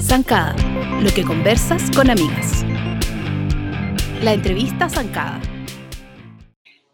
Zancada, 0.00 0.54
lo 1.00 1.10
que 1.14 1.24
conversas 1.24 1.90
con 1.96 2.10
amigas. 2.10 2.62
La 4.22 4.34
entrevista 4.34 4.90
Zancada. 4.90 5.40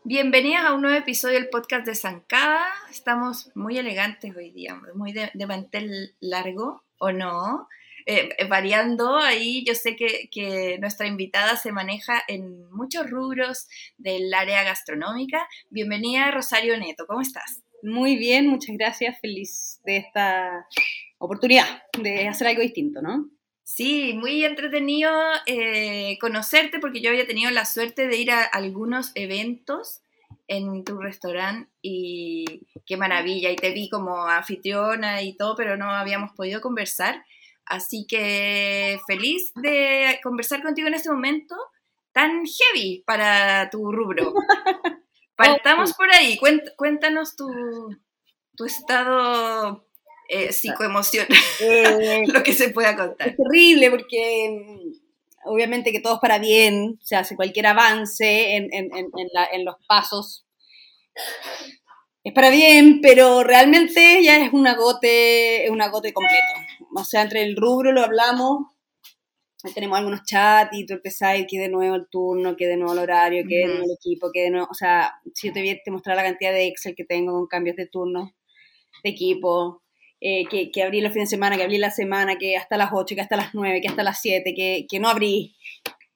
Bienvenidas 0.05 0.65
a 0.65 0.75
un 0.75 0.83
nuevo 0.83 0.97
episodio 0.97 1.35
del 1.41 1.49
podcast 1.49 1.87
de 1.87 1.97
Zancada. 1.97 2.65
Estamos 2.89 3.51
muy 3.57 3.77
elegantes 3.77 4.37
hoy 4.37 4.53
día, 4.53 4.81
muy 4.95 5.11
de, 5.13 5.33
de 5.35 5.47
mantel 5.49 6.15
largo, 6.21 6.85
¿o 6.99 7.11
no? 7.11 7.67
Eh, 8.13 8.45
variando 8.49 9.19
ahí, 9.19 9.63
yo 9.65 9.77
sé 9.77 9.95
que, 9.95 10.29
que, 10.33 10.79
nuestra 10.81 11.07
invitada 11.07 11.55
se 11.55 11.71
maneja 11.71 12.21
en 12.27 12.69
muchos 12.73 13.09
rubros 13.09 13.69
del 13.99 14.35
área 14.35 14.65
gastronómica. 14.65 15.47
Bienvenida 15.69 16.33
Rosario 16.33 16.77
Neto, 16.77 17.07
¿cómo 17.07 17.21
estás? 17.21 17.63
Muy 17.85 18.17
bien, 18.17 18.49
muchas 18.49 18.77
gracias, 18.77 19.21
feliz 19.21 19.81
de 19.85 19.99
esta 19.99 20.67
oportunidad 21.19 21.85
de 22.03 22.27
hacer 22.27 22.49
algo 22.49 22.63
distinto, 22.63 23.01
¿no? 23.01 23.31
Sí, 23.63 24.15
muy 24.15 24.45
entretenido 24.45 25.13
eh, 25.47 26.19
conocerte 26.21 26.81
porque 26.81 27.01
yo 27.01 27.11
había 27.11 27.29
tenido 27.29 27.53
la 27.53 27.65
suerte 27.65 28.09
de 28.09 28.17
ir 28.17 28.33
a 28.33 28.43
algunos 28.43 29.13
eventos 29.15 30.03
en 30.49 30.83
tu 30.83 30.99
restaurante 30.99 31.71
y 31.81 32.67
qué 32.87 32.97
maravilla, 32.97 33.53
y 33.53 33.57
te 33.57 33.71
vi 33.71 33.89
como 33.89 34.27
anfitriona 34.27 35.23
y 35.23 35.37
todo, 35.37 35.55
pero 35.55 35.77
no 35.77 35.89
habíamos 35.93 36.33
podido 36.33 36.61
conversar. 36.61 37.25
Así 37.67 38.07
que 38.09 38.99
feliz 39.07 39.53
de 39.55 40.19
conversar 40.23 40.63
contigo 40.63 40.89
en 40.89 40.95
este 40.95 41.11
momento 41.11 41.55
tan 42.13 42.45
heavy 42.45 43.03
para 43.07 43.71
tu 43.71 43.93
rubro. 43.93 44.35
Partamos 45.37 45.95
por 45.95 46.13
ahí, 46.13 46.39
cuéntanos 46.77 47.35
tu, 47.37 47.47
tu 48.57 48.65
estado 48.67 49.87
eh, 50.29 50.53
psicoemocional, 50.53 51.29
eh, 51.61 52.25
lo 52.33 52.43
que 52.43 52.53
se 52.53 52.71
pueda 52.71 52.95
contar. 52.97 53.29
Es 53.29 53.37
terrible 53.37 53.91
porque 53.91 54.49
mm, 54.51 55.49
obviamente 55.49 55.93
que 55.93 56.01
todo 56.01 56.15
es 56.15 56.21
para 56.21 56.39
bien, 56.39 56.99
se 57.01 57.17
hace 57.17 57.37
cualquier 57.37 57.69
avance 57.69 58.57
en, 58.57 58.69
en, 58.73 58.91
en, 58.93 59.29
la, 59.33 59.47
en 59.47 59.65
los 59.65 59.77
pasos 59.87 60.45
es 62.23 62.35
para 62.35 62.51
bien, 62.51 63.01
pero 63.01 63.43
realmente 63.43 64.23
ya 64.23 64.45
es 64.45 64.53
un 64.53 64.67
agote, 64.67 65.65
es 65.65 65.71
un 65.71 65.81
agote 65.81 66.13
completo. 66.13 66.45
O 66.95 67.05
sea, 67.05 67.23
entre 67.23 67.43
el 67.43 67.57
rubro 67.57 67.93
lo 67.93 68.03
hablamos, 68.03 68.67
tenemos 69.75 69.99
algunos 69.99 70.23
chats 70.25 70.71
y 70.73 70.87
tú 70.87 70.95
empezáis 70.95 71.47
que 71.49 71.59
de 71.59 71.69
nuevo 71.69 71.95
el 71.95 72.09
turno, 72.09 72.57
que 72.57 72.67
de 72.67 72.77
nuevo 72.77 72.93
el 72.95 73.01
horario, 73.01 73.45
que 73.47 73.59
de 73.59 73.67
nuevo 73.67 73.85
el 73.85 73.93
equipo, 73.93 74.31
que 74.33 74.43
de 74.43 74.51
nuevo, 74.51 74.69
o 74.71 74.75
sea, 74.75 75.13
si 75.35 75.49
yo 75.49 75.53
te, 75.53 75.83
te 75.85 75.91
mostrar 75.91 76.17
la 76.17 76.23
cantidad 76.23 76.53
de 76.53 76.67
Excel 76.67 76.95
que 76.95 77.05
tengo 77.05 77.33
con 77.33 77.47
cambios 77.47 77.77
de 77.77 77.87
turno, 77.87 78.35
de 79.05 79.11
equipo, 79.11 79.83
eh, 80.21 80.45
que, 80.51 80.71
que, 80.71 80.83
abrí 80.83 81.01
los 81.01 81.13
fines 81.13 81.29
de 81.31 81.37
semana, 81.37 81.57
que 81.57 81.63
abrí 81.63 81.79
la 81.79 81.91
semana, 81.91 82.37
que 82.37 82.57
hasta 82.57 82.77
las 82.77 82.91
8, 82.93 83.15
que 83.15 83.21
hasta 83.21 83.37
las 83.37 83.55
9, 83.55 83.81
que 83.81 83.89
hasta 83.89 84.03
las 84.03 84.21
7, 84.21 84.55
que, 84.55 84.87
que 84.89 84.99
no 84.99 85.09
abrí. 85.09 85.57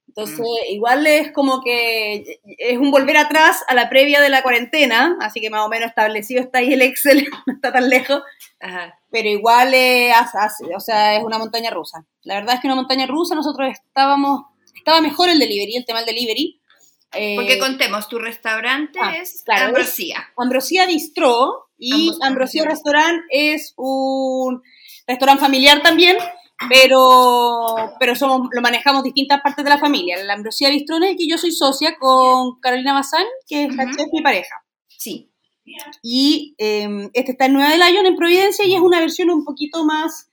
Entonces, 0.09 0.39
mm. 0.39 0.73
igual 0.73 1.07
es 1.07 1.33
como 1.33 1.61
que 1.63 2.39
es 2.59 2.79
un 2.79 2.91
volver 2.91 3.17
atrás 3.17 3.63
a 3.67 3.75
la 3.75 3.89
previa 3.89 4.21
de 4.21 4.29
la 4.29 4.43
cuarentena, 4.43 5.17
así 5.21 5.41
que 5.41 5.51
más 5.51 5.65
o 5.67 5.69
menos 5.69 5.89
establecido 5.89 6.43
está 6.43 6.59
ahí 6.59 6.73
el 6.73 6.83
Excel, 6.83 7.27
no 7.47 7.55
está 7.55 7.73
tan 7.73 7.89
lejos. 7.89 8.23
Ajá. 8.61 8.99
Pero 9.15 9.29
igual 9.29 9.73
es, 9.75 10.13
o 10.77 10.81
sea, 10.81 11.17
es 11.17 11.23
una 11.23 11.39
montaña 11.39 11.71
rusa. 11.71 12.05
La 12.25 12.35
verdad 12.35 12.57
es 12.57 12.61
que 12.61 12.67
una 12.67 12.75
montaña 12.75 13.07
rusa, 13.07 13.37
nosotros 13.37 13.69
estábamos, 13.71 14.47
estaba 14.75 15.01
mejor 15.01 15.29
el 15.29 15.39
delivery, 15.39 15.77
el 15.77 15.85
tema 15.85 16.01
del 16.01 16.17
delivery. 16.17 16.61
Eh, 17.13 17.37
Porque 17.37 17.61
contemos, 17.61 18.09
tu 18.09 18.19
restaurante 18.19 18.99
ah, 19.01 19.15
es 19.15 19.45
claro, 19.45 19.67
Ambrosía. 19.67 20.33
Ambrosía 20.37 20.87
Bistro 20.87 21.69
y 21.79 22.11
Ambrosía 22.23 22.65
Restaurant 22.65 23.23
es 23.31 23.75
un 23.77 24.61
restaurante 25.07 25.43
familiar 25.45 25.81
también, 25.81 26.17
pero, 26.69 27.95
pero 28.01 28.17
somos, 28.17 28.49
lo 28.51 28.61
manejamos 28.63 29.05
distintas 29.05 29.41
partes 29.43 29.65
de 29.65 29.71
la 29.71 29.79
familia. 29.79 30.25
La 30.25 30.33
Ambrosía 30.33 30.71
Bistrone, 30.71 31.17
que 31.17 31.29
yo 31.29 31.39
soy 31.39 31.53
socia 31.53 31.97
con 32.01 32.59
Carolina 32.59 32.95
Bazán, 32.95 33.27
que 33.47 33.67
es 33.67 33.77
la 33.77 33.85
chef 33.93 34.09
mi 34.13 34.23
pareja. 34.23 34.57
Sí. 34.89 35.31
Y 36.03 36.55
eh, 36.59 37.11
este 37.13 37.33
está 37.33 37.47
en 37.47 37.55
Nueva 37.55 37.71
de 37.71 37.79
Lyon, 37.79 38.07
en 38.07 38.17
Providencia, 38.17 38.65
y 38.65 38.75
es 38.75 38.81
una 38.81 39.01
versión 39.01 39.31
un 39.31 39.45
poquito 39.45 39.85
más 39.85 40.31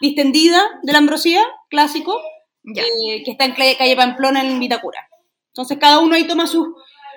distendida 0.00 0.62
de 0.82 0.92
la 0.92 0.98
Ambrosía, 0.98 1.44
clásico, 1.70 2.20
eh, 2.64 3.22
que 3.24 3.30
está 3.30 3.44
en 3.44 3.52
calle 3.52 3.96
Pamplona, 3.96 4.42
en 4.42 4.58
Vitacura. 4.58 5.08
Entonces, 5.48 5.78
cada 5.78 6.00
uno 6.00 6.14
ahí 6.14 6.26
toma 6.26 6.46
sus, 6.46 6.66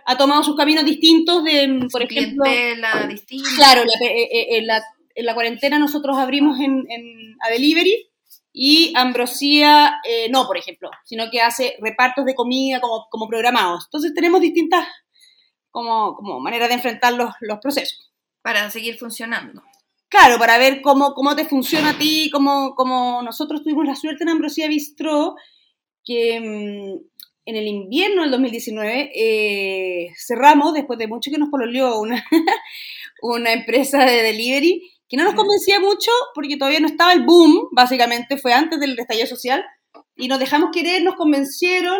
ha 0.05 0.17
tomado 0.17 0.43
sus 0.43 0.55
caminos 0.55 0.85
distintos 0.85 1.43
de, 1.43 1.87
por 1.91 2.03
ejemplo... 2.03 2.45
La 2.77 3.07
distinta. 3.07 3.49
Claro, 3.55 3.83
la, 3.83 4.07
eh, 4.07 4.23
eh, 4.23 4.57
en, 4.57 4.67
la, 4.67 4.83
en, 5.15 5.25
la, 5.25 5.33
cuarentena 5.33 5.79
nosotros 5.79 6.17
abrimos 6.17 6.59
en, 6.59 6.85
en, 6.89 7.35
a 7.41 7.49
Delivery, 7.49 8.07
y 8.59 8.91
Ambrosía, 8.95 9.99
eh, 10.03 10.29
no, 10.31 10.47
por 10.47 10.57
ejemplo, 10.57 10.89
sino 11.05 11.29
que 11.29 11.41
hace 11.41 11.75
repartos 11.79 12.25
de 12.25 12.33
comida 12.33 12.81
como, 12.81 13.07
como 13.11 13.27
programados. 13.27 13.85
Entonces 13.85 14.15
tenemos 14.15 14.41
distintas 14.41 14.87
como, 15.77 16.15
como 16.15 16.39
maneras 16.39 16.69
de 16.69 16.73
enfrentar 16.73 17.13
los, 17.13 17.29
los, 17.39 17.59
procesos. 17.59 18.11
Para 18.41 18.71
seguir 18.71 18.97
funcionando. 18.97 19.61
Claro, 20.09 20.39
para 20.39 20.57
ver 20.57 20.81
cómo, 20.81 21.13
cómo 21.13 21.35
te 21.35 21.45
funciona 21.45 21.91
a 21.91 21.97
ti, 21.99 22.31
cómo, 22.31 22.73
cómo 22.73 23.21
nosotros 23.21 23.61
tuvimos 23.61 23.85
la 23.85 23.95
suerte 23.95 24.23
en 24.23 24.29
Ambrosía 24.29 24.67
Bistro, 24.67 25.35
que 26.03 26.39
mm, 26.39 27.21
en 27.45 27.55
el 27.55 27.67
invierno 27.67 28.23
del 28.23 28.31
2019 28.31 29.11
eh, 29.13 30.07
cerramos, 30.17 30.73
después 30.73 30.97
de 30.97 31.07
mucho 31.07 31.29
que 31.29 31.37
nos 31.37 31.49
pololeó 31.49 31.99
una, 31.99 32.25
una 33.21 33.53
empresa 33.53 34.03
de 34.03 34.23
delivery, 34.23 34.81
que 35.07 35.15
no 35.15 35.25
nos 35.25 35.35
convencía 35.35 35.79
mucho 35.79 36.09
porque 36.33 36.57
todavía 36.57 36.79
no 36.79 36.87
estaba 36.87 37.13
el 37.13 37.23
boom, 37.23 37.67
básicamente 37.71 38.37
fue 38.37 38.51
antes 38.51 38.79
del 38.79 38.97
estallido 38.97 39.27
social, 39.27 39.63
y 40.15 40.27
nos 40.27 40.39
dejamos 40.39 40.71
querer, 40.73 41.03
nos 41.03 41.17
convencieron, 41.17 41.99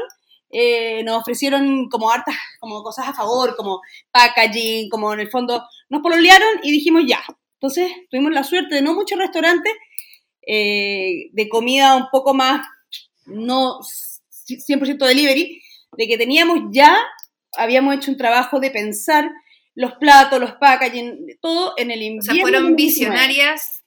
eh, 0.49 1.03
nos 1.03 1.21
ofrecieron 1.21 1.89
como 1.89 2.11
hartas, 2.11 2.35
como 2.59 2.81
cosas 2.83 3.07
a 3.07 3.13
favor, 3.13 3.55
como 3.55 3.81
packaging, 4.11 4.89
como 4.89 5.13
en 5.13 5.19
el 5.21 5.29
fondo, 5.29 5.63
nos 5.89 6.01
pololearon 6.01 6.59
y 6.63 6.71
dijimos 6.71 7.03
ya. 7.05 7.23
Entonces 7.53 7.91
tuvimos 8.09 8.31
la 8.31 8.43
suerte 8.43 8.75
de 8.75 8.81
no 8.81 8.93
muchos 8.93 9.17
restaurantes, 9.17 9.73
eh, 10.45 11.29
de 11.31 11.49
comida 11.49 11.95
un 11.95 12.07
poco 12.11 12.33
más, 12.33 12.65
no 13.25 13.79
100% 14.47 15.05
delivery, 15.05 15.61
de 15.97 16.07
que 16.07 16.17
teníamos 16.17 16.59
ya, 16.71 16.97
habíamos 17.57 17.95
hecho 17.95 18.11
un 18.11 18.17
trabajo 18.17 18.59
de 18.59 18.71
pensar 18.71 19.29
los 19.75 19.93
platos, 19.93 20.39
los 20.39 20.53
packaging, 20.53 21.37
todo 21.41 21.73
en 21.77 21.91
el 21.91 22.01
invierno. 22.01 22.31
O 22.31 22.35
sea, 22.35 22.41
fueron 22.41 22.75
visionarias. 22.75 23.83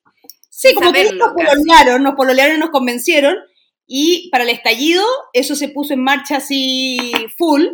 Sí, 0.49 0.75
como 0.75 0.93
que 0.93 1.13
nos 1.13 1.33
pololearon, 1.33 2.03
nos 2.03 2.15
pololearon 2.15 2.57
y 2.57 2.61
nos 2.61 2.71
convencieron. 2.71 3.37
Y 3.93 4.31
para 4.31 4.45
el 4.45 4.51
estallido, 4.51 5.05
eso 5.33 5.57
se 5.57 5.69
puso 5.69 5.95
en 5.95 6.05
marcha 6.05 6.37
así 6.37 7.13
full. 7.37 7.65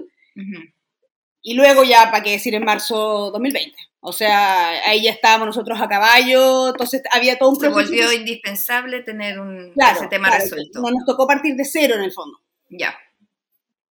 Y 1.43 1.53
luego 1.53 1.85
ya, 1.85 2.11
¿para 2.11 2.23
qué 2.23 2.31
decir 2.31 2.55
en 2.55 2.65
marzo 2.65 3.31
2020? 3.33 3.77
O 4.01 4.15
sea, 4.15 4.71
ahí 4.89 5.03
ya 5.03 5.11
estábamos 5.11 5.49
nosotros 5.49 5.79
a 5.79 5.87
caballo, 5.87 6.69
entonces 6.69 7.03
había 7.13 7.37
todo 7.37 7.51
un 7.51 7.61
Se 7.61 7.69
volvió 7.69 8.11
indispensable 8.15 9.03
tener 9.03 9.39
un, 9.39 9.75
ese 9.77 10.07
tema 10.09 10.31
resuelto. 10.31 10.81
No, 10.81 10.91
nos 10.91 11.05
tocó 11.05 11.27
partir 11.27 11.55
de 11.55 11.67
cero 11.67 11.97
en 11.97 12.05
el 12.05 12.13
fondo. 12.13 12.39
Ya. 12.71 12.97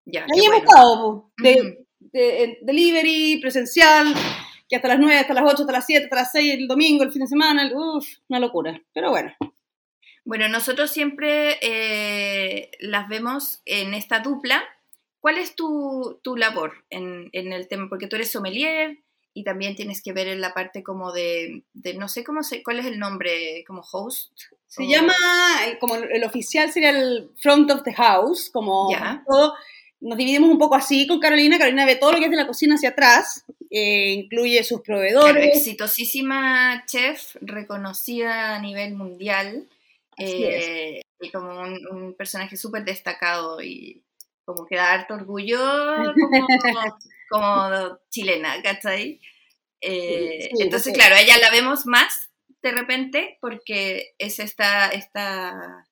Ya. 0.06 0.24
Ahí 0.34 0.46
hemos 0.46 0.60
estado, 0.60 1.30
de, 1.36 1.84
de, 1.98 2.58
delivery, 2.62 3.38
presencial, 3.38 4.14
que 4.66 4.76
hasta 4.76 4.88
las 4.88 4.98
9, 4.98 5.18
hasta 5.18 5.34
las 5.34 5.44
8, 5.44 5.56
hasta 5.60 5.72
las 5.72 5.84
7, 5.84 6.04
hasta 6.04 6.16
las 6.16 6.32
6, 6.32 6.54
el 6.54 6.68
domingo, 6.68 7.04
el 7.04 7.12
fin 7.12 7.20
de 7.20 7.28
semana, 7.28 7.70
uff, 7.74 8.06
una 8.28 8.40
locura. 8.40 8.80
Pero 8.94 9.10
bueno. 9.10 9.34
Bueno, 10.24 10.48
nosotros 10.48 10.90
siempre 10.90 11.58
eh, 11.60 12.70
las 12.80 13.08
vemos 13.08 13.60
en 13.66 13.94
esta 13.94 14.20
dupla. 14.20 14.62
¿Cuál 15.20 15.38
es 15.38 15.54
tu, 15.54 16.18
tu 16.22 16.36
labor 16.36 16.84
en, 16.90 17.30
en, 17.32 17.52
el 17.52 17.68
tema? 17.68 17.88
Porque 17.88 18.06
tú 18.06 18.16
eres 18.16 18.30
sommelier 18.30 18.98
y 19.32 19.42
también 19.42 19.74
tienes 19.74 20.02
que 20.02 20.12
ver 20.12 20.28
en 20.28 20.40
la 20.40 20.54
parte 20.54 20.82
como 20.82 21.12
de, 21.12 21.62
de 21.72 21.94
no 21.94 22.08
sé 22.08 22.24
cómo 22.24 22.42
se, 22.42 22.62
cuál 22.62 22.78
es 22.78 22.86
el 22.86 22.98
nombre, 22.98 23.64
como 23.66 23.82
host. 23.90 24.32
Se 24.66 24.86
llama, 24.86 25.14
como 25.80 25.96
el 25.96 26.24
oficial 26.24 26.72
sería 26.72 26.90
el 26.90 27.30
front 27.36 27.70
of 27.70 27.82
the 27.84 27.94
house, 27.94 28.50
como 28.50 28.90
¿Ya? 28.90 29.22
todo 29.26 29.54
nos 30.04 30.18
dividimos 30.18 30.50
un 30.50 30.58
poco 30.58 30.74
así 30.74 31.06
con 31.06 31.18
Carolina. 31.18 31.58
Carolina 31.58 31.86
ve 31.86 31.96
todo 31.96 32.12
lo 32.12 32.18
que 32.18 32.26
es 32.26 32.30
de 32.30 32.36
la 32.36 32.46
cocina 32.46 32.74
hacia 32.74 32.90
atrás, 32.90 33.44
eh, 33.70 34.12
incluye 34.12 34.62
sus 34.62 34.82
proveedores. 34.82 35.56
exitosísima 35.56 36.84
chef, 36.86 37.36
reconocida 37.40 38.54
a 38.54 38.58
nivel 38.60 38.94
mundial, 38.94 39.66
eh, 40.18 41.00
y 41.20 41.30
como 41.30 41.60
un, 41.60 42.14
personaje 42.16 42.56
súper 42.56 42.84
destacado 42.84 43.60
y 43.62 44.04
como 44.44 44.66
que 44.66 44.76
da 44.76 44.92
harto 44.92 45.14
orgullo 45.14 45.58
como, 45.58 46.46
como 47.30 47.98
chilena, 48.10 48.62
¿cachai? 48.62 49.20
Eh, 49.80 50.50
entonces, 50.58 50.94
claro, 50.94 51.16
ella 51.16 51.38
la 51.38 51.50
vemos 51.50 51.86
más 51.86 52.30
de 52.62 52.72
repente 52.72 53.38
porque 53.40 54.14
es 54.18 54.38
esta, 54.38 54.88
esta 54.88 55.86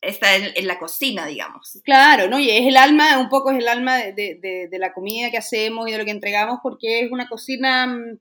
está 0.00 0.36
en, 0.36 0.66
la 0.66 0.78
cocina, 0.78 1.26
digamos. 1.26 1.78
Claro, 1.84 2.28
¿no? 2.28 2.38
Y 2.38 2.50
es 2.50 2.66
el 2.66 2.76
alma, 2.76 3.18
un 3.18 3.28
poco 3.28 3.50
es 3.50 3.58
el 3.58 3.68
alma 3.68 3.98
de, 3.98 4.68
la 4.72 4.92
comida 4.92 5.30
que 5.30 5.38
hacemos 5.38 5.88
y 5.88 5.92
de 5.92 5.98
lo 5.98 6.04
que 6.04 6.10
entregamos, 6.10 6.58
porque 6.62 7.02
es 7.02 7.12
una 7.12 7.28
cocina 7.28 7.86
mm, 7.86 8.18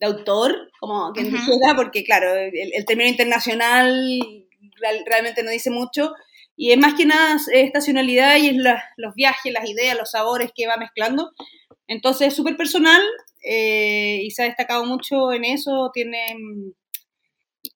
de 0.00 0.06
autor, 0.06 0.70
como 0.78 1.12
quien 1.12 1.32
dijera, 1.32 1.74
porque 1.76 2.04
claro, 2.04 2.34
el, 2.34 2.84
término 2.84 3.08
internacional 3.08 4.46
realmente 5.06 5.42
no 5.42 5.50
dice 5.50 5.70
mucho, 5.70 6.12
y 6.56 6.72
es 6.72 6.78
más 6.78 6.94
que 6.94 7.06
nada 7.06 7.36
estacionalidad 7.52 8.36
y 8.36 8.48
es 8.48 8.56
los 8.96 9.14
viajes, 9.14 9.52
las 9.52 9.68
ideas, 9.68 9.96
los 9.96 10.10
sabores 10.10 10.50
que 10.54 10.66
va 10.66 10.76
mezclando. 10.76 11.30
Entonces 11.86 12.28
es 12.28 12.34
súper 12.34 12.56
personal 12.56 13.00
eh, 13.44 14.20
y 14.22 14.30
se 14.32 14.42
ha 14.42 14.46
destacado 14.46 14.84
mucho 14.84 15.32
en 15.32 15.44
eso, 15.44 15.90
tiene 15.94 16.34
mm, 16.36 16.72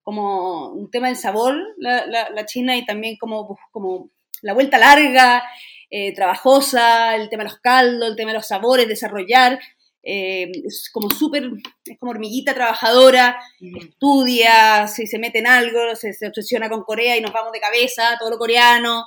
como 0.02 0.72
un 0.72 0.90
tema 0.90 1.06
del 1.06 1.16
sabor 1.16 1.54
la, 1.78 2.06
la, 2.06 2.46
China 2.46 2.76
y 2.76 2.84
también 2.84 3.16
como, 3.16 3.56
como 3.70 4.10
la 4.42 4.52
vuelta 4.52 4.78
larga, 4.78 5.44
eh, 5.88 6.12
trabajosa, 6.14 7.14
el 7.14 7.28
tema 7.28 7.44
de 7.44 7.50
los 7.50 7.60
caldos, 7.60 8.08
el 8.08 8.16
tema 8.16 8.32
de 8.32 8.38
los 8.38 8.48
sabores, 8.48 8.88
desarrollar. 8.88 9.60
Eh, 10.04 10.50
es 10.64 10.90
como 10.92 11.10
súper, 11.10 11.48
es 11.84 11.98
como 11.98 12.10
hormiguita 12.10 12.54
trabajadora, 12.54 13.38
estudia, 13.60 14.88
si 14.88 15.06
se 15.06 15.18
mete 15.20 15.38
en 15.38 15.46
algo, 15.46 15.94
se, 15.94 16.10
obsesiona 16.26 16.68
con 16.68 16.82
Corea 16.82 17.16
y 17.16 17.20
nos 17.20 17.32
vamos 17.32 17.52
de 17.52 17.60
cabeza, 17.60 18.16
todo 18.18 18.30
lo 18.30 18.38
coreano, 18.38 19.04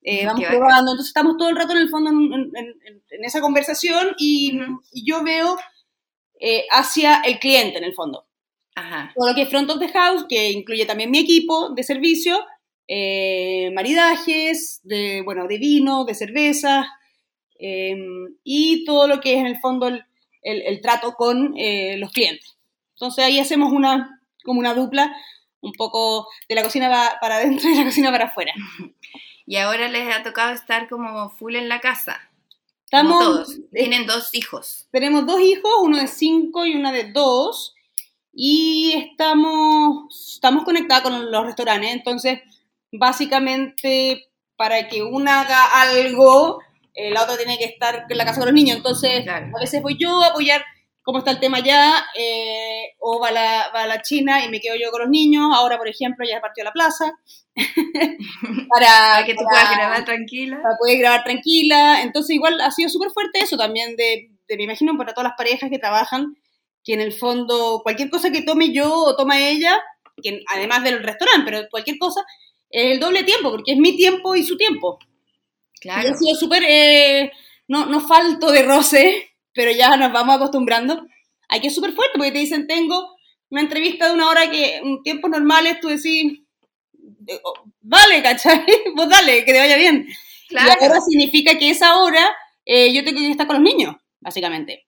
eh, 0.00 0.24
vamos 0.24 0.44
probando, 0.46 0.92
entonces 0.92 1.08
estamos 1.08 1.36
todo 1.36 1.50
el 1.50 1.56
rato 1.56 1.72
en 1.72 1.78
el 1.78 1.90
fondo 1.90 2.10
en, 2.10 3.24
esa 3.24 3.42
conversación 3.42 4.14
y, 4.18 4.58
yo 5.04 5.22
veo 5.22 5.58
hacia 6.70 7.20
el 7.26 7.38
cliente 7.38 7.78
en 7.78 7.84
el 7.84 7.94
fondo. 7.94 8.26
Todo 9.14 9.28
lo 9.28 9.34
que 9.34 9.42
es 9.42 9.48
front 9.48 9.68
of 9.70 9.80
the 9.80 9.88
house, 9.88 10.24
que 10.28 10.50
incluye 10.52 10.86
también 10.86 11.10
mi 11.10 11.18
equipo 11.18 11.70
de 11.70 11.82
servicio, 11.82 12.38
eh, 12.86 13.70
maridajes, 13.74 14.80
de, 14.84 15.20
bueno, 15.22 15.46
de 15.46 15.58
vino, 15.58 16.04
de 16.04 16.14
cerveza, 16.14 16.86
y 17.58 18.84
todo 18.84 19.08
lo 19.08 19.20
que 19.20 19.34
es 19.34 19.40
en 19.40 19.46
el 19.46 19.58
fondo 19.58 19.88
el, 19.88 20.04
trato 20.82 21.12
con 21.14 21.54
eh, 21.56 21.96
los 21.98 22.12
clientes. 22.12 22.56
Entonces 22.94 23.24
ahí 23.24 23.38
hacemos 23.38 23.72
una, 23.72 24.20
como 24.44 24.60
una 24.60 24.74
dupla, 24.74 25.14
un 25.60 25.72
poco 25.72 26.28
de 26.48 26.54
la 26.54 26.62
cocina 26.62 26.88
para 27.20 27.36
adentro 27.36 27.68
y 27.68 27.74
la 27.76 27.84
cocina 27.84 28.10
para 28.10 28.26
afuera. 28.26 28.52
Y 29.46 29.56
ahora 29.56 29.88
les 29.88 30.14
ha 30.14 30.22
tocado 30.22 30.52
estar 30.52 30.88
como 30.88 31.30
full 31.30 31.56
en 31.56 31.68
la 31.68 31.80
casa. 31.80 32.20
Estamos, 32.84 33.24
todos. 33.24 33.60
Tienen 33.72 34.06
dos 34.06 34.30
hijos. 34.34 34.88
Tenemos 34.90 35.26
dos 35.26 35.40
hijos, 35.40 35.72
uno 35.82 35.98
de 35.98 36.06
cinco 36.06 36.66
y 36.66 36.74
una 36.74 36.92
de 36.92 37.12
dos 37.12 37.74
y 38.40 38.92
estamos, 38.94 40.34
estamos 40.34 40.64
conectadas 40.64 41.02
con 41.02 41.32
los 41.32 41.44
restaurantes, 41.44 41.90
entonces 41.90 42.40
básicamente 42.92 44.28
para 44.56 44.86
que 44.86 45.02
una 45.02 45.40
haga 45.40 45.82
algo, 45.82 46.60
eh, 46.98 47.12
la 47.12 47.22
otra 47.22 47.36
tiene 47.36 47.56
que 47.58 47.64
estar 47.64 48.06
en 48.08 48.18
la 48.18 48.24
casa 48.24 48.40
con 48.40 48.46
los 48.46 48.54
niños, 48.54 48.76
entonces 48.76 49.24
a 49.28 49.60
veces 49.60 49.80
voy 49.80 49.96
yo 50.00 50.20
a 50.20 50.28
apoyar 50.28 50.64
cómo 51.02 51.20
está 51.20 51.30
el 51.30 51.38
tema 51.38 51.60
ya, 51.60 52.04
eh, 52.18 52.96
o 52.98 53.20
va 53.20 53.30
la, 53.30 53.70
va 53.72 53.86
la 53.86 54.02
China 54.02 54.44
y 54.44 54.48
me 54.48 54.58
quedo 54.58 54.74
yo 54.74 54.90
con 54.90 55.02
los 55.02 55.08
niños, 55.08 55.48
ahora 55.54 55.78
por 55.78 55.86
ejemplo 55.86 56.26
ya 56.28 56.40
partió 56.40 56.64
a 56.64 56.64
la 56.64 56.72
plaza, 56.72 57.12
para, 57.54 59.24
que 59.24 59.34
tú 59.34 59.44
puedas 59.48 59.76
grabar 59.76 60.04
tranquila. 60.04 60.58
Para 60.60 60.76
poder 60.76 60.98
grabar 60.98 61.22
tranquila, 61.22 62.02
entonces 62.02 62.34
igual 62.34 62.60
ha 62.60 62.72
sido 62.72 62.88
súper 62.88 63.10
fuerte 63.10 63.38
eso 63.42 63.56
también 63.56 63.94
de, 63.94 64.32
de, 64.48 64.56
me 64.56 64.64
imagino, 64.64 64.98
para 64.98 65.14
todas 65.14 65.30
las 65.30 65.36
parejas 65.36 65.70
que 65.70 65.78
trabajan, 65.78 66.34
que 66.82 66.94
en 66.94 67.00
el 67.00 67.12
fondo 67.12 67.80
cualquier 67.84 68.10
cosa 68.10 68.32
que 68.32 68.42
tome 68.42 68.72
yo 68.72 68.92
o 68.92 69.14
toma 69.14 69.38
ella, 69.38 69.80
que 70.20 70.42
además 70.52 70.82
del 70.82 71.00
restaurante, 71.04 71.48
pero 71.48 71.68
cualquier 71.70 71.96
cosa, 71.98 72.24
es 72.70 72.94
el 72.94 72.98
doble 72.98 73.22
tiempo, 73.22 73.52
porque 73.52 73.70
es 73.72 73.78
mi 73.78 73.96
tiempo 73.96 74.34
y 74.34 74.42
su 74.42 74.56
tiempo. 74.56 74.98
Claro. 75.80 76.08
Y 76.08 76.12
ha 76.12 76.16
sido 76.16 76.36
súper, 76.36 76.64
eh, 76.66 77.32
no, 77.68 77.86
no 77.86 78.00
falto 78.00 78.50
de 78.50 78.62
roce, 78.62 79.30
pero 79.52 79.70
ya 79.70 79.96
nos 79.96 80.12
vamos 80.12 80.36
acostumbrando. 80.36 81.06
Hay 81.48 81.60
que 81.60 81.68
es 81.68 81.74
súper 81.74 81.92
fuerte, 81.92 82.14
porque 82.16 82.32
te 82.32 82.38
dicen, 82.38 82.66
tengo 82.66 83.16
una 83.50 83.62
entrevista 83.62 84.08
de 84.08 84.14
una 84.14 84.28
hora 84.28 84.50
que 84.50 84.76
en 84.76 85.02
tiempos 85.02 85.30
normales 85.30 85.80
tú 85.80 85.88
decís, 85.88 86.40
oh, 87.42 87.54
vale, 87.80 88.22
¿cachai? 88.22 88.64
Vos 88.96 89.08
dale, 89.08 89.44
que 89.44 89.52
te 89.52 89.58
vaya 89.58 89.76
bien. 89.76 90.06
Claro. 90.48 90.72
Y 90.80 90.84
ahora 90.84 91.00
significa 91.00 91.58
que 91.58 91.70
esa 91.70 91.98
hora 91.98 92.28
eh, 92.64 92.92
yo 92.92 93.02
tengo 93.02 93.20
que 93.20 93.30
estar 93.30 93.46
con 93.46 93.56
los 93.56 93.62
niños, 93.62 93.96
básicamente. 94.20 94.86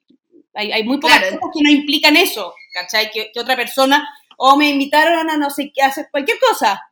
Hay, 0.53 0.85
muy 0.85 0.99
pocas 0.99 1.19
cosas 1.19 1.39
que 1.55 1.63
no 1.63 1.71
implican 1.71 2.17
eso, 2.17 2.53
¿cachai? 2.75 3.11
Que, 3.11 3.31
otra 3.39 3.57
persona, 3.57 4.07
o 4.37 4.57
me 4.57 4.69
invitaron 4.69 5.31
a 5.31 5.37
no 5.37 5.49
sé 5.49 5.73
qué, 5.75 5.83
hacer 5.83 6.09
cualquier 6.11 6.39
cosa. 6.39 6.83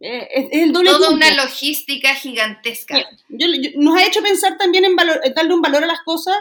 Eh, 0.00 0.28
es, 0.30 0.62
el 0.62 0.72
doble 0.72 0.90
Toda 0.90 1.10
una 1.10 1.34
logística 1.34 2.14
gigantesca. 2.14 2.98
nos 3.76 3.96
ha 3.96 4.06
hecho 4.06 4.22
pensar 4.22 4.56
también 4.56 4.84
en, 4.84 4.96
darle 4.96 5.54
un 5.54 5.60
valor 5.60 5.84
a 5.84 5.86
las 5.86 6.00
cosas 6.04 6.36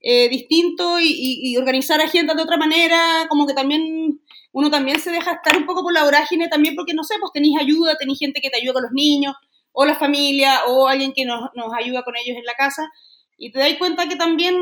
eh, 0.00 0.28
distinto 0.28 0.98
y, 1.00 1.56
organizar 1.56 2.00
agenda 2.00 2.34
de 2.34 2.42
otra 2.42 2.56
manera, 2.56 3.26
como 3.28 3.46
que 3.46 3.54
también 3.54 4.20
uno 4.52 4.70
también 4.70 5.00
se 5.00 5.10
deja 5.10 5.32
estar 5.32 5.56
un 5.56 5.66
poco 5.66 5.82
por 5.82 5.92
la 5.92 6.04
vorágine 6.04 6.48
también 6.48 6.74
porque, 6.76 6.94
no 6.94 7.02
sé, 7.02 7.14
pues 7.18 7.32
tenéis 7.32 7.58
ayuda, 7.60 7.96
tenéis 7.96 8.18
gente 8.18 8.40
que 8.40 8.50
te 8.50 8.58
ayuda 8.58 8.74
con 8.74 8.82
los 8.82 8.92
niños, 8.92 9.34
o 9.72 9.84
la 9.84 9.94
familia, 9.94 10.60
o 10.66 10.88
alguien 10.88 11.12
que 11.12 11.24
nos, 11.24 11.50
nos 11.54 11.72
ayuda 11.74 12.02
con 12.02 12.16
ellos 12.16 12.36
en 12.36 12.44
la 12.44 12.54
casa, 12.54 12.88
y 13.36 13.52
te 13.52 13.58
das 13.58 13.74
cuenta 13.78 14.08
que 14.08 14.16
también 14.16 14.56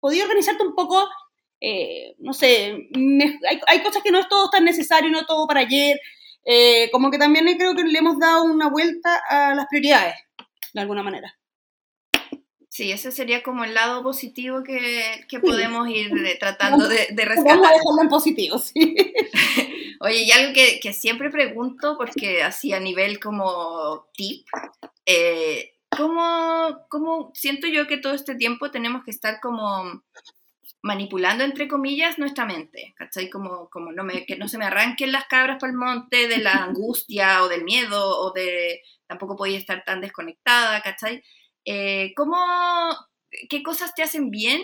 podía 0.00 0.24
organizarte 0.24 0.62
un 0.62 0.74
poco, 0.74 1.08
eh, 1.60 2.14
no 2.18 2.32
sé, 2.32 2.88
hay, 3.66 3.80
cosas 3.82 4.02
que 4.02 4.10
no 4.10 4.18
es 4.18 4.28
todo 4.28 4.50
tan 4.50 4.64
necesario, 4.64 5.10
no 5.10 5.26
todo 5.26 5.46
para 5.46 5.60
ayer, 5.60 5.98
eh, 6.50 6.88
como 6.90 7.10
que 7.10 7.18
también 7.18 7.44
creo 7.58 7.74
que 7.74 7.84
le 7.84 7.98
hemos 7.98 8.18
dado 8.18 8.44
una 8.44 8.70
vuelta 8.70 9.20
a 9.28 9.54
las 9.54 9.66
prioridades, 9.66 10.14
de 10.72 10.80
alguna 10.80 11.02
manera. 11.02 11.38
Sí, 12.70 12.90
ese 12.90 13.12
sería 13.12 13.42
como 13.42 13.64
el 13.64 13.74
lado 13.74 14.02
positivo 14.02 14.62
que, 14.62 15.26
que 15.28 15.40
podemos 15.40 15.86
ir 15.90 16.10
tratando 16.40 16.88
de, 16.88 17.08
de, 17.10 17.24
rescatar. 17.26 17.56
Vamos 17.58 17.68
a 17.68 17.72
dejarlo 17.72 18.02
en 18.02 18.08
positivo, 18.08 18.58
sí. 18.58 18.96
Oye, 20.00 20.22
y 20.22 20.30
algo 20.30 20.54
que, 20.54 20.80
que, 20.80 20.94
siempre 20.94 21.28
pregunto, 21.28 21.98
porque 21.98 22.42
así 22.42 22.72
a 22.72 22.80
nivel 22.80 23.20
como 23.20 24.06
tip, 24.14 24.46
eh, 25.04 25.72
¿cómo, 25.94 26.78
¿cómo 26.88 27.30
siento 27.34 27.66
yo 27.66 27.86
que 27.86 27.98
todo 27.98 28.14
este 28.14 28.36
tiempo 28.36 28.70
tenemos 28.70 29.04
que 29.04 29.10
estar 29.10 29.38
como 29.40 30.02
manipulando, 30.82 31.44
entre 31.44 31.68
comillas, 31.68 32.18
nuestra 32.18 32.44
mente? 32.44 32.94
¿Cachai? 32.96 33.28
Como, 33.30 33.68
como 33.70 33.92
no 33.92 34.04
me, 34.04 34.24
que 34.24 34.36
no 34.36 34.48
se 34.48 34.58
me 34.58 34.64
arranquen 34.64 35.12
las 35.12 35.26
cabras 35.26 35.58
por 35.58 35.68
el 35.68 35.76
monte 35.76 36.28
de 36.28 36.38
la 36.38 36.52
angustia 36.64 37.42
o 37.42 37.48
del 37.48 37.64
miedo 37.64 38.18
o 38.20 38.32
de 38.32 38.82
tampoco 39.06 39.36
podía 39.36 39.58
estar 39.58 39.84
tan 39.84 40.00
desconectada, 40.00 40.80
¿cachai? 40.82 41.22
Eh, 41.64 42.12
¿Cómo, 42.14 42.36
qué 43.48 43.62
cosas 43.62 43.94
te 43.94 44.02
hacen 44.02 44.30
bien 44.30 44.62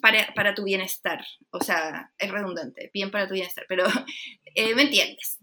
para, 0.00 0.34
para, 0.34 0.54
tu 0.54 0.64
bienestar? 0.64 1.24
O 1.50 1.60
sea, 1.60 2.12
es 2.18 2.30
redundante, 2.30 2.90
bien 2.92 3.10
para 3.10 3.28
tu 3.28 3.34
bienestar, 3.34 3.64
pero 3.68 3.84
eh, 4.54 4.74
¿me 4.74 4.82
entiendes? 4.82 5.38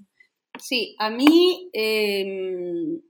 Sí, 0.60 0.96
a 1.00 1.10
mí... 1.10 1.70
Em, 1.74 3.02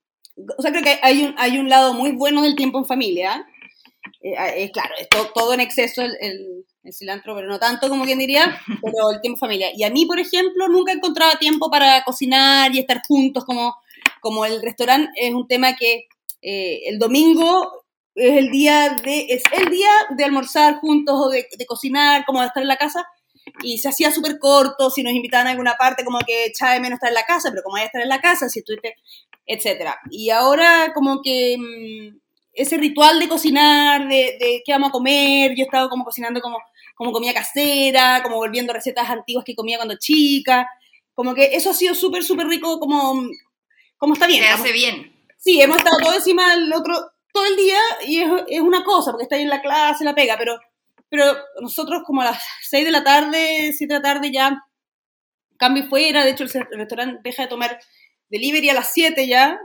o 0.58 0.62
sea, 0.62 0.72
creo 0.72 0.84
que 0.84 1.00
hay 1.02 1.24
un, 1.24 1.36
hay 1.38 1.58
un 1.58 1.68
lado 1.68 1.94
muy 1.94 2.12
bueno 2.12 2.42
del 2.42 2.56
tiempo 2.56 2.80
en 2.80 2.86
familia. 2.86 3.46
Eh, 4.22 4.36
eh 4.64 4.72
claro, 4.72 4.94
es 5.00 5.08
todo, 5.34 5.54
en 5.54 5.62
exceso 5.62 6.02
el, 6.02 6.16
el, 6.22 6.66
cilantro, 6.92 7.36
pero 7.36 7.48
no 7.48 7.60
tanto 7.60 7.88
como 7.88 8.06
quien 8.06 8.20
diría, 8.20 8.60
pero 8.84 9.12
el 9.12 9.22
tiempo 9.22 9.38
en 9.38 9.40
familia. 9.40 9.70
Y 9.76 9.84
a 9.84 9.90
mí, 9.90 10.06
por 10.06 10.20
ejemplo, 10.20 10.68
nunca 10.68 10.92
encontraba 10.92 11.38
tiempo 11.38 11.70
para 11.70 12.04
cocinar 12.04 12.74
y 12.74 12.80
estar 12.80 13.02
juntos, 13.08 13.46
como, 13.46 13.76
como 14.22 14.46
el 14.46 14.62
restaurante 14.62 15.12
es 15.16 15.34
un 15.34 15.48
tema 15.48 15.76
que 15.76 16.08
eh, 16.42 16.82
el 16.88 17.00
domingo 17.00 17.86
es 18.16 18.38
el 18.38 18.50
día 18.50 18.90
de 19.04 19.28
es 19.30 19.44
el 19.52 19.70
día 19.70 19.90
de 20.10 20.24
almorzar 20.24 20.76
juntos 20.80 21.16
o 21.18 21.30
de, 21.30 21.48
de 21.58 21.66
cocinar, 21.66 22.26
como 22.26 22.42
de 22.42 22.48
estar 22.48 22.64
en 22.64 22.70
la 22.70 22.78
casa 22.78 23.06
y 23.64 23.78
se 23.78 23.90
hacía 23.90 24.12
súper 24.12 24.40
corto, 24.40 24.90
si 24.90 25.04
nos 25.04 25.14
invitaban 25.14 25.48
a 25.48 25.52
alguna 25.52 25.76
parte, 25.76 26.04
como 26.04 26.20
que 26.20 26.46
echaba 26.46 26.74
de 26.74 26.80
menos 26.80 26.98
estar 26.98 27.10
en 27.10 27.16
la 27.16 27.24
casa, 27.24 27.50
pero 27.50 27.64
como 27.64 27.78
hay 27.78 27.86
estar 27.86 28.02
en 28.02 28.10
la 28.10 28.22
casa, 28.22 28.50
si 28.50 28.60
estuviste, 28.60 28.96
etcétera. 29.46 30.00
Y 30.10 30.30
ahora 30.30 30.92
como 30.94 31.22
que 31.22 31.58
mm, 31.58 32.18
ese 32.62 32.78
ritual 32.78 33.20
de 33.20 33.30
cocinar, 33.30 34.08
de, 34.08 34.38
de, 34.40 34.62
qué 34.66 34.72
vamos 34.72 34.90
a 34.90 34.92
comer, 34.92 35.56
yo 35.56 35.64
he 35.64 35.66
estado 35.66 35.90
como 35.90 36.04
cocinando 36.04 36.42
como, 36.42 36.58
como 36.96 37.12
comida 37.12 37.34
casera, 37.34 38.22
como 38.24 38.38
volviendo 38.38 38.74
recetas 38.74 39.10
antiguas 39.10 39.46
que 39.46 39.56
comía 39.56 39.78
cuando 39.78 39.98
chica, 39.98 40.68
como 41.14 41.34
que 41.34 41.56
eso 41.56 41.70
ha 41.70 41.74
sido 41.74 41.96
súper, 41.96 42.24
súper 42.24 42.48
rico, 42.48 42.80
como, 42.80 43.22
como 43.98 44.14
está 44.14 44.28
bien. 44.28 44.44
Se 44.44 44.50
hace 44.50 44.72
bien. 44.72 45.16
Sí, 45.38 45.62
hemos 45.62 45.78
estado 45.78 45.98
todo 46.00 46.14
encima 46.14 46.56
del 46.56 46.72
otro 46.74 47.12
todo 47.32 47.46
el 47.46 47.56
día 47.56 47.80
y 48.08 48.20
es, 48.20 48.30
es 48.48 48.62
una 48.62 48.84
cosa, 48.84 49.12
porque 49.12 49.24
está 49.24 49.36
ahí 49.36 49.44
en 49.44 49.50
la 49.50 49.62
clase, 49.62 50.04
la 50.04 50.16
pega, 50.16 50.36
pero 50.38 50.60
pero 51.10 51.36
nosotros 51.62 52.04
como 52.06 52.22
a 52.22 52.26
las 52.26 52.44
6 52.62 52.86
de 52.86 52.92
la 52.92 53.04
tarde, 53.04 53.74
7 53.74 53.94
de 53.94 54.00
la 54.00 54.04
tarde 54.04 54.32
ya 54.32 54.64
cambio 55.58 55.88
fuera, 55.88 56.24
de 56.24 56.32
hecho 56.32 56.44
el 56.44 56.50
restaurante 56.50 57.20
deja 57.24 57.44
de 57.44 57.50
tomar 57.50 57.80
delivery 58.30 58.70
a 58.70 58.76
las 58.76 58.94
7 58.94 59.28
ya, 59.28 59.60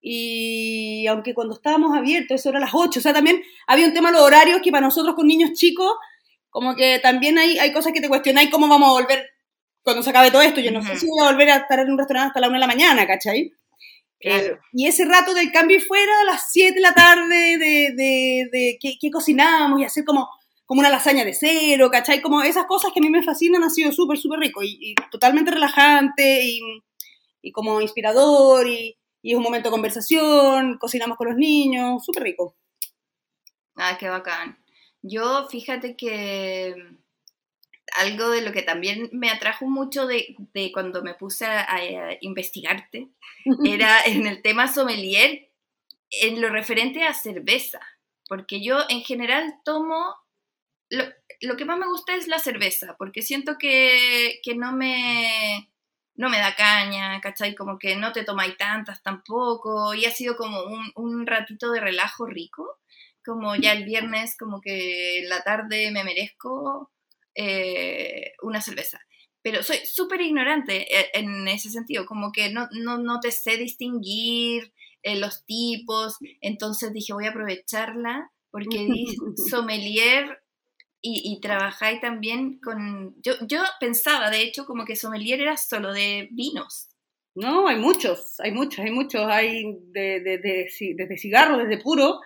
y 0.00 1.06
aunque 1.06 1.34
cuando 1.34 1.54
estábamos 1.54 1.96
abiertos, 1.96 2.40
eso 2.40 2.48
era 2.48 2.58
a 2.58 2.62
las 2.62 2.70
8, 2.72 2.98
o 2.98 3.02
sea, 3.02 3.12
también 3.12 3.42
había 3.66 3.86
un 3.86 3.92
tema 3.92 4.10
de 4.10 4.16
los 4.16 4.26
horarios 4.26 4.60
que 4.62 4.70
para 4.70 4.86
nosotros 4.86 5.14
con 5.14 5.26
niños 5.26 5.52
chicos, 5.52 5.92
como 6.48 6.74
que 6.74 6.98
también 6.98 7.38
hay, 7.38 7.58
hay 7.58 7.72
cosas 7.72 7.92
que 7.92 8.00
te 8.00 8.08
cuestionáis 8.08 8.50
cómo 8.50 8.66
vamos 8.66 8.88
a 8.88 8.92
volver 8.92 9.30
cuando 9.82 10.02
se 10.02 10.10
acabe 10.10 10.30
todo 10.30 10.42
esto. 10.42 10.60
Yo 10.60 10.72
no 10.72 10.82
sé 10.82 10.96
si 10.96 11.06
voy 11.06 11.24
a 11.24 11.30
volver 11.30 11.50
a 11.50 11.56
estar 11.56 11.78
en 11.78 11.90
un 11.90 11.98
restaurante 11.98 12.28
hasta 12.28 12.40
la 12.40 12.48
1 12.48 12.56
de 12.56 12.60
la 12.60 12.66
mañana, 12.66 13.06
¿cachai? 13.06 13.52
Eh, 14.20 14.56
y 14.72 14.86
ese 14.86 15.04
rato 15.04 15.32
del 15.32 15.50
cambio 15.50 15.78
y 15.78 15.80
fuera, 15.80 16.20
a 16.20 16.24
las 16.24 16.50
7 16.50 16.74
de 16.74 16.80
la 16.80 16.92
tarde, 16.92 17.56
de, 17.58 17.92
de, 17.94 18.48
de 18.52 18.78
que, 18.80 18.98
que 19.00 19.10
cocinábamos 19.10 19.80
y 19.80 19.84
hacer 19.84 20.04
como, 20.04 20.28
como 20.66 20.80
una 20.80 20.90
lasaña 20.90 21.24
de 21.24 21.34
cero, 21.34 21.88
¿cachai? 21.90 22.20
Como 22.20 22.42
esas 22.42 22.66
cosas 22.66 22.92
que 22.92 23.00
a 23.00 23.02
mí 23.02 23.10
me 23.10 23.22
fascinan 23.22 23.64
ha 23.64 23.70
sido 23.70 23.92
súper, 23.92 24.18
súper 24.18 24.40
rico 24.40 24.62
y, 24.62 24.78
y, 24.80 24.94
totalmente 25.10 25.50
relajante 25.50 26.44
y, 26.44 26.60
y 27.40 27.52
como 27.52 27.80
inspirador 27.80 28.68
y, 28.68 28.99
y, 29.22 29.32
es 29.32 29.36
un 29.36 29.42
momento 29.42 29.68
de 29.68 29.72
conversación, 29.72 30.78
cocinamos 30.78 31.16
con 31.16 31.28
los 31.28 31.36
niños, 31.36 32.04
súper 32.04 32.24
rico. 32.24 32.56
Ah, 33.76 33.96
qué 33.98 34.08
bacán. 34.08 34.58
Yo, 35.02 35.48
fíjate 35.48 35.96
que 35.96 36.74
algo 37.96 38.30
de 38.30 38.42
lo 38.42 38.52
que 38.52 38.62
también 38.62 39.08
me 39.12 39.30
atrajo 39.30 39.66
mucho 39.68 40.06
de, 40.06 40.36
de 40.54 40.70
cuando 40.72 41.02
me 41.02 41.14
puse 41.14 41.44
a, 41.46 41.66
a, 41.74 41.80
investigarte 42.20 43.08
era 43.64 44.00
en 44.04 44.26
el 44.26 44.42
tema 44.42 44.72
sommelier, 44.72 45.50
en 46.10 46.40
lo 46.40 46.50
referente 46.50 47.02
a 47.04 47.14
cerveza, 47.14 47.80
porque 48.28 48.62
yo 48.62 48.80
en 48.88 49.02
general 49.02 49.54
tomo, 49.64 50.14
lo, 50.88 51.04
lo 51.40 51.56
que 51.56 51.64
más 51.64 51.78
me 51.78 51.88
gusta 51.88 52.14
es 52.14 52.28
la 52.28 52.38
cerveza, 52.38 52.96
porque 52.98 53.22
siento 53.22 53.56
que, 53.58 54.40
que 54.42 54.54
no 54.54 54.72
me 54.72 55.70
no 56.20 56.28
me 56.28 56.38
da 56.38 56.54
caña, 56.54 57.18
¿cachai? 57.22 57.54
Como 57.54 57.78
que 57.78 57.96
no 57.96 58.12
te 58.12 58.24
tomáis 58.24 58.54
tantas 58.58 59.02
tampoco, 59.02 59.94
y 59.94 60.04
ha 60.04 60.10
sido 60.10 60.36
como 60.36 60.62
un, 60.64 60.92
un 60.94 61.26
ratito 61.26 61.72
de 61.72 61.80
relajo 61.80 62.26
rico, 62.26 62.78
como 63.24 63.56
ya 63.56 63.72
el 63.72 63.84
viernes, 63.84 64.36
como 64.38 64.60
que 64.60 65.20
en 65.20 65.30
la 65.30 65.42
tarde 65.42 65.90
me 65.90 66.04
merezco 66.04 66.92
eh, 67.34 68.32
una 68.42 68.60
cerveza. 68.60 69.00
Pero 69.40 69.62
soy 69.62 69.78
súper 69.86 70.20
ignorante 70.20 70.94
eh, 70.94 71.10
en 71.14 71.48
ese 71.48 71.70
sentido, 71.70 72.04
como 72.04 72.32
que 72.32 72.50
no, 72.50 72.68
no, 72.72 72.98
no 72.98 73.20
te 73.20 73.32
sé 73.32 73.56
distinguir 73.56 74.74
eh, 75.02 75.16
los 75.18 75.46
tipos, 75.46 76.18
entonces 76.42 76.92
dije 76.92 77.14
voy 77.14 77.24
a 77.24 77.30
aprovecharla 77.30 78.30
porque 78.50 78.86
sommelier 79.48 80.42
y, 81.02 81.22
y, 81.24 81.40
trabajáis 81.40 82.00
también 82.00 82.58
con... 82.60 83.14
Yo, 83.22 83.32
yo 83.46 83.62
pensaba, 83.78 84.30
de 84.30 84.42
hecho, 84.42 84.66
como 84.66 84.84
que 84.84 84.96
sommelier 84.96 85.40
era 85.40 85.56
solo 85.56 85.92
de 85.92 86.28
vinos. 86.32 86.88
No, 87.34 87.68
hay 87.68 87.76
muchos, 87.76 88.38
hay 88.40 88.52
muchos, 88.52 88.80
hay 88.84 88.90
muchos, 88.90 89.24
hay 89.26 89.78
de, 89.92 90.20
de, 90.20 90.38
de, 90.38 90.70
desde 90.96 91.18
cigarros, 91.18 91.58
desde 91.58 91.82
puro, 91.82 92.20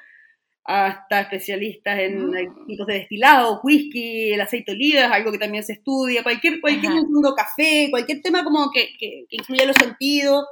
hasta 0.64 1.20
especialistas 1.20 1.98
en 1.98 2.30
mm. 2.30 2.66
tipos 2.66 2.86
de 2.86 2.94
destilado, 2.94 3.60
whisky, 3.62 4.32
el 4.32 4.40
aceite 4.40 4.72
de 4.72 4.76
oliva, 4.76 5.14
algo 5.14 5.30
que 5.30 5.38
también 5.38 5.62
se 5.62 5.74
estudia, 5.74 6.22
cualquier, 6.22 6.60
cualquier 6.60 6.92
mundo, 6.92 7.34
café, 7.36 7.88
cualquier 7.90 8.22
tema 8.22 8.42
como 8.42 8.70
que, 8.70 8.88
que, 8.98 9.26
que 9.28 9.36
incluya 9.36 9.66
los 9.66 9.76
sentidos, 9.76 10.46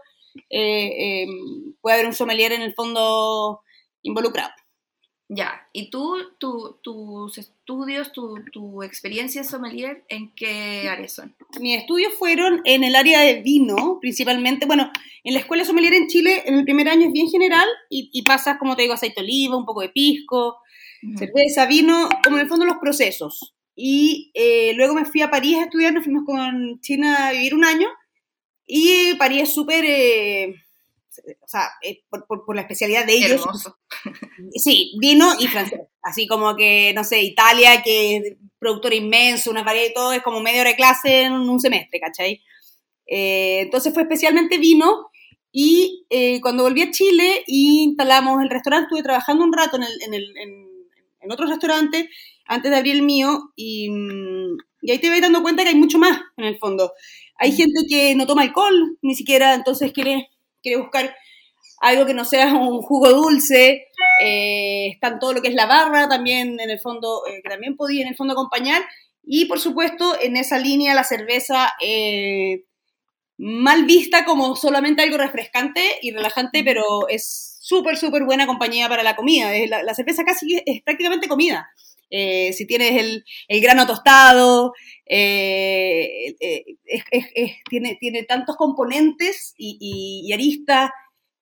eh, 0.50 1.22
eh, 1.22 1.26
puede 1.80 1.94
haber 1.94 2.06
un 2.06 2.14
sommelier 2.14 2.52
en 2.52 2.62
el 2.62 2.74
fondo 2.74 3.62
involucrado. 4.02 4.52
Ya, 5.34 5.66
¿y 5.72 5.88
tú, 5.88 6.14
tu, 6.36 6.76
tus 6.82 7.38
estudios, 7.38 8.12
tu, 8.12 8.34
tu, 8.52 8.82
experiencia 8.82 9.42
sommelier, 9.42 10.04
en 10.10 10.30
qué 10.34 10.86
áreas 10.90 11.14
son? 11.14 11.34
Mis 11.58 11.78
estudios 11.80 12.12
fueron 12.18 12.60
en 12.66 12.84
el 12.84 12.94
área 12.94 13.20
de 13.20 13.40
vino, 13.40 13.98
principalmente. 13.98 14.66
Bueno, 14.66 14.90
en 15.24 15.32
la 15.32 15.40
escuela 15.40 15.64
sommelier 15.64 15.94
en 15.94 16.08
Chile, 16.08 16.42
en 16.44 16.56
el 16.56 16.64
primer 16.64 16.86
año 16.86 17.06
es 17.06 17.12
bien 17.12 17.30
general 17.30 17.66
y, 17.88 18.10
y 18.12 18.22
pasas, 18.22 18.58
como 18.58 18.76
te 18.76 18.82
digo, 18.82 18.92
aceite 18.92 19.22
de 19.22 19.24
oliva, 19.24 19.56
un 19.56 19.64
poco 19.64 19.80
de 19.80 19.88
pisco, 19.88 20.58
uh 21.02 21.06
-huh. 21.06 21.18
cerveza, 21.18 21.64
vino, 21.64 22.10
como 22.22 22.36
en 22.36 22.42
el 22.42 22.48
fondo 22.48 22.66
los 22.66 22.76
procesos. 22.76 23.54
Y 23.74 24.32
eh, 24.34 24.74
luego 24.74 24.94
me 24.94 25.06
fui 25.06 25.22
a 25.22 25.30
París 25.30 25.56
a 25.56 25.64
estudiar, 25.64 25.94
nos 25.94 26.04
fuimos 26.04 26.24
con 26.26 26.78
China 26.82 27.28
a 27.28 27.32
vivir 27.32 27.54
un 27.54 27.64
año 27.64 27.88
y 28.66 29.14
París 29.14 29.44
es 29.44 29.54
súper... 29.54 29.82
Eh, 29.86 30.54
o 31.40 31.48
sea, 31.48 31.70
eh, 31.82 32.02
por, 32.08 32.26
por, 32.26 32.44
por, 32.44 32.56
la 32.56 32.62
especialidad 32.62 33.06
de 33.06 33.14
ellos. 33.14 33.40
Hermoso. 33.40 33.78
Sí, 34.54 34.92
vino 34.98 35.32
y 35.38 35.46
francés. 35.46 35.80
Así 36.02 36.26
como 36.26 36.56
que, 36.56 36.92
no 36.94 37.04
sé, 37.04 37.22
Italia, 37.22 37.82
que 37.82 38.16
es 38.16 38.36
productor 38.58 38.94
inmenso, 38.94 39.50
una 39.50 39.62
variedad 39.62 39.90
y 39.90 39.94
todo, 39.94 40.12
es 40.12 40.22
como 40.22 40.40
media 40.40 40.62
hora 40.62 40.70
de 40.70 40.76
clase 40.76 41.22
en 41.22 41.32
un 41.32 41.60
semestre, 41.60 42.00
¿cachai? 42.00 42.42
Eh, 43.06 43.60
entonces 43.62 43.92
fue 43.92 44.02
especialmente 44.02 44.58
vino. 44.58 45.10
Y 45.52 46.06
eh, 46.08 46.40
cuando 46.40 46.62
volví 46.62 46.82
a 46.82 46.90
Chile 46.90 47.44
y 47.46 47.82
instalamos 47.82 48.42
el 48.42 48.48
restaurante, 48.48 48.86
estuve 48.86 49.02
trabajando 49.02 49.44
un 49.44 49.52
rato 49.52 49.76
en, 49.76 49.82
el, 49.82 50.02
en, 50.02 50.14
el, 50.14 50.36
en, 50.38 50.68
en 51.20 51.30
otro 51.30 51.46
restaurante 51.46 52.08
antes 52.46 52.70
de 52.70 52.76
abrir 52.76 52.96
el 52.96 53.02
mío 53.02 53.52
y, 53.54 53.88
y 54.82 54.90
ahí 54.90 54.98
te 54.98 55.08
voy 55.08 55.20
dando 55.20 55.42
cuenta 55.42 55.62
que 55.62 55.70
hay 55.70 55.74
mucho 55.74 55.98
más 55.98 56.20
en 56.36 56.44
el 56.44 56.58
fondo. 56.58 56.92
Hay 57.38 57.52
gente 57.52 57.80
que 57.88 58.14
no 58.14 58.26
toma 58.26 58.42
alcohol, 58.42 58.98
ni 59.02 59.14
siquiera, 59.14 59.54
entonces 59.54 59.92
quiere 59.92 60.28
quiere 60.62 60.80
buscar 60.80 61.14
algo 61.82 62.06
que 62.06 62.14
no 62.14 62.24
sea 62.24 62.46
un 62.54 62.80
jugo 62.80 63.10
dulce, 63.10 63.88
eh, 64.20 64.88
están 64.92 65.18
todo 65.18 65.34
lo 65.34 65.42
que 65.42 65.48
es 65.48 65.54
la 65.54 65.66
barra 65.66 66.08
también 66.08 66.58
en 66.60 66.70
el 66.70 66.80
fondo, 66.80 67.22
eh, 67.26 67.40
que 67.42 67.50
también 67.50 67.76
podía 67.76 68.02
en 68.02 68.08
el 68.08 68.16
fondo 68.16 68.32
acompañar, 68.32 68.82
y 69.24 69.44
por 69.46 69.60
supuesto 69.60 70.16
en 70.20 70.36
esa 70.36 70.58
línea 70.58 70.94
la 70.94 71.04
cerveza 71.04 71.72
eh, 71.80 72.64
mal 73.38 73.84
vista 73.84 74.24
como 74.24 74.56
solamente 74.56 75.02
algo 75.02 75.18
refrescante 75.18 75.98
y 76.02 76.12
relajante, 76.12 76.62
pero 76.64 77.08
es 77.08 77.58
súper, 77.60 77.96
súper 77.96 78.24
buena 78.24 78.46
compañía 78.46 78.88
para 78.88 79.02
la 79.02 79.16
comida, 79.16 79.50
la, 79.68 79.82
la 79.82 79.94
cerveza 79.94 80.24
casi 80.24 80.62
es 80.64 80.82
prácticamente 80.82 81.28
comida. 81.28 81.68
Eh, 82.14 82.52
si 82.52 82.66
tienes 82.66 82.92
el, 82.92 83.24
el 83.48 83.60
grano 83.62 83.86
tostado, 83.86 84.74
eh, 85.06 86.34
eh, 86.38 86.64
es, 86.84 87.04
es, 87.10 87.26
es, 87.34 87.52
tiene, 87.70 87.96
tiene 87.98 88.24
tantos 88.24 88.56
componentes 88.56 89.54
y, 89.56 89.78
y, 89.80 90.28
y 90.28 90.32
aristas, 90.34 90.90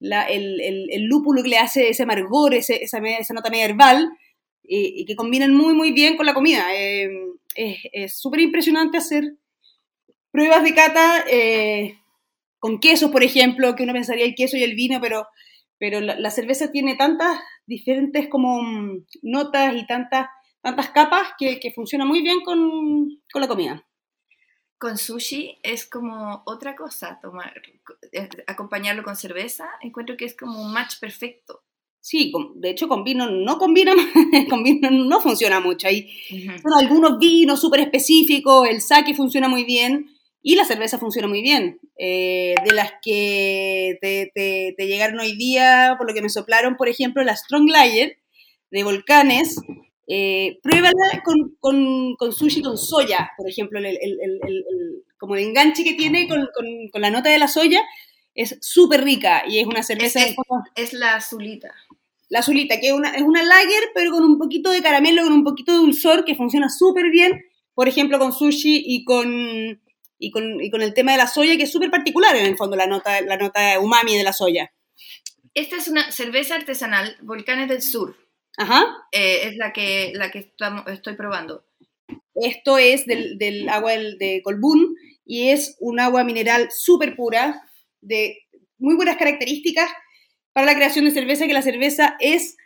el, 0.01 0.61
el, 0.61 0.87
el, 0.93 1.05
lúpulo 1.07 1.43
que 1.43 1.49
le 1.49 1.59
hace 1.59 1.89
ese 1.89 2.05
amargor, 2.05 2.55
ese, 2.55 2.85
esa, 2.85 2.99
esa, 2.99 3.35
nota 3.35 3.51
media 3.51 3.65
herbal, 3.65 4.11
y, 4.63 5.05
que 5.07 5.17
combinan 5.17 5.53
muy, 5.53 5.75
muy 5.75 5.91
bien 5.91 6.17
con 6.17 6.25
la 6.25 6.35
comida. 6.35 6.67
es 6.73 8.17
súper 8.17 8.39
impresionante 8.39 8.99
hacer 8.99 9.25
pruebas 10.31 10.63
de 10.63 10.75
cata 10.75 11.25
con 12.61 12.79
quesos, 12.79 13.11
por 13.11 13.25
ejemplo, 13.25 13.75
que 13.75 13.83
uno 13.83 13.93
pensaría 13.93 14.25
el 14.25 14.37
queso 14.37 14.57
y 14.57 14.63
el 14.63 14.77
vino, 14.77 15.01
pero, 15.01 15.27
pero 15.79 16.01
la, 16.01 16.17
la 16.19 16.31
cerveza 16.31 16.71
tiene 16.71 16.95
tantas 16.95 17.41
diferentes 17.67 18.29
como 18.29 18.63
mm, 18.63 19.07
notas 19.23 19.75
y 19.77 19.85
tantas 19.87 20.29
tantas 20.63 20.91
capas 20.91 21.29
que, 21.39 21.59
que 21.61 21.73
funciona 21.73 22.05
muy 22.05 22.23
bien 22.23 22.41
con, 22.41 23.21
con, 23.33 23.41
la 23.41 23.49
comida. 23.49 23.87
Con 24.79 24.97
sushi 24.97 25.59
es 25.63 25.89
como 25.89 26.43
otra 26.47 26.75
cosa, 26.75 27.19
tomar, 27.21 27.53
eh, 28.13 28.29
acompañarlo 28.47 29.03
con 29.03 29.17
cerveza, 29.17 29.69
encuentro 29.83 30.17
que 30.17 30.25
es 30.25 30.37
como 30.37 30.61
un 30.61 30.73
match 30.73 30.99
perfecto. 31.01 31.63
Sí, 32.03 32.33
de 32.55 32.71
hecho 32.71 32.89
con 32.89 33.05
vino 33.05 33.29
no 33.29 33.59
combina, 33.59 33.93
con 34.49 34.63
vino 34.63 34.91
no 34.91 35.21
funciona 35.21 35.61
mucho. 35.61 35.87
Hay 35.87 36.11
uh 36.31 36.35
-huh. 36.35 36.63
son 36.63 36.73
algunos 36.79 37.19
vinos 37.19 37.61
súper 37.61 37.81
específicos, 37.81 38.69
el 38.69 38.81
sake 38.81 39.15
funciona 39.15 39.49
muy 39.49 39.65
bien 39.65 40.07
y 40.43 40.57
la 40.57 40.65
cerveza 40.65 40.99
funciona 40.99 41.29
muy 41.29 41.43
bien. 41.43 41.79
Eh, 41.99 42.55
de 42.65 42.75
las 42.75 42.93
que 43.03 43.99
te, 44.01 44.33
te, 44.35 44.75
te, 44.77 44.87
llegaron 44.87 45.21
hoy 45.21 45.37
día, 45.37 45.97
por 45.99 46.09
lo 46.09 46.15
que 46.15 46.23
me 46.23 46.31
soplaron, 46.31 46.79
por 46.79 46.89
ejemplo, 46.89 47.23
la 47.23 47.37
Strong 47.37 47.69
Layer 47.69 48.17
de 48.71 48.85
Volcanes, 48.85 49.61
eh, 50.13 50.59
pruébala 50.61 51.23
con, 51.25 51.55
con, 51.61 52.17
con, 52.17 52.33
sushi 52.33 52.63
con 52.63 52.77
soya, 52.77 53.31
por 53.37 53.49
ejemplo, 53.49 53.79
el, 53.79 53.87
el, 53.87 53.97
el, 54.01 55.05
como 55.17 55.37
el 55.37 55.45
enganche 55.45 55.85
que 55.85 55.95
tiene 55.95 56.27
con, 56.27 56.49
con 56.91 57.01
la 57.01 57.11
nota 57.11 57.31
de 57.31 57.39
la 57.39 57.47
soya 57.47 57.81
es 58.35 58.59
súper 58.61 59.05
rica 59.05 59.45
y 59.47 59.61
es 59.61 59.69
una 59.69 59.85
cerveza... 59.85 60.19
Es, 60.19 60.31
es, 60.31 60.37
es, 60.75 60.93
la 60.95 61.15
azulita. 61.15 61.73
La 62.29 62.41
azulita, 62.41 62.81
que 62.81 62.89
es 62.89 62.93
una, 62.93 63.11
es 63.11 63.23
una 63.23 63.45
lager, 63.45 63.91
pero 63.95 64.11
con 64.11 64.25
un 64.25 64.37
poquito 64.37 64.73
de 64.73 64.83
caramelo, 64.83 65.23
con 65.23 65.33
un 65.33 65.45
poquito 65.45 65.71
de 65.71 65.79
dulzor, 65.79 66.25
que 66.25 66.35
funciona 66.35 66.69
súper 66.69 67.11
bien, 67.11 67.45
por 67.75 67.87
ejemplo, 67.87 68.19
con 68.19 68.33
sushi 68.33 68.83
y 68.85 69.05
con, 69.05 69.81
y 70.19 70.31
con, 70.33 70.61
y 70.61 70.71
con 70.71 70.83
el 70.83 70.93
tema 70.93 71.13
de 71.13 71.19
la 71.19 71.29
soya, 71.29 71.57
que 71.57 71.65
es 71.65 71.73
súper 71.73 71.93
particular 71.93 72.35
en 72.35 72.47
el 72.47 72.57
fondo, 72.57 72.75
la 72.75 72.89
nota, 72.89 73.21
la 73.21 73.37
nota 73.37 73.79
umami 73.79 74.17
de 74.17 74.25
la 74.25 74.33
soya. 74.33 74.73
Esta 75.55 75.77
es 75.77 75.87
una 75.87 76.11
cerveza 76.11 76.57
artesanal, 76.57 77.17
Volcanes 77.23 77.69
del 77.69 77.83
Sur. 77.83 78.17
Ajá. 78.61 78.85
Eh, 79.11 79.49
es 79.49 79.57
la 79.57 79.73
que, 79.73 80.13
la 80.15 80.31
que 80.31 80.41
estamos, 80.41 80.85
estoy 80.89 81.15
probando. 81.15 81.65
Esto 82.35 82.77
es 82.77 83.07
del, 83.07 83.39
del 83.39 83.67
agua 83.71 83.93
de 83.93 84.43
Colbún 84.45 84.97
y 85.25 85.49
es 85.49 85.79
un 85.81 85.99
agua 85.99 86.25
mineral 86.25 86.69
súper 86.71 87.17
pura, 87.17 87.63
de 88.03 88.37
muy 88.77 88.97
buenas 88.97 89.17
características 89.17 89.91
para 90.53 90.67
la 90.67 90.75
creación 90.75 91.07
de 91.07 91.11
cerveza, 91.11 91.47
que 91.47 91.55
la 91.55 91.63
cerveza 91.63 92.17
es 92.21 92.59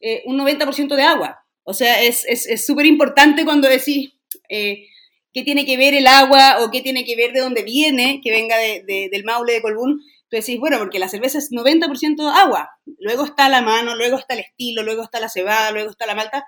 eh, 0.00 0.22
un 0.26 0.38
90% 0.38 0.94
de 0.94 1.02
agua. 1.02 1.42
O 1.62 1.72
sea, 1.72 2.02
es 2.02 2.20
súper 2.66 2.84
es, 2.84 2.90
es 2.90 2.92
importante 2.92 3.46
cuando 3.46 3.70
decís 3.70 4.12
eh, 4.50 4.86
qué 5.32 5.44
tiene 5.44 5.64
que 5.64 5.78
ver 5.78 5.94
el 5.94 6.08
agua 6.08 6.58
o 6.62 6.70
qué 6.70 6.82
tiene 6.82 7.06
que 7.06 7.16
ver 7.16 7.32
de 7.32 7.40
dónde 7.40 7.62
viene, 7.62 8.20
que 8.22 8.30
venga 8.30 8.58
de, 8.58 8.82
de, 8.86 9.08
del 9.10 9.24
Maule 9.24 9.54
de 9.54 9.62
Colbún 9.62 10.02
tú 10.30 10.36
decís, 10.36 10.58
bueno, 10.60 10.78
porque 10.78 10.98
la 10.98 11.08
cerveza 11.08 11.38
es 11.38 11.50
90% 11.52 12.28
agua, 12.28 12.70
luego 12.98 13.24
está 13.24 13.48
la 13.48 13.62
mano, 13.62 13.96
luego 13.96 14.18
está 14.18 14.34
el 14.34 14.40
estilo, 14.40 14.82
luego 14.82 15.02
está 15.02 15.20
la 15.20 15.28
cebada, 15.28 15.70
luego 15.72 15.90
está 15.90 16.06
la 16.06 16.14
malta, 16.14 16.44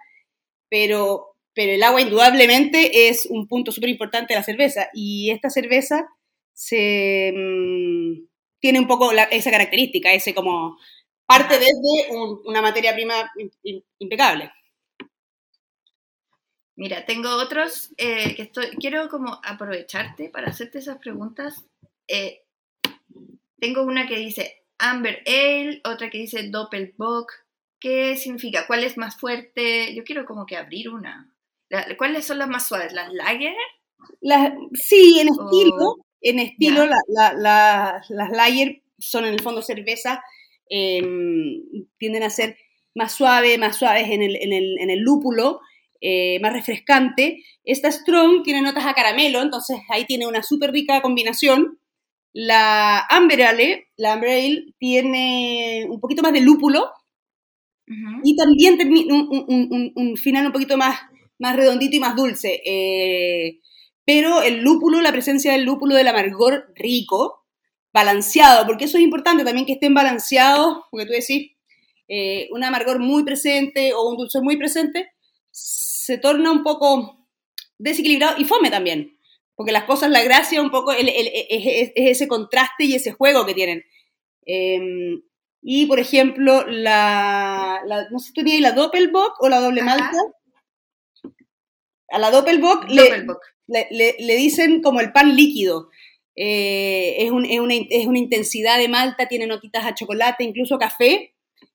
pero, 0.69 1.37
pero 1.55 1.73
el 1.73 1.83
agua 1.83 2.01
indudablemente 2.01 3.09
es 3.09 3.27
un 3.27 3.47
punto 3.49 3.73
súper 3.73 3.89
importante 3.91 4.35
de 4.35 4.41
la 4.41 4.45
cerveza. 4.45 4.89
Y 4.95 5.31
esta 5.31 5.51
cerveza 5.51 6.07
se, 6.53 7.33
mmm, 7.35 8.27
tiene 8.61 8.81
un 8.81 8.87
poco 8.87 9.11
esa 9.13 9.51
característica, 9.51 10.13
ese 10.13 10.35
como 10.35 10.77
parte 11.27 11.59
desde 11.59 12.11
un- 12.17 12.41
una 12.45 12.61
materia 12.63 12.93
prima 12.95 13.15
im- 13.37 13.51
im- 13.63 13.85
impecable. 13.99 14.51
Mira, 16.77 17.05
tengo 17.05 17.29
otros 17.37 17.93
eh, 17.99 18.35
que 18.35 18.43
estoy, 18.43 18.69
quiero 18.79 19.09
como 19.09 19.39
aprovecharte 19.45 20.31
para 20.31 20.49
hacerte 20.49 20.79
esas 20.79 20.99
preguntas. 20.99 21.67
Eh, 22.09 22.43
tengo 23.61 23.83
una 23.83 24.07
que 24.07 24.17
dice 24.17 24.65
Amber 24.79 25.23
Ale, 25.27 25.81
otra 25.85 26.11
que 26.11 26.19
dice 26.19 26.49
Doppelbock. 26.49 27.31
¿Qué 27.79 28.17
significa? 28.17 28.67
¿Cuál 28.67 28.85
es 28.85 28.97
más 28.99 29.17
fuerte? 29.19 29.95
Yo 29.95 30.05
quiero 30.05 30.27
como 30.27 30.47
que 30.47 30.57
abrir 30.57 30.91
una. 30.91 31.35
¿Cuáles 31.97 32.27
son 32.27 32.39
las 32.39 32.49
más 32.49 32.67
suaves? 32.69 32.93
¿Las 32.93 33.13
Lager? 33.13 33.55
Las- 34.21 34.53
sí, 34.75 35.19
en 35.21 35.29
estilo, 35.29 35.97
en 36.21 36.39
estilo, 36.41 36.87
la- 36.87 36.97
la- 37.09 37.33
la- 37.35 38.03
las 38.09 38.31
lager 38.31 38.83
son 38.99 39.25
en 39.25 39.35
el 39.35 39.41
fondo 39.41 39.63
cerveza, 39.63 40.23
eh, 40.69 41.03
tienden 41.99 42.23
a 42.23 42.31
ser 42.31 42.57
más 42.95 43.13
suaves, 43.13 43.59
más 43.59 43.77
suaves 43.77 44.09
en 44.11 44.23
el, 44.23 44.37
en 44.37 44.53
el- 44.53 44.79
en 44.81 44.91
el 44.91 45.01
lúpulo, 45.01 45.61
eh, 46.01 46.39
más 46.41 46.53
refrescante. 46.53 47.45
Esta 47.65 47.91
Strong 47.93 48.43
tiene 48.43 48.63
notas 48.63 48.87
a 48.87 48.95
caramelo, 48.95 49.43
entonces 49.43 49.79
ahí 49.91 50.05
tiene 50.07 50.27
una 50.27 50.43
súper 50.43 50.71
rica 50.73 51.01
combinación. 51.03 51.79
La 52.33 53.01
Amber 53.09 53.43
Ale, 53.43 53.89
la 53.97 54.15
Amber 54.15 54.31
Ale 54.31 54.75
tiene 54.79 55.87
un 55.89 56.01
poquito 56.01 56.23
más 56.23 56.33
de 56.33 56.41
lúpulo, 56.41 56.91
y 58.23 58.37
también 58.37 58.79
un, 59.11 59.29
un- 59.31 59.45
un- 59.49 59.69
un- 59.73 59.93
un 59.95 60.17
final 60.17 60.47
un 60.47 60.53
poquito 60.53 60.77
más, 60.77 60.99
más 61.39 61.57
redondito 61.57 61.97
y 61.97 62.01
más 62.01 62.17
dulce. 62.17 62.61
eh, 62.65 63.59
pero 64.05 64.43
el 64.43 64.63
lúpulo, 64.63 65.01
la 65.01 65.13
presencia 65.13 65.53
del 65.53 65.65
lúpulo 65.65 65.95
del 65.95 66.09
amargor 66.09 66.73
rico, 66.75 67.45
balanceado, 67.93 68.67
porque 68.67 68.87
eso 68.87 68.97
es 68.99 69.05
importante 69.05 69.45
también 69.45 69.67
que 69.67 69.75
estén 69.75 69.95
balanceados, 69.95 70.79
porque 70.91 71.07
tú 71.07 71.13
decís, 71.13 71.53
eh, 72.09 72.49
un 72.53 72.65
amargor 72.65 72.99
muy 72.99 73.25
presente 73.25 73.95
o 73.95 74.09
un 74.11 74.17
dulzor 74.17 74.43
muy 74.43 74.57
presente, 74.57 75.13
se 75.51 76.19
torna 76.19 76.51
un 76.51 76.63
poco 76.65 77.29
desequilibrado 77.79 78.37
y 78.41 78.45
fome 78.45 78.71
también. 78.71 79.17
Porque 79.61 79.73
las 79.73 79.85
cosas, 79.85 80.09
la 80.09 80.25
gracia 80.25 80.63
un 80.63 80.71
poco 80.71 80.91
el- 80.93 81.11
el- 81.11 81.27
es, 81.27 81.45
es- 81.51 81.93
es 81.95 82.11
ese 82.13 82.27
contraste 82.29 82.85
y 82.85 82.95
ese 82.95 83.13
juego 83.13 83.45
que 83.45 83.53
tienen. 83.53 83.85
Eh, 84.47 84.81
y, 85.61 85.85
por 85.85 86.01
ejemplo, 86.01 86.65
la, 86.67 87.83
la- 87.85 88.09
no 88.11 88.19
sé 88.19 88.29
si 88.29 88.33
tú 88.33 88.41
tenías 88.41 88.63
la 88.63 88.73
Doppelbock 88.73 89.35
o 89.39 89.51
la 89.51 89.61
doble 89.61 89.83
Ajá. 89.83 89.99
malta. 89.99 90.17
A 92.09 92.19
la 92.19 92.31
Doppelbock 92.31 92.89
le, 92.89 93.03
Doppelbock. 93.03 93.43
le, 93.67 93.87
le- 93.91 94.17
le 94.19 94.37
dicen 94.37 94.81
como 94.81 95.01
el 95.01 95.13
pan 95.13 95.37
líquido. 95.37 95.91
Eh, 96.37 97.17
es, 97.19 97.31
un- 97.31 97.45
es 97.45 97.61
una, 97.61 97.75
es 97.75 98.07
una 98.07 98.19
intensidad 98.19 98.79
de 98.79 98.89
malta, 98.89 99.29
tiene 99.29 99.47
notitas 99.47 99.85
a 99.85 99.95
chocolate, 99.95 100.43
incluso 100.43 100.79
café. 100.79 101.35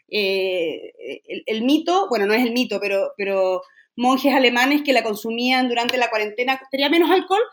Eh, 0.10 0.92
el, 1.27 1.44
el 1.46 1.62
mito, 1.62 2.08
bueno, 2.10 2.25
no 2.25 2.34
es 2.34 2.42
el 2.44 2.51
mito, 2.51 2.80
pero, 2.80 3.12
pero 3.15 3.62
monjes 3.96 4.34
alemanes 4.34 4.82
que 4.82 4.92
la 4.92 5.04
consumían 5.04 5.70
durante 5.70 5.98
la 6.00 6.10
cuarentena, 6.10 6.60
tenía 6.72 6.89
menos 6.89 7.12
alcohol 7.12 7.44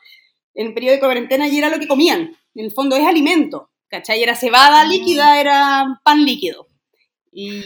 en 0.54 0.68
el 0.68 0.75
periodo 0.75 0.94
de 0.94 1.00
cuarentena 1.00 1.49
y 1.49 1.59
era 1.59 1.68
lo 1.71 1.78
que 1.78 1.87
comían. 1.88 2.37
En 2.54 2.64
el 2.64 2.71
fondo 2.73 2.97
es 2.97 3.04
alimento, 3.06 3.71
¿cachai? 3.88 4.23
Era 4.23 4.35
cebada 4.37 4.85
Mm. 4.85 4.88
líquida, 4.90 5.40
era 5.40 6.00
pan 6.04 6.25
líquido. 6.25 6.68
Y 7.32 7.62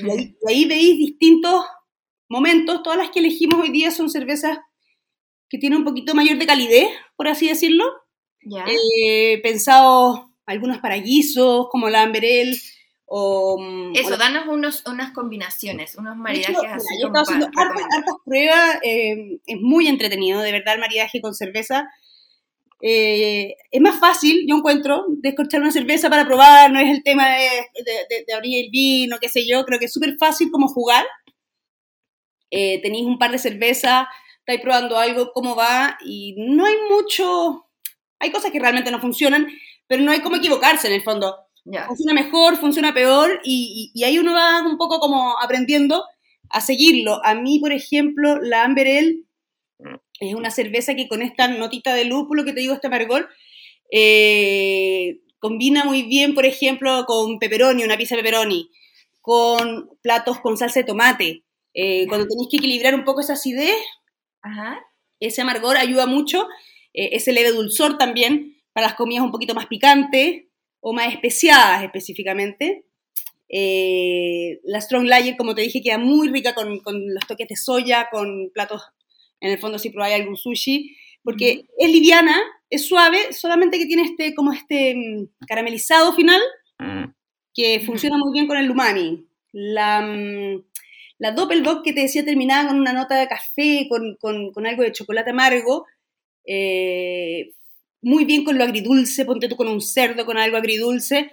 ahí, 0.48 0.64
veis 0.66 0.96
distintos 0.98 1.64
momentos. 2.28 2.82
Todas 2.82 2.98
las 2.98 3.10
que 3.10 3.18
elegimos 3.20 3.60
hoy 3.60 3.70
día 3.70 3.90
son 3.90 4.08
cervezas 4.10 4.58
que 5.48 5.58
tienen 5.58 5.78
un 5.80 5.84
poquito 5.84 6.14
mayor 6.14 6.38
de 6.38 6.46
calidez, 6.46 6.88
por 7.16 7.28
así 7.28 7.48
decirlo. 7.48 7.84
Ya. 8.42 8.64
Eh, 8.68 9.40
pensado 9.42 10.30
algunos 10.46 10.78
para 10.78 10.96
guisos, 10.96 11.66
como 11.70 11.88
la 11.88 12.02
Amber 12.02 12.22
Ale, 12.24 12.56
o... 13.06 13.58
mm, 13.60 13.90
o 13.90 13.94
Eso, 13.94 14.10
la- 14.10 14.16
danos 14.18 14.46
unos, 14.48 14.84
unas 14.86 15.10
combinaciones, 15.12 15.96
unos 15.96 16.16
maridajes 16.16 16.50
hecho, 16.50 16.62
mira, 16.62 16.76
así 16.76 16.86
yo 17.00 17.06
estado 17.08 17.22
haciendo 17.24 17.46
hartas 17.56 18.14
pruebas, 18.24 18.78
eh, 18.82 19.38
es 19.46 19.60
muy 19.60 19.88
entretenido, 19.88 20.40
de 20.42 20.52
verdad, 20.52 20.74
el 20.74 20.80
maridaje 20.80 21.20
con 21.20 21.34
cerveza. 21.34 21.88
Eh, 22.83 23.54
es 23.71 23.80
más 23.80 23.99
fácil, 23.99 24.45
yo 24.49 24.56
encuentro, 24.56 25.06
descorchar 25.08 25.60
una 25.62 25.71
cerveza 25.73 26.10
para 26.10 26.26
probar, 26.26 26.71
no 26.71 26.78
es 26.78 26.91
el 26.91 27.02
tema 27.02 27.26
de, 27.30 27.49
de- 27.84 28.25
de- 28.26 28.34
abrir 28.34 28.65
el 28.67 28.71
vino, 28.71 29.17
qué 29.21 29.28
sé 29.30 29.47
yo, 29.49 29.65
creo 29.65 29.78
que 29.78 29.86
es 29.86 29.93
súper 29.93 30.17
fácil 30.19 30.50
como 30.50 30.69
jugar. 30.69 31.04
Eh, 32.50 32.80
tenéis 32.82 33.06
un 33.06 33.19
par 33.19 33.32
de 33.32 33.39
cervezas, 33.39 34.06
estáis 34.41 34.60
probando 34.60 34.97
algo, 34.99 35.32
cómo 35.32 35.56
va, 35.56 35.99
y 36.04 36.34
no 36.39 36.65
hay 36.65 36.75
mucho, 36.91 37.67
hay 38.21 38.30
cosas 38.30 38.52
que 38.52 38.60
realmente 38.60 38.91
no 38.91 39.00
funcionan, 39.00 39.49
pero 39.89 40.02
no 40.02 40.12
hay 40.12 40.21
como 40.21 40.36
equivocarse 40.36 40.86
en 40.89 40.95
el 40.95 41.02
fondo 41.02 41.34
Ya. 41.65 41.86
funciona 41.86 42.15
mejor, 42.15 42.56
funciona 42.56 42.95
peor, 42.95 43.41
y, 43.43 43.91
y- 43.95 44.00
y 44.00 44.04
ahí 44.04 44.19
uno 44.19 44.32
va 44.34 44.62
un 44.62 44.78
poco 44.78 45.00
como 45.00 45.36
aprendiendo 45.41 46.04
a 46.50 46.60
seguirlo. 46.60 47.21
A 47.25 47.34
mí, 47.34 47.58
por 47.58 47.73
ejemplo, 47.73 48.41
la 48.41 48.62
Amber 48.65 48.86
Ale 48.86 49.17
es 50.20 50.34
una 50.34 50.50
cerveza 50.50 50.94
que 50.94 51.08
con 51.08 51.22
esta 51.22 51.48
notita 51.48 51.94
de 51.94 52.04
lúpulo 52.04 52.44
que 52.44 52.52
te 52.52 52.60
digo, 52.60 52.74
este 52.74 52.86
amargor, 52.86 53.28
eh, 53.90 55.18
combina 55.38 55.84
muy 55.84 56.02
bien, 56.02 56.34
por 56.34 56.46
ejemplo, 56.46 57.04
con 57.06 57.38
pepperoni, 57.38 57.84
una 57.84 57.96
pizza 57.96 58.16
de 58.16 58.22
pepperoni, 58.22 58.70
con 59.20 59.90
platos 60.02 60.40
con 60.40 60.56
salsa 60.56 60.80
de 60.80 60.86
tomate. 60.86 61.44
Eh, 61.74 62.06
cuando 62.08 62.26
tenéis 62.26 62.48
que 62.50 62.56
equilibrar 62.56 62.94
un 62.94 63.04
poco 63.04 63.20
esa 63.20 63.34
acidez, 63.34 63.76
Ajá. 64.40 64.80
ese 65.20 65.42
amargor 65.42 65.76
ayuda 65.76 66.06
mucho, 66.06 66.48
eh, 66.94 67.10
ese 67.12 67.32
leve 67.32 67.50
dulzor 67.50 67.98
también 67.98 68.56
para 68.72 68.88
las 68.88 68.96
comidas 68.96 69.24
un 69.24 69.30
poquito 69.30 69.54
más 69.54 69.66
picantes 69.66 70.44
o 70.80 70.92
más 70.92 71.12
especiadas 71.12 71.84
específicamente. 71.84 72.86
Eh, 73.48 74.58
la 74.64 74.80
Strong 74.80 75.06
Lager, 75.06 75.36
como 75.36 75.54
te 75.54 75.62
dije, 75.62 75.82
queda 75.82 75.98
muy 75.98 76.28
rica 76.28 76.54
con, 76.54 76.80
con 76.80 77.14
los 77.14 77.26
toques 77.26 77.48
de 77.48 77.56
soya, 77.56 78.08
con 78.10 78.50
platos, 78.52 78.82
en 79.40 79.50
el 79.52 79.58
fondo 79.58 79.78
si 79.78 79.90
probáis 79.90 80.14
algún 80.20 80.36
sushi, 80.36 80.96
porque 81.22 81.64
es 81.78 81.90
liviana, 81.90 82.36
es 82.70 82.86
suave, 82.86 83.32
solamente 83.32 83.78
que 83.78 83.86
tiene 83.86 84.02
este 84.04 84.34
como 84.34 84.52
este 84.52 84.94
mm, 84.94 85.46
caramelizado 85.46 86.12
final 86.14 86.40
que 87.54 87.76
Ujú. 87.78 87.86
funciona 87.86 88.16
muy 88.18 88.32
bien 88.32 88.46
con 88.46 88.56
el 88.58 88.70
umami. 88.70 89.26
La, 89.52 90.00
mm, 90.02 90.62
la 91.18 91.32
Doppelbock 91.32 91.82
que 91.84 91.92
te 91.92 92.02
decía 92.02 92.25
terminaba 92.25 92.68
con 92.68 92.78
una 92.80 92.92
nota 92.92 93.16
de 93.18 93.26
café, 93.28 93.86
con, 93.88 94.16
con- 94.20 94.52
con 94.52 94.66
algo 94.66 94.82
de 94.82 94.92
chocolate 94.92 95.30
amargo, 95.30 95.86
eh, 96.44 97.52
muy 98.02 98.25
bien 98.25 98.44
con 98.44 98.56
lo 98.58 98.64
agridulce, 98.64 99.25
ponte 99.25 99.49
tú 99.49 99.56
con 99.56 99.68
un 99.68 99.80
cerdo, 99.80 100.25
con 100.26 100.36
algo 100.38 100.56
agridulce. 100.56 101.30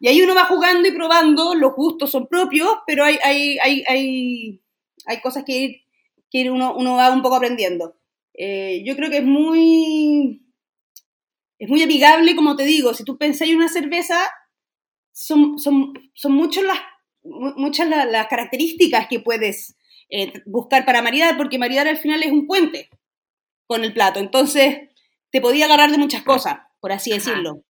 Y 0.00 0.08
ahí 0.08 0.22
uno 0.22 0.34
va 0.34 0.46
jugando 0.46 0.88
y 0.88 0.92
probando, 0.92 1.54
los 1.54 1.74
gustos 1.74 2.10
son 2.10 2.26
propios, 2.26 2.68
pero 2.86 3.04
hay, 3.04 3.18
hay, 3.22 3.58
hay, 3.58 3.84
hay, 3.88 4.60
hay 5.06 5.20
cosas 5.20 5.44
que, 5.44 5.52
ir- 5.52 5.82
que 6.36 6.40
ir 6.42 6.50
uno, 6.50 6.74
uno 6.76 6.96
va 6.96 7.12
un 7.12 7.22
poco 7.22 7.36
aprendiendo. 7.36 7.96
Eh, 8.34 8.82
yo 8.86 8.96
creo 8.96 9.10
que 9.10 9.18
es 9.18 9.24
muy, 9.24 10.42
es 11.58 11.68
muy 11.68 11.82
amigable, 11.82 12.36
como 12.36 12.56
te 12.56 12.64
digo, 12.64 12.94
si 12.94 13.04
tú 13.04 13.16
pensáis 13.18 13.50
en 13.52 13.58
una 13.58 13.68
cerveza, 13.68 14.18
son, 15.12 15.58
son, 15.58 15.92
son 16.14 16.32
muchos 16.32 16.64
las, 16.64 16.78
mu- 17.24 17.54
muchas 17.56 17.88
la- 17.88 18.04
las 18.04 18.26
características 18.28 19.06
que 19.08 19.20
puedes 19.20 19.76
eh, 20.10 20.32
buscar 20.46 20.84
para 20.84 21.02
maridar, 21.02 21.36
porque 21.36 21.58
maridar 21.58 21.88
al 21.88 21.96
final 21.98 22.22
es 22.22 22.30
un 22.32 22.46
puente 22.46 22.90
con 23.66 23.84
el 23.84 23.92
plato. 23.94 24.20
Entonces, 24.20 24.78
te 25.30 25.40
podía 25.40 25.66
agarrar 25.66 25.90
de 25.90 25.98
muchas 25.98 26.22
cosas, 26.22 26.58
por 26.80 26.92
así 26.92 27.10
decirlo. 27.12 27.64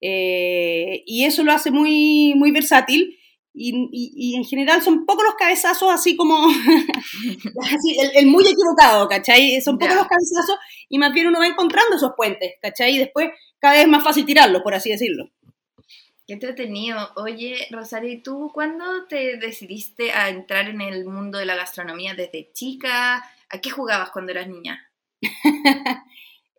Eh, 0.00 1.02
y 1.06 1.24
eso 1.24 1.44
lo 1.44 1.52
hace 1.52 1.70
muy, 1.70 2.34
muy 2.36 2.52
versátil. 2.52 3.18
Y, 3.54 3.70
y- 3.92 4.12
y 4.14 4.36
en 4.36 4.44
general 4.44 4.80
son 4.82 5.04
pocos 5.04 5.24
los 5.24 5.34
cabezazos 5.34 5.90
así 5.92 6.16
como 6.16 6.46
así, 7.62 7.98
el, 8.00 8.10
el 8.14 8.26
muy 8.26 8.44
equivocado, 8.44 9.08
¿cachai? 9.08 9.60
Son 9.60 9.78
pocos 9.78 9.94
los 9.94 10.06
cabezazos 10.06 10.56
y 10.88 10.98
más 10.98 11.12
bien 11.12 11.26
uno 11.26 11.38
va 11.38 11.46
encontrando 11.46 11.96
esos 11.96 12.12
puentes, 12.16 12.54
¿cachai? 12.62 12.94
Y 12.94 12.98
después 12.98 13.30
cada 13.58 13.74
vez 13.74 13.82
es 13.82 13.88
más 13.88 14.02
fácil 14.04 14.24
tirarlos, 14.24 14.62
por 14.62 14.74
así 14.74 14.90
decirlo. 14.90 15.30
Qué 16.26 16.34
entretenido. 16.34 16.96
Oye, 17.16 17.66
Rosario, 17.70 18.10
¿y 18.10 18.22
tú 18.22 18.50
cuándo 18.54 19.06
te 19.08 19.36
decidiste 19.38 20.12
a 20.12 20.28
entrar 20.30 20.68
en 20.68 20.80
el 20.80 21.04
mundo 21.04 21.38
de 21.38 21.44
la 21.46 21.56
gastronomía 21.56 22.14
desde 22.14 22.50
chica? 22.52 23.16
¿A 23.50 23.60
qué 23.60 23.70
jugabas 23.70 24.10
cuando 24.10 24.32
eras 24.32 24.48
niña? 24.48 24.88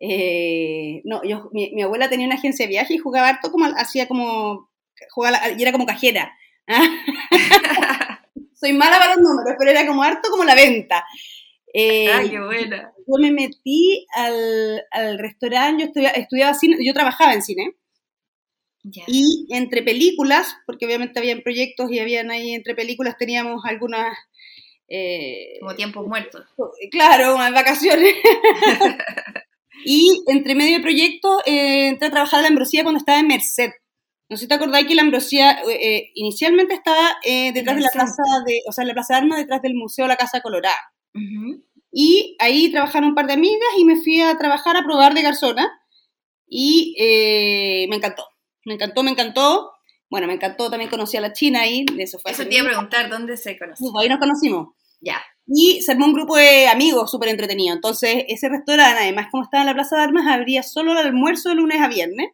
Eh, 0.00 1.00
no, 1.04 1.22
yo, 1.24 1.48
mi, 1.52 1.70
mi 1.74 1.82
abuela 1.82 2.10
tenía 2.10 2.26
una 2.26 2.34
agencia 2.34 2.66
de 2.66 2.70
viaje 2.70 2.94
y 2.94 2.98
jugaba 2.98 3.28
harto 3.28 3.50
como, 3.50 3.64
hacía 3.76 4.06
como, 4.08 4.70
jugaba, 5.10 5.38
y 5.56 5.62
era 5.62 5.72
como 5.72 5.86
cajera. 5.86 6.36
¿Ah? 6.68 6.88
Soy 8.54 8.72
mala 8.72 8.98
para 8.98 9.14
los 9.14 9.22
números, 9.22 9.54
pero 9.58 9.70
era 9.70 9.86
como 9.86 10.02
harto 10.02 10.30
como 10.30 10.44
la 10.44 10.54
venta. 10.54 11.04
Eh, 11.72 12.08
¡Ay, 12.10 12.30
qué 12.30 12.40
buena! 12.40 12.92
yo 13.06 13.14
me 13.18 13.32
metí 13.32 14.06
al, 14.14 14.82
al 14.90 15.18
restaurante, 15.18 15.82
yo 15.82 15.86
estudiaba, 15.88 16.14
estudiaba 16.16 16.54
cine, 16.54 16.76
yo 16.80 16.94
trabajaba 16.94 17.34
en 17.34 17.42
cine, 17.42 17.74
y 19.06 19.46
entre 19.50 19.82
películas, 19.82 20.56
porque 20.66 20.84
obviamente 20.84 21.18
habían 21.18 21.40
proyectos 21.42 21.90
y 21.90 22.00
habían 22.00 22.30
ahí 22.30 22.52
entre 22.52 22.74
películas 22.74 23.16
teníamos 23.18 23.62
algunas, 23.64 24.16
eh, 24.88 25.56
Como 25.60 25.74
tiempos 25.74 26.06
muertos. 26.06 26.42
claro, 26.90 27.34
unas 27.34 27.52
vacaciones. 27.52 28.14
y 29.86 30.22
entre 30.26 30.54
medio 30.54 30.76
de 30.76 30.82
proyectos 30.82 31.42
eh, 31.46 31.88
entré 31.88 32.08
a 32.08 32.10
trabajar 32.10 32.40
a 32.40 32.42
la 32.42 32.48
Ambrosía 32.48 32.82
cuando 32.82 32.98
estaba 32.98 33.18
en 33.18 33.28
Merced. 33.28 33.70
No 34.28 34.36
sé 34.36 34.42
si 34.42 34.48
te 34.48 34.54
acordáis 34.54 34.86
que 34.86 34.94
la 34.94 35.02
Ambrosía 35.02 35.52
eh, 35.68 35.78
eh, 35.80 36.10
inicialmente 36.14 36.74
estaba 36.74 37.18
eh, 37.22 37.52
detrás 37.52 37.76
de 37.76 37.82
la 37.82 37.90
plaza 37.90 38.22
de, 38.46 38.62
o 38.66 38.72
sea, 38.72 38.84
la 38.84 38.94
plaza 38.94 39.14
de 39.14 39.18
armas 39.20 39.38
detrás 39.38 39.60
del 39.62 39.74
Museo 39.74 40.06
La 40.06 40.16
Casa 40.16 40.40
Colorada. 40.40 40.78
Ujú. 41.14 41.62
Y 41.96 42.36
ahí 42.40 42.72
trabajaron 42.72 43.10
un 43.10 43.14
par 43.14 43.28
de 43.28 43.34
amigas 43.34 43.68
y 43.78 43.84
me 43.84 43.96
fui 44.02 44.20
a 44.20 44.36
trabajar 44.36 44.76
a 44.76 44.82
probar 44.82 45.14
de 45.14 45.22
garzona. 45.22 45.70
Y 46.48 46.96
eh, 46.98 47.86
me 47.88 47.96
encantó. 47.96 48.26
Me 48.64 48.74
encantó, 48.74 49.04
me 49.04 49.12
encantó. 49.12 49.70
Bueno, 50.10 50.26
me 50.26 50.34
encantó, 50.34 50.70
también 50.70 50.90
conocí 50.90 51.16
a 51.16 51.20
la 51.20 51.32
China 51.32 51.60
ahí. 51.60 51.84
De 51.84 52.02
eso 52.02 52.18
fue 52.18 52.32
Eso 52.32 52.46
te 52.46 52.54
iba 52.54 52.64
a 52.64 52.68
preguntar, 52.68 53.08
¿dónde 53.08 53.36
se 53.36 53.56
conoce? 53.56 53.82
tiempo, 53.82 54.00
Ahí 54.00 54.08
nos 54.08 54.18
conocimos. 54.18 54.68
Ya. 55.00 55.22
Y 55.46 55.82
se 55.82 55.92
armó 55.92 56.06
un 56.06 56.14
grupo 56.14 56.36
de 56.36 56.66
amigos 56.66 57.10
súper 57.10 57.28
entretenido. 57.28 57.74
Entonces, 57.74 58.24
ese 58.28 58.48
restaurante, 58.48 59.02
además, 59.02 59.28
como 59.30 59.44
estaba 59.44 59.62
en 59.62 59.68
la 59.68 59.74
Plaza 59.74 59.96
de 59.96 60.02
Armas, 60.02 60.26
abría 60.26 60.64
solo 60.64 60.92
el 60.92 60.98
almuerzo 60.98 61.50
de 61.50 61.54
lunes 61.54 61.80
a 61.80 61.86
viernes. 61.86 62.30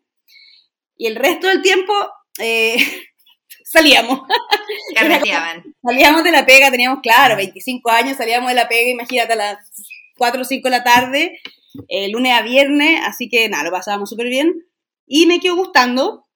Y 1.00 1.06
el 1.06 1.16
resto 1.16 1.46
del 1.46 1.62
tiempo 1.62 1.94
eh, 2.38 2.76
salíamos. 3.64 4.20
Carreteaban. 4.94 5.64
Salíamos 5.82 6.22
de 6.22 6.30
la 6.30 6.44
pega, 6.44 6.70
teníamos, 6.70 7.00
claro, 7.02 7.36
25 7.36 7.90
años, 7.90 8.18
salíamos 8.18 8.50
de 8.50 8.54
la 8.54 8.68
pega, 8.68 8.90
imagínate, 8.90 9.32
a 9.32 9.36
las 9.36 9.56
4 10.18 10.42
o 10.42 10.44
5 10.44 10.62
de 10.62 10.70
la 10.70 10.84
tarde, 10.84 11.40
eh, 11.88 12.10
lunes 12.10 12.34
a 12.34 12.42
viernes, 12.42 13.00
así 13.06 13.30
que 13.30 13.48
nada, 13.48 13.64
lo 13.64 13.70
pasábamos 13.70 14.10
súper 14.10 14.26
bien. 14.26 14.66
Y 15.06 15.24
me 15.24 15.40
quedó 15.40 15.56
gustando. 15.56 16.26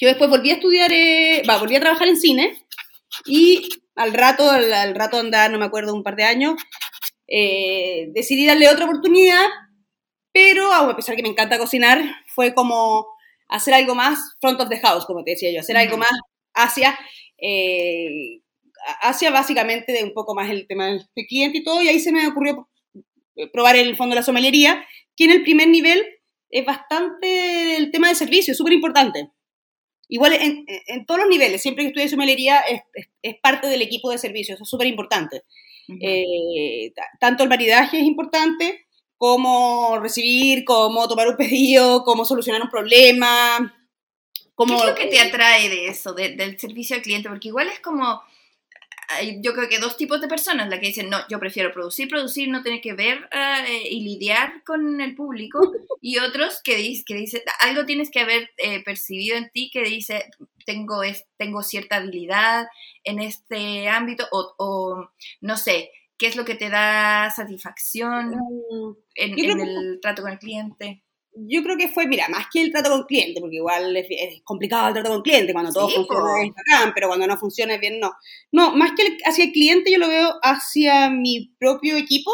Yo 0.00 0.08
después 0.08 0.30
volví 0.30 0.50
a 0.50 0.54
estudiar, 0.54 0.90
eh, 0.90 1.42
va, 1.46 1.58
volví 1.58 1.76
a 1.76 1.80
trabajar 1.80 2.08
en 2.08 2.16
cine 2.16 2.56
y 3.26 3.68
al 3.96 4.14
rato, 4.14 4.50
al, 4.50 4.72
al 4.72 4.94
rato 4.94 5.18
andar, 5.18 5.50
no 5.50 5.58
me 5.58 5.66
acuerdo, 5.66 5.92
un 5.92 6.02
par 6.02 6.16
de 6.16 6.24
años, 6.24 6.54
eh, 7.28 8.08
decidí 8.14 8.46
darle 8.46 8.70
otra 8.70 8.86
oportunidad, 8.86 9.44
pero 10.32 10.72
a 10.72 10.96
pesar 10.96 11.16
que 11.16 11.22
me 11.22 11.28
encanta 11.28 11.58
cocinar, 11.58 12.02
fue 12.34 12.54
como 12.54 13.13
hacer 13.54 13.74
algo 13.74 13.94
más 13.94 14.18
front 14.40 14.60
of 14.60 14.68
the 14.68 14.78
house, 14.80 15.06
como 15.06 15.22
te 15.24 15.32
decía 15.32 15.52
yo, 15.52 15.60
hacer 15.60 15.76
algo 15.76 15.94
Ujú. 15.94 16.00
más 16.00 16.10
hacia, 16.54 16.98
eh, 17.38 18.40
hacia 19.02 19.30
básicamente 19.30 19.92
de 19.92 20.04
un 20.04 20.12
poco 20.12 20.34
más 20.34 20.50
el 20.50 20.66
tema 20.66 20.86
del 20.86 21.02
cliente 21.28 21.58
y 21.58 21.64
todo, 21.64 21.82
y 21.82 21.88
ahí 21.88 22.00
se 22.00 22.12
me 22.12 22.26
ocurrió 22.26 22.68
eh, 23.36 23.48
probar 23.52 23.76
el 23.76 23.96
fondo 23.96 24.14
de 24.14 24.20
la 24.20 24.24
somelería, 24.24 24.84
que 25.16 25.24
en 25.24 25.30
el 25.32 25.42
primer 25.42 25.68
nivel 25.68 26.04
es 26.50 26.64
bastante 26.64 27.76
el 27.76 27.90
tema 27.90 28.08
de 28.08 28.14
servicio, 28.14 28.52
es 28.52 28.58
súper 28.58 28.72
importante. 28.74 29.28
Igual 30.08 30.34
en, 30.34 30.64
en- 30.86 31.06
todos 31.06 31.20
los 31.20 31.28
niveles, 31.30 31.62
siempre 31.62 31.82
que 31.84 31.88
estudié 31.88 32.08
somelería 32.08 32.60
es, 32.60 32.82
es- 32.94 33.08
es 33.22 33.34
parte 33.42 33.66
del 33.68 33.82
equipo 33.82 34.10
de 34.10 34.18
servicio, 34.18 34.54
eso 34.54 34.64
es 34.64 34.68
súper 34.70 34.86
importante. 34.86 35.42
Ujú. 35.88 35.98
Eh, 36.00 36.92
ta- 36.94 37.08
tanto 37.18 37.42
el 37.42 37.48
maridaje 37.48 37.98
es 37.98 38.04
importante, 38.04 38.86
como 39.18 39.98
recibir, 40.00 40.64
como 40.64 41.08
tomar 41.08 41.28
un 41.28 41.36
pedido, 41.36 42.04
como 42.04 42.24
solucionar 42.24 42.62
un 42.62 42.70
problema. 42.70 43.74
Como, 44.54 44.76
¿Qué 44.76 44.82
es 44.82 44.88
lo 44.90 44.94
que 44.94 45.06
te 45.06 45.20
atrae 45.20 45.68
de 45.68 45.88
eso, 45.88 46.12
de- 46.14 46.36
del 46.36 46.58
servicio 46.58 46.96
al 46.96 47.02
cliente? 47.02 47.28
Porque 47.28 47.48
igual 47.48 47.68
es 47.68 47.80
como, 47.80 48.22
yo 49.40 49.52
creo 49.52 49.68
que 49.68 49.78
dos 49.78 49.96
tipos 49.96 50.20
de 50.20 50.28
personas, 50.28 50.68
la 50.68 50.80
que 50.80 50.86
dicen, 50.86 51.10
no, 51.10 51.18
yo 51.28 51.38
prefiero 51.38 51.72
producir, 51.72 52.08
producir, 52.08 52.48
no 52.48 52.62
tener 52.62 52.80
que 52.80 52.94
ver 52.94 53.28
eh, 53.32 53.88
y 53.90 54.00
lidiar 54.02 54.62
con 54.64 55.00
el 55.00 55.14
público, 55.14 55.60
y 56.00 56.18
otros 56.18 56.60
que, 56.62 56.76
que 57.04 57.14
dicen, 57.14 57.42
algo 57.60 57.84
tienes 57.84 58.10
que 58.10 58.20
haber 58.20 58.50
eh, 58.58 58.82
percibido 58.82 59.36
en 59.36 59.50
ti 59.50 59.70
que 59.72 59.82
dice, 59.82 60.30
tengo, 60.64 61.02
es, 61.02 61.26
tengo 61.36 61.62
cierta 61.62 61.96
habilidad 61.96 62.66
en 63.04 63.20
este 63.20 63.88
ámbito, 63.88 64.26
o 64.30 65.10
no 65.40 65.56
sé, 65.56 65.90
¿qué 66.18 66.26
es 66.28 66.36
lo 66.36 66.44
que 66.44 66.54
te 66.54 66.70
da 66.70 67.30
satisfacción 67.34 68.30
Mm, 68.30 68.92
en, 69.16 69.34
que- 69.36 69.46
el 69.52 70.00
trato 70.00 70.22
con 70.22 70.32
el 70.32 70.38
cliente? 70.38 71.02
Yo 71.36 71.64
creo 71.64 71.76
que 71.76 71.88
fue, 71.88 72.06
mira, 72.06 72.28
más 72.28 72.46
que 72.52 72.62
el 72.62 72.70
trato 72.70 72.90
con 72.90 73.02
cliente, 73.04 73.40
porque 73.40 73.56
igual 73.56 73.96
es, 73.96 74.06
es 74.08 74.40
complicado 74.44 74.86
el 74.88 74.94
trato 74.94 75.10
con 75.10 75.22
cliente, 75.22 75.52
cuando 75.52 75.72
todo 75.72 75.88
Sí, 75.88 75.96
funciona 75.96 76.22
bacán, 76.54 76.92
pero 76.94 77.08
cuando 77.08 77.26
no 77.26 77.36
funciona 77.36 77.76
bien, 77.76 77.98
no. 77.98 78.12
No, 78.52 78.76
más 78.76 78.92
que 78.96 79.02
el- 79.06 79.18
hacia 79.24 79.44
el 79.46 79.52
cliente 79.52 79.90
yo 79.90 79.98
lo 79.98 80.06
veo 80.08 80.32
hacia 80.42 81.10
mi 81.10 81.54
propio 81.58 81.96
equipo, 81.96 82.30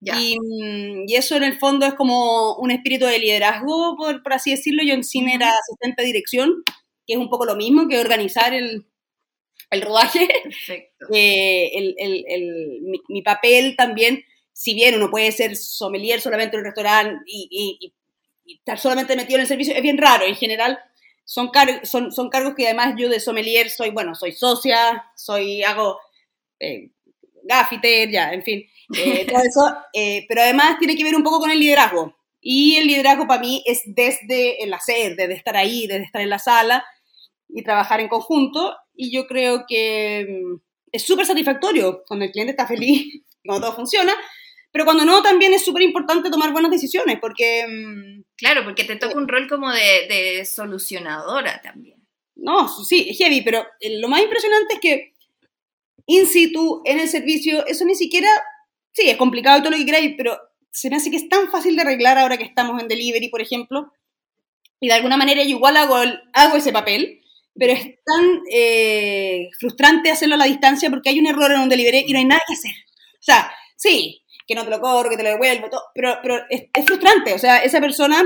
Ya. 0.00 0.14
Y, 0.20 0.38
mm, 0.38 1.04
y 1.08 1.16
eso 1.16 1.36
en 1.36 1.42
el 1.44 1.58
fondo 1.58 1.86
es 1.86 1.94
como 1.94 2.56
un 2.56 2.70
espíritu 2.70 3.06
de 3.06 3.18
liderazgo, 3.18 3.96
por, 3.96 4.22
por 4.22 4.32
así 4.34 4.50
decirlo. 4.50 4.82
Yo 4.84 4.92
en 4.94 5.04
cine 5.04 5.34
era 5.34 5.48
asistente 5.50 6.02
de 6.02 6.06
dirección, 6.08 6.62
que 7.06 7.14
es 7.14 7.18
un 7.18 7.30
poco 7.30 7.46
lo 7.46 7.56
mismo 7.56 7.88
que 7.88 7.98
organizar 7.98 8.52
el, 8.54 8.86
el 9.70 9.82
rodaje. 9.82 10.28
Perfecto. 10.42 11.06
Eh, 11.14 11.70
el, 11.78 11.94
el- 11.98 12.24
el- 12.28 12.80
mi, 12.82 13.00
mi 13.08 13.22
papel 13.22 13.76
también, 13.76 14.24
si 14.52 14.74
bien 14.74 14.96
uno 14.96 15.10
puede 15.10 15.30
ser 15.32 15.54
sommelier 15.56 16.20
solamente 16.20 16.56
en 16.56 16.60
un 16.60 16.64
restaurante 16.66 17.22
y, 17.26 17.48
y- 17.50 17.86
y- 17.86 17.94
y 18.44 18.54
estar 18.58 18.78
solamente 18.78 19.16
metido 19.16 19.36
en 19.36 19.42
el 19.42 19.46
servicio, 19.48 19.74
es 19.74 19.82
bien 19.82 19.98
raro. 19.98 20.24
En 20.26 20.36
general, 20.36 20.78
son, 21.24 21.48
car- 21.50 21.86
son, 21.86 22.12
son 22.12 22.30
cargos 22.30 22.54
que 22.56 22.66
además 22.66 22.94
yo 22.98 23.08
de 23.08 23.20
sommelier 23.20 23.70
soy, 23.70 23.90
bueno, 23.90 24.14
soy 24.14 24.32
socia, 24.32 25.04
soy, 25.16 25.62
hago 25.62 25.98
eh, 26.60 26.90
gaffiter, 27.44 28.10
ya, 28.10 28.32
en 28.32 28.42
fin, 28.42 28.64
eh, 28.96 29.26
todo 29.30 29.40
eso, 29.42 29.76
eh, 29.92 30.24
pero 30.28 30.42
además 30.42 30.78
tiene 30.78 30.96
que 30.96 31.04
ver 31.04 31.16
un 31.16 31.22
poco 31.22 31.40
con 31.40 31.50
el 31.50 31.60
liderazgo. 31.60 32.16
Y 32.40 32.76
el 32.76 32.86
liderazgo 32.86 33.26
para 33.26 33.40
mí 33.40 33.62
es 33.66 33.82
desde 33.86 34.62
el 34.62 34.72
hacer, 34.72 35.16
desde 35.16 35.34
estar 35.34 35.56
ahí, 35.56 35.86
desde 35.86 36.04
estar 36.04 36.22
en 36.22 36.30
la 36.30 36.38
sala 36.38 36.84
y 37.48 37.62
trabajar 37.62 38.00
en 38.00 38.08
conjunto. 38.08 38.76
Y 38.96 39.10
yo 39.12 39.26
creo 39.26 39.64
que 39.68 40.26
mm, 40.28 40.56
es 40.92 41.02
súper 41.04 41.26
satisfactorio 41.26 42.02
cuando 42.06 42.24
el 42.24 42.32
cliente 42.32 42.52
está 42.52 42.66
feliz 42.66 43.22
cuando 43.44 43.66
todo 43.68 43.76
funciona, 43.76 44.14
pero 44.72 44.84
cuando 44.84 45.04
no, 45.04 45.22
también 45.22 45.52
es 45.54 45.64
súper 45.64 45.82
importante 45.82 46.30
tomar 46.30 46.52
buenas 46.52 46.70
decisiones, 46.70 47.18
porque, 47.20 47.66
mm, 47.68 48.22
Claro, 48.36 48.64
porque 48.64 48.84
te 48.84 48.96
toca 48.96 49.16
un 49.16 49.28
rol 49.28 49.48
como 49.48 49.70
de, 49.72 50.06
de 50.08 50.44
solucionadora 50.44 51.60
también. 51.62 51.98
no, 52.36 52.68
sí, 52.84 53.06
es 53.10 53.18
heavy, 53.18 53.40
pero 53.42 53.64
eh, 53.80 53.98
lo 53.98 54.08
más 54.08 54.22
impresionante 54.22 54.74
es 54.74 54.80
que 54.80 55.12
in 56.06 56.26
situ, 56.26 56.82
en 56.84 57.00
el 57.00 57.08
servicio, 57.08 57.66
eso 57.66 57.84
ni 57.84 57.94
siquiera, 57.94 58.28
sí, 58.92 59.08
es 59.08 59.16
complicado 59.16 59.58
y 59.58 59.62
todo 59.62 59.70
lo 59.72 59.76
que 59.78 59.86
queráis, 59.86 60.14
pero 60.16 60.38
se 60.70 60.90
me 60.90 60.96
hace 60.96 61.10
que 61.10 61.16
es 61.16 61.28
tan 61.28 61.50
fácil 61.50 61.74
de 61.76 61.82
arreglar 61.82 62.18
ahora 62.18 62.36
que 62.36 62.44
estamos 62.44 62.80
en 62.80 62.88
delivery, 62.88 63.28
por 63.28 63.40
ejemplo, 63.40 63.92
y 64.80 64.88
de 64.88 64.94
alguna 64.94 65.16
manera 65.16 65.42
yo 65.42 65.50
igual 65.50 65.76
hago, 65.76 65.98
el- 66.02 66.20
hago 66.34 66.56
ese 66.56 66.72
papel, 66.72 67.22
pero 67.58 67.72
es 67.72 67.82
tan 68.04 68.40
eh, 68.52 69.48
frustrante 69.58 70.10
hacerlo 70.10 70.34
a 70.34 70.38
la 70.38 70.44
distancia 70.46 70.90
porque 70.90 71.08
hay 71.10 71.18
un 71.18 71.26
error 71.26 71.50
en 71.52 71.60
un 71.60 71.68
delivery 71.68 72.04
y 72.06 72.12
no 72.12 72.18
hay 72.18 72.24
nada 72.24 72.42
que 72.46 72.54
hacer. 72.54 72.72
O 73.14 73.22
sea, 73.22 73.50
sí, 73.76 74.22
que 74.46 74.54
no 74.54 74.64
te 74.64 74.70
lo 74.70 74.80
cobro, 74.80 75.10
que 75.10 75.16
te 75.16 75.22
lo 75.22 75.30
devuelvo, 75.30 75.68
todo, 75.70 75.82
pero, 75.94 76.18
pero 76.22 76.36
es, 76.50 76.64
es 76.72 76.84
frustrante. 76.84 77.34
O 77.34 77.38
sea, 77.38 77.58
esa 77.58 77.80
persona 77.80 78.22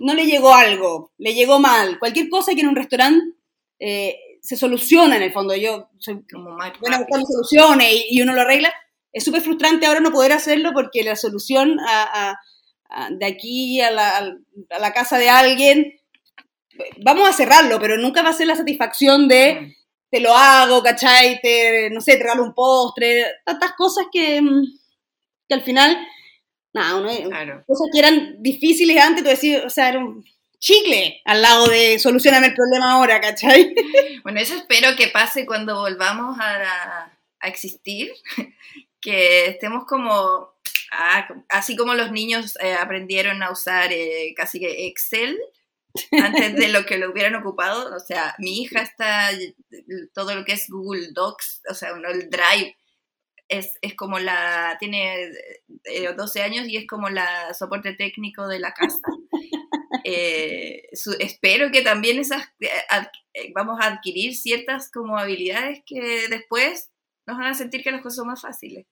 no 0.00 0.14
le 0.14 0.26
llegó 0.26 0.52
algo, 0.54 1.12
le 1.18 1.34
llegó 1.34 1.58
mal, 1.58 1.98
cualquier 1.98 2.28
cosa 2.28 2.54
que 2.54 2.60
en 2.60 2.68
un 2.68 2.76
restaurante 2.76 3.24
eh, 3.78 4.16
se 4.40 4.56
soluciona 4.56 5.16
en 5.16 5.22
el 5.22 5.32
fondo. 5.32 5.54
Yo 5.54 5.90
soy 5.98 6.22
Como 6.30 6.56
buena 6.80 6.98
buscando 6.98 7.26
soluciones 7.26 7.92
y, 7.92 8.16
y 8.18 8.22
uno 8.22 8.32
lo 8.34 8.42
arregla. 8.42 8.72
Es 9.12 9.24
súper 9.24 9.40
frustrante 9.42 9.86
ahora 9.86 10.00
no 10.00 10.12
poder 10.12 10.32
hacerlo 10.32 10.70
porque 10.74 11.02
la 11.02 11.16
solución 11.16 11.78
a- 11.80 12.30
a- 12.30 12.40
a- 12.90 13.10
de 13.10 13.26
aquí 13.26 13.80
a 13.80 13.90
la, 13.90 14.16
a 14.70 14.78
la 14.78 14.92
casa 14.92 15.18
de 15.18 15.28
alguien, 15.28 15.92
vamos 16.98 17.28
a 17.28 17.32
cerrarlo, 17.32 17.78
pero 17.80 17.96
nunca 17.96 18.22
va 18.22 18.30
a 18.30 18.34
ser 18.34 18.46
la 18.46 18.56
satisfacción 18.56 19.28
de 19.28 19.60
Mm. 19.60 19.74
te 20.10 20.20
lo 20.20 20.34
hago, 20.34 20.82
¿cachai? 20.82 21.40
Te, 21.42 21.90
no 21.90 22.00
sé, 22.00 22.16
te 22.16 22.22
regalo 22.22 22.42
un 22.44 22.54
postre, 22.54 23.26
tantas 23.44 23.72
cosas 23.74 24.06
que, 24.12 24.40
mm, 24.40 24.62
que 25.48 25.54
al 25.54 25.62
final, 25.62 25.98
nada, 26.72 26.96
uno, 26.96 27.10
Claro. 27.28 27.62
cosas 27.66 27.88
que 27.92 27.98
eran 27.98 28.36
difíciles 28.42 28.96
antes, 29.02 29.22
tú 29.22 29.28
decís, 29.30 29.58
o 29.64 29.70
sea, 29.70 29.90
era 29.90 29.98
un 29.98 30.24
chicle 30.58 31.20
al 31.24 31.42
lado 31.42 31.66
de 31.68 31.98
solucionarme 31.98 32.48
el 32.48 32.54
problema 32.54 32.92
ahora, 32.92 33.20
¿cachai? 33.20 33.74
Bueno, 34.24 34.40
eso 34.40 34.54
espero 34.56 34.96
que 34.96 35.08
pase 35.08 35.46
cuando 35.46 35.76
volvamos 35.80 36.36
a, 36.40 37.12
a 37.40 37.48
existir, 37.48 38.10
que 39.00 39.46
estemos 39.46 39.84
como, 39.86 40.54
ah, 40.92 41.28
así 41.50 41.76
como 41.76 41.94
los 41.94 42.10
niños 42.12 42.56
eh, 42.60 42.72
aprendieron 42.74 43.42
a 43.42 43.50
usar 43.52 43.92
eh, 43.92 44.32
casi 44.36 44.58
que 44.58 44.86
Excel 44.88 45.38
antes 46.12 46.54
de 46.56 46.68
lo 46.72 46.86
que 46.86 46.98
lo 46.98 47.10
hubieran 47.10 47.34
ocupado, 47.36 47.94
o 47.94 48.00
sea, 48.00 48.34
mi 48.38 48.62
hija 48.62 48.82
está, 48.82 49.30
todo 50.14 50.34
lo 50.34 50.44
que 50.44 50.52
es 50.52 50.66
Google 50.68 51.08
Docs, 51.12 51.62
o 51.70 51.74
sea, 51.74 51.94
no, 51.96 52.08
el 52.08 52.30
Drive, 52.30 52.76
es, 53.48 53.78
es 53.82 53.94
como 53.94 54.18
la, 54.18 54.76
tiene 54.78 55.30
eh, 55.84 56.12
12 56.16 56.42
años 56.42 56.68
y 56.68 56.76
es 56.76 56.86
como 56.86 57.08
la 57.08 57.54
soporte 57.54 57.94
técnico 57.94 58.46
de 58.48 58.60
la 58.60 58.72
casa. 58.74 58.98
Eh, 60.04 60.82
su- 60.92 61.16
espero 61.18 61.70
que 61.70 61.82
también 61.82 62.18
esas 62.18 62.42
eh, 62.60 62.68
ad- 62.88 63.08
eh, 63.34 63.52
vamos 63.54 63.78
a 63.80 63.86
adquirir 63.88 64.34
ciertas 64.36 64.90
como 64.90 65.18
habilidades 65.18 65.80
que 65.86 66.28
después 66.28 66.90
nos 67.26 67.36
van 67.38 67.48
a 67.48 67.54
sentir 67.54 67.82
que 67.82 67.90
las 67.90 68.02
cosas 68.02 68.16
son 68.16 68.28
más 68.28 68.40
fáciles. 68.42 68.86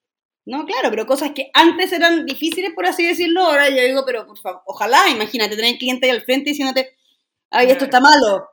No, 0.49 0.65
claro, 0.65 0.89
pero 0.89 1.05
cosas 1.05 1.31
que 1.35 1.51
antes 1.53 1.91
eran 1.91 2.25
difíciles, 2.25 2.71
por 2.73 2.85
así 2.85 3.05
decirlo, 3.05 3.41
ahora 3.41 3.67
yo 3.69 3.81
digo, 3.83 4.03
pero 4.05 4.25
por 4.25 4.37
favor, 4.39 4.61
ojalá, 4.65 5.09
imagínate, 5.09 5.57
tener 5.57 5.77
cliente 5.77 6.05
ahí 6.05 6.11
al 6.13 6.21
frente 6.23 6.51
diciéndote, 6.51 6.95
ay, 7.51 7.69
esto 7.69 7.83
está 7.83 7.99
malo. 7.99 8.47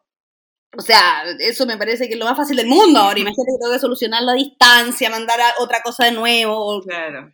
O 0.77 0.83
sea, 0.83 1.23
eso 1.39 1.67
me 1.67 1.77
parece 1.77 2.09
que 2.09 2.15
es 2.15 2.19
lo 2.19 2.25
más 2.25 2.37
fácil 2.37 2.57
del 2.57 2.67
mundo 2.67 2.99
ahora. 2.99 3.21
Imagínate 3.21 3.53
que 3.53 3.59
tengo 3.61 3.73
que 3.73 3.79
solucionar 3.79 4.23
la 4.25 4.33
distancia, 4.33 5.09
mandar 5.09 5.41
a 5.41 5.55
otra 5.61 5.83
cosa 5.83 6.07
de 6.07 6.11
nuevo. 6.13 6.83
Claro. 6.83 7.33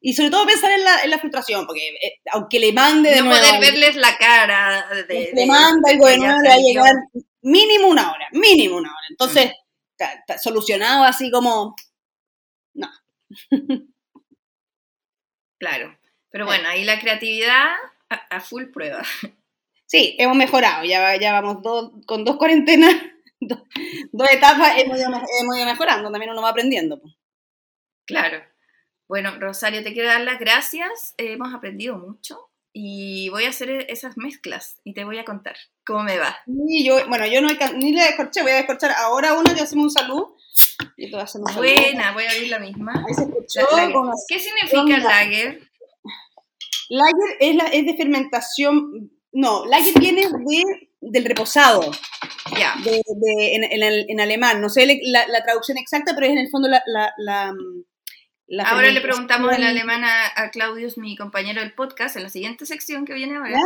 Y 0.00 0.12
sobre 0.14 0.30
todo 0.30 0.44
pensar 0.44 0.72
en 0.72 0.82
la, 0.82 1.02
en 1.04 1.10
la 1.10 1.18
frustración, 1.20 1.66
porque 1.66 1.86
eh, 1.88 2.14
aunque 2.32 2.58
le 2.58 2.72
mande 2.72 3.10
de 3.10 3.18
no 3.18 3.26
nuevo... 3.26 3.46
poder 3.46 3.60
verles 3.60 3.94
la 3.94 4.18
cara. 4.18 4.86
De, 5.08 5.30
le 5.32 5.46
manda 5.46 5.88
algo 5.88 6.06
de 6.08 6.18
nuevo, 6.18 6.40
le 6.42 6.48
va 6.48 6.54
a 6.54 6.58
llegar 6.58 6.94
mínimo 7.42 7.86
una 7.86 8.10
hora, 8.10 8.26
mínimo 8.32 8.76
una 8.78 8.88
hora. 8.88 9.06
Entonces, 9.08 9.52
ta- 9.96 10.24
ta- 10.26 10.38
solucionado 10.38 11.04
así 11.04 11.30
como... 11.30 11.76
Claro. 15.60 15.96
Pero 16.30 16.46
bueno, 16.46 16.68
ahí 16.68 16.82
la 16.84 16.98
creatividad 16.98 17.66
a, 18.08 18.14
a 18.14 18.40
full 18.40 18.64
prueba. 18.72 19.02
Sí, 19.86 20.14
hemos 20.20 20.36
mejorado, 20.36 20.84
ya, 20.84 21.16
ya 21.16 21.32
vamos 21.32 21.62
dos, 21.62 21.90
con 22.06 22.24
dos 22.24 22.36
cuarentenas, 22.36 22.94
dos, 23.40 23.58
dos 24.12 24.30
etapas, 24.30 24.74
hemos 24.78 24.96
ido, 24.96 25.08
hemos 25.08 25.56
ido 25.56 25.66
mejorando, 25.66 26.12
también 26.12 26.30
uno 26.30 26.42
va 26.42 26.50
aprendiendo. 26.50 27.00
pues. 27.00 27.12
Claro. 28.06 28.40
Bueno, 29.08 29.32
Rosario, 29.40 29.82
te 29.82 29.92
quiero 29.92 30.08
dar 30.08 30.20
las 30.20 30.38
gracias. 30.38 31.14
Eh, 31.18 31.32
hemos 31.32 31.52
aprendido 31.52 31.98
mucho 31.98 32.50
y 32.72 33.30
voy 33.30 33.46
a 33.46 33.48
hacer 33.48 33.68
e- 33.68 33.86
esas 33.92 34.16
mezclas 34.16 34.80
y 34.84 34.94
te 34.94 35.02
voy 35.02 35.18
a 35.18 35.24
contar 35.24 35.56
cómo 35.84 36.04
me 36.04 36.18
va. 36.20 36.38
Y 36.46 36.84
yo, 36.86 37.04
bueno, 37.08 37.26
yo 37.26 37.40
no 37.40 37.48
ni 37.74 37.92
le 37.92 38.02
descorché, 38.04 38.42
voy 38.42 38.52
a 38.52 38.62
descorchar 38.62 38.92
ahora 38.92 39.34
una, 39.34 39.52
te 39.56 39.62
hacemos 39.62 39.86
un 39.86 39.90
saludo. 39.90 40.36
Y 40.96 41.10
tú 41.10 41.16
haces 41.18 41.36
un 41.40 41.46
saludo. 41.46 41.62
Buena, 41.62 42.12
voy 42.12 42.24
a 42.24 42.30
abrir 42.30 42.48
la 42.48 42.58
misma. 42.58 42.92
Ahí 43.06 43.14
se 43.14 43.22
escuchó. 43.22 43.60
La- 43.70 43.76
lager. 43.76 43.92
con 43.92 44.06
las- 44.08 44.24
¿Qué 44.28 44.38
significa 44.38 44.98
lager? 44.98 45.60
Lager 46.88 47.36
es, 47.40 47.54
la, 47.56 47.64
es 47.66 47.86
de 47.86 47.96
fermentación, 47.96 49.10
no, 49.32 49.64
lager 49.66 49.94
viene 50.00 50.22
de, 50.22 50.64
del 51.00 51.24
reposado, 51.24 51.90
Ya. 52.58 52.74
de, 52.82 52.90
de- 52.90 53.54
en, 53.54 53.64
en 53.64 54.04
en 54.10 54.20
alemán, 54.20 54.60
no 54.60 54.68
sé 54.68 55.00
la, 55.04 55.26
la 55.28 55.42
traducción 55.44 55.78
exacta, 55.78 56.14
pero 56.14 56.26
es 56.26 56.32
en 56.32 56.38
el 56.38 56.50
fondo 56.50 56.68
la... 56.68 56.82
la 57.18 57.54
Ahora 58.66 58.90
le 58.90 59.00
preguntamos 59.00 59.52
en 59.54 59.62
alemán 59.62 60.02
a, 60.02 60.26
a 60.34 60.50
Claudius, 60.50 60.98
mi 60.98 61.16
compañero 61.16 61.60
del 61.60 61.72
podcast, 61.72 62.16
en 62.16 62.24
la 62.24 62.28
siguiente 62.30 62.66
sección 62.66 63.04
que 63.04 63.14
viene 63.14 63.36
ahora, 63.36 63.52
¿Ya? 63.52 63.60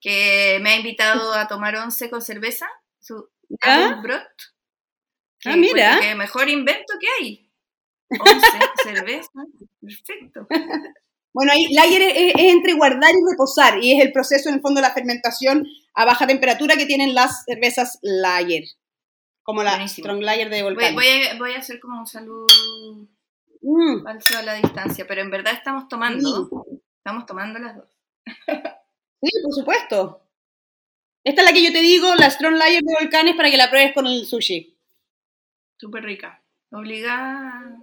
que 0.00 0.58
me 0.60 0.70
ha 0.70 0.76
invitado 0.76 1.32
a 1.34 1.46
tomar 1.46 1.76
once 1.76 2.10
con 2.10 2.20
cerveza, 2.20 2.66
su 3.00 3.30
¿Ya? 3.64 4.00
Que 5.44 5.50
Ah, 5.50 5.56
mira. 5.56 5.98
que 6.00 6.14
mejor 6.14 6.48
invento 6.48 6.94
que 7.00 7.06
hay. 7.20 7.50
Once, 8.10 8.46
cerveza, 8.82 9.30
perfecto. 9.80 10.46
Bueno, 11.32 11.52
ahí 11.52 11.66
lager 11.74 12.02
es, 12.02 12.14
es- 12.16 12.34
es 12.36 12.52
entre 12.52 12.74
guardar 12.74 13.10
y 13.10 13.30
reposar, 13.30 13.82
y 13.82 13.92
es 13.92 14.04
el 14.04 14.12
proceso 14.12 14.48
en 14.48 14.56
el 14.56 14.60
fondo 14.60 14.80
de 14.80 14.86
la 14.88 14.94
fermentación 14.94 15.66
a 15.94 16.04
baja 16.04 16.26
temperatura 16.26 16.76
que 16.76 16.86
tienen 16.86 17.14
las 17.14 17.44
cervezas 17.44 17.98
lager, 18.02 18.64
como 19.42 19.62
la 19.62 19.72
Buenísimo. 19.72 20.04
strong 20.06 20.22
lager 20.22 20.48
de 20.50 20.62
volcán. 20.62 20.94
voy 20.94 21.06
a, 21.06 21.38
voy 21.38 21.52
a 21.52 21.58
hacer 21.58 21.80
como 21.80 21.98
un 22.00 22.06
saludo 22.06 22.46
Mm, 23.66 24.02
falso 24.04 24.38
a 24.38 24.42
la 24.42 24.54
distancia, 24.54 25.06
pero 25.08 25.22
en 25.22 25.30
verdad 25.30 25.54
estamos 25.54 25.88
tomando, 25.88 26.66
estamos 26.98 27.24
tomando 27.26 27.58
las 27.58 27.76
dos. 27.76 27.88
sí, 29.22 29.30
por 29.42 29.52
supuesto. 29.54 30.20
Esta 31.24 31.40
es 31.40 31.48
la 31.48 31.54
que 31.54 31.64
yo 31.64 31.72
te 31.72 31.80
digo, 31.80 32.14
la 32.14 32.30
strong 32.30 32.56
lager 32.56 32.82
de 32.82 32.94
volcanes 33.00 33.34
para 33.36 33.50
que 33.50 33.56
la 33.56 33.70
pruebes 33.70 33.94
con 33.94 34.06
el 34.06 34.26
sushi. 34.26 34.73
Súper 35.76 36.04
rica. 36.04 36.42
Obligada 36.70 37.76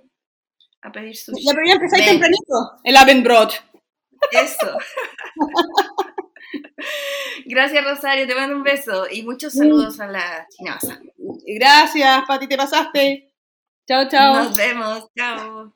a 0.81 0.91
pedir 0.91 1.15
sushi. 1.15 1.45
Ya, 1.45 1.53
pero 1.53 1.67
ya 1.67 1.73
empezáis 1.73 2.05
tempranito. 2.05 2.79
El 2.83 2.97
Abendbrot. 2.97 3.53
Eso. 4.31 4.77
Gracias, 7.45 7.83
Rosario. 7.83 8.27
Te 8.27 8.35
mando 8.35 8.55
un 8.55 8.63
beso 8.63 9.07
y 9.09 9.23
muchos 9.23 9.53
saludos 9.53 9.99
a 9.99 10.07
la 10.07 10.47
chinaza. 10.49 10.99
Gracias, 11.45 12.23
Pati, 12.27 12.47
te 12.47 12.57
pasaste. 12.57 13.33
Chao, 13.87 14.07
chao. 14.09 14.43
Nos 14.43 14.57
vemos. 14.57 15.07
Chao. 15.17 15.73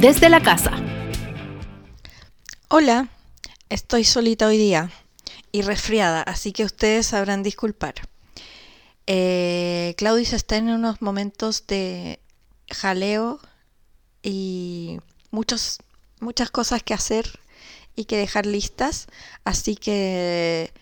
Desde 0.00 0.28
la 0.28 0.40
casa. 0.40 0.72
Hola, 2.68 3.08
estoy 3.68 4.04
solita 4.04 4.46
hoy 4.46 4.58
día 4.58 4.90
y 5.52 5.62
resfriada, 5.62 6.22
así 6.22 6.52
que 6.52 6.64
ustedes 6.64 7.06
sabrán 7.06 7.42
disculpar. 7.42 7.94
Eh, 9.06 9.94
Claudius 9.96 10.32
está 10.32 10.56
en 10.56 10.68
unos 10.68 11.00
momentos 11.00 11.66
de 11.66 12.18
jaleo 12.70 13.40
y 14.22 14.98
muchos, 15.30 15.78
muchas 16.20 16.50
cosas 16.50 16.82
que 16.82 16.94
hacer 16.94 17.38
y 17.94 18.06
que 18.06 18.16
dejar 18.16 18.46
listas, 18.46 19.06
así 19.44 19.76
que 19.76 20.72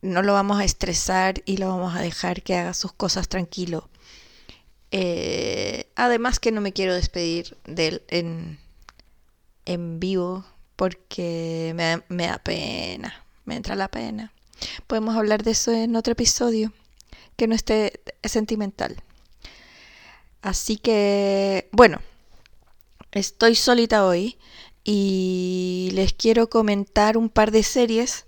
no 0.00 0.22
lo 0.22 0.32
vamos 0.32 0.60
a 0.60 0.64
estresar 0.64 1.42
y 1.44 1.56
lo 1.56 1.68
vamos 1.68 1.96
a 1.96 2.00
dejar 2.00 2.42
que 2.42 2.56
haga 2.56 2.74
sus 2.74 2.92
cosas 2.92 3.28
tranquilo. 3.28 3.88
Eh, 4.92 5.88
además 5.96 6.38
que 6.38 6.52
no 6.52 6.60
me 6.60 6.72
quiero 6.72 6.94
despedir 6.94 7.56
de 7.64 7.88
él 7.88 8.02
en, 8.08 8.58
en 9.64 9.98
vivo 9.98 10.44
porque 10.76 11.72
me, 11.74 12.02
me 12.08 12.26
da 12.28 12.38
pena, 12.38 13.24
me 13.44 13.56
entra 13.56 13.74
la 13.74 13.88
pena. 13.88 14.32
Podemos 14.86 15.16
hablar 15.16 15.42
de 15.42 15.52
eso 15.52 15.72
en 15.72 15.96
otro 15.96 16.12
episodio 16.12 16.72
que 17.36 17.46
no 17.46 17.54
esté 17.54 18.00
sentimental. 18.24 19.02
Así 20.42 20.76
que, 20.76 21.68
bueno, 21.72 22.00
estoy 23.12 23.54
solita 23.54 24.06
hoy 24.06 24.38
y 24.84 25.90
les 25.92 26.12
quiero 26.12 26.48
comentar 26.50 27.16
un 27.16 27.28
par 27.28 27.50
de 27.50 27.62
series. 27.62 28.26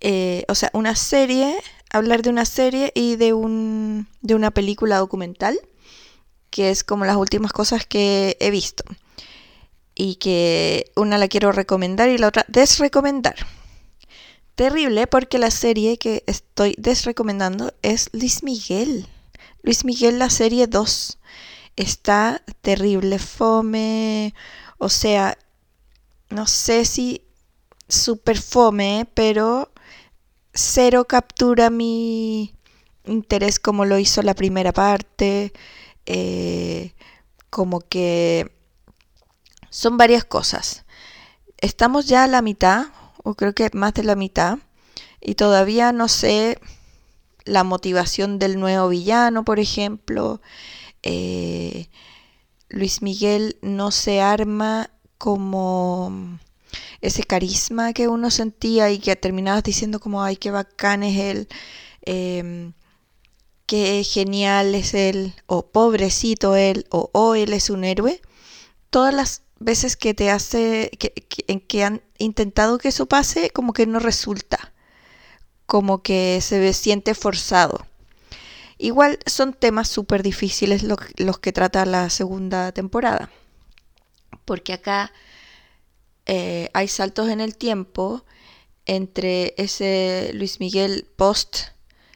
eh, 0.00 0.44
o 0.48 0.54
sea, 0.54 0.70
una 0.72 0.96
serie, 0.96 1.56
hablar 1.90 2.22
de 2.22 2.30
una 2.30 2.46
serie 2.46 2.92
y 2.94 3.16
de, 3.16 3.34
un, 3.34 4.08
de 4.22 4.34
una 4.34 4.50
película 4.50 4.98
documental, 4.98 5.58
que 6.50 6.70
es 6.70 6.84
como 6.84 7.04
las 7.04 7.16
últimas 7.16 7.52
cosas 7.52 7.86
que 7.86 8.36
he 8.40 8.50
visto 8.50 8.84
y 9.94 10.16
que 10.16 10.90
una 10.96 11.18
la 11.18 11.28
quiero 11.28 11.52
recomendar 11.52 12.08
y 12.08 12.16
la 12.18 12.28
otra 12.28 12.46
desrecomendar. 12.48 13.36
Terrible 14.60 15.06
porque 15.06 15.38
la 15.38 15.50
serie 15.50 15.96
que 15.96 16.22
estoy 16.26 16.74
desrecomendando 16.76 17.72
es 17.80 18.10
Luis 18.12 18.42
Miguel. 18.42 19.08
Luis 19.62 19.86
Miguel, 19.86 20.18
la 20.18 20.28
serie 20.28 20.66
2. 20.66 21.18
Está 21.76 22.42
terrible, 22.60 23.18
fome. 23.18 24.34
O 24.76 24.90
sea, 24.90 25.38
no 26.28 26.46
sé 26.46 26.84
si 26.84 27.22
super 27.88 28.38
fome, 28.38 29.08
pero 29.14 29.72
cero 30.52 31.06
captura 31.06 31.70
mi 31.70 32.54
interés 33.06 33.58
como 33.60 33.86
lo 33.86 33.98
hizo 33.98 34.20
la 34.20 34.34
primera 34.34 34.74
parte. 34.74 35.54
Eh, 36.04 36.92
como 37.48 37.80
que 37.80 38.52
son 39.70 39.96
varias 39.96 40.24
cosas. 40.26 40.84
Estamos 41.56 42.08
ya 42.08 42.24
a 42.24 42.26
la 42.26 42.42
mitad, 42.42 42.88
o 43.22 43.34
creo 43.34 43.54
que 43.54 43.70
más 43.72 43.94
de 43.94 44.04
la 44.04 44.16
mitad, 44.16 44.58
y 45.20 45.34
todavía 45.34 45.92
no 45.92 46.08
sé 46.08 46.58
la 47.44 47.64
motivación 47.64 48.38
del 48.38 48.58
nuevo 48.58 48.88
villano, 48.88 49.44
por 49.44 49.58
ejemplo. 49.58 50.40
Eh, 51.02 51.88
Luis 52.68 53.02
Miguel 53.02 53.58
no 53.62 53.90
se 53.90 54.20
arma 54.20 54.90
como 55.18 56.38
ese 57.00 57.24
carisma 57.24 57.92
que 57.92 58.08
uno 58.08 58.30
sentía 58.30 58.90
y 58.90 58.98
que 58.98 59.16
terminabas 59.16 59.64
diciendo 59.64 60.00
como, 60.00 60.22
ay, 60.22 60.36
qué 60.36 60.50
bacán 60.50 61.02
es 61.02 61.18
él, 61.18 61.48
eh, 62.02 62.72
qué 63.66 64.04
genial 64.04 64.74
es 64.74 64.94
él, 64.94 65.34
o 65.46 65.66
pobrecito 65.66 66.56
él, 66.56 66.86
o 66.90 67.10
oh, 67.12 67.34
él 67.34 67.52
es 67.52 67.70
un 67.70 67.84
héroe. 67.84 68.20
Todas 68.90 69.14
las 69.14 69.42
veces 69.60 69.96
que 69.96 70.14
te 70.14 70.30
hace, 70.30 70.90
que, 70.98 71.10
que- 71.12 71.44
en 71.48 71.60
que 71.60 71.84
han 71.84 72.02
intentado 72.18 72.78
que 72.78 72.88
eso 72.88 73.06
pase, 73.06 73.50
como 73.50 73.72
que 73.74 73.86
no 73.86 74.00
resulta, 74.00 74.72
como 75.66 76.02
que 76.02 76.40
se 76.42 76.72
siente 76.74 77.14
forzado. 77.14 77.86
Igual 78.78 79.18
son 79.26 79.52
temas 79.54 79.88
súper 79.88 80.22
difíciles 80.22 80.82
lo- 80.82 80.96
los 81.16 81.38
que 81.38 81.52
trata 81.52 81.84
la 81.86 82.10
segunda 82.10 82.72
temporada, 82.72 83.30
porque 84.44 84.72
acá 84.72 85.12
eh, 86.26 86.68
hay 86.74 86.88
saltos 86.88 87.28
en 87.28 87.40
el 87.40 87.56
tiempo 87.56 88.24
entre 88.86 89.54
ese 89.56 90.30
Luis 90.34 90.60
Miguel 90.60 91.06
post 91.16 91.68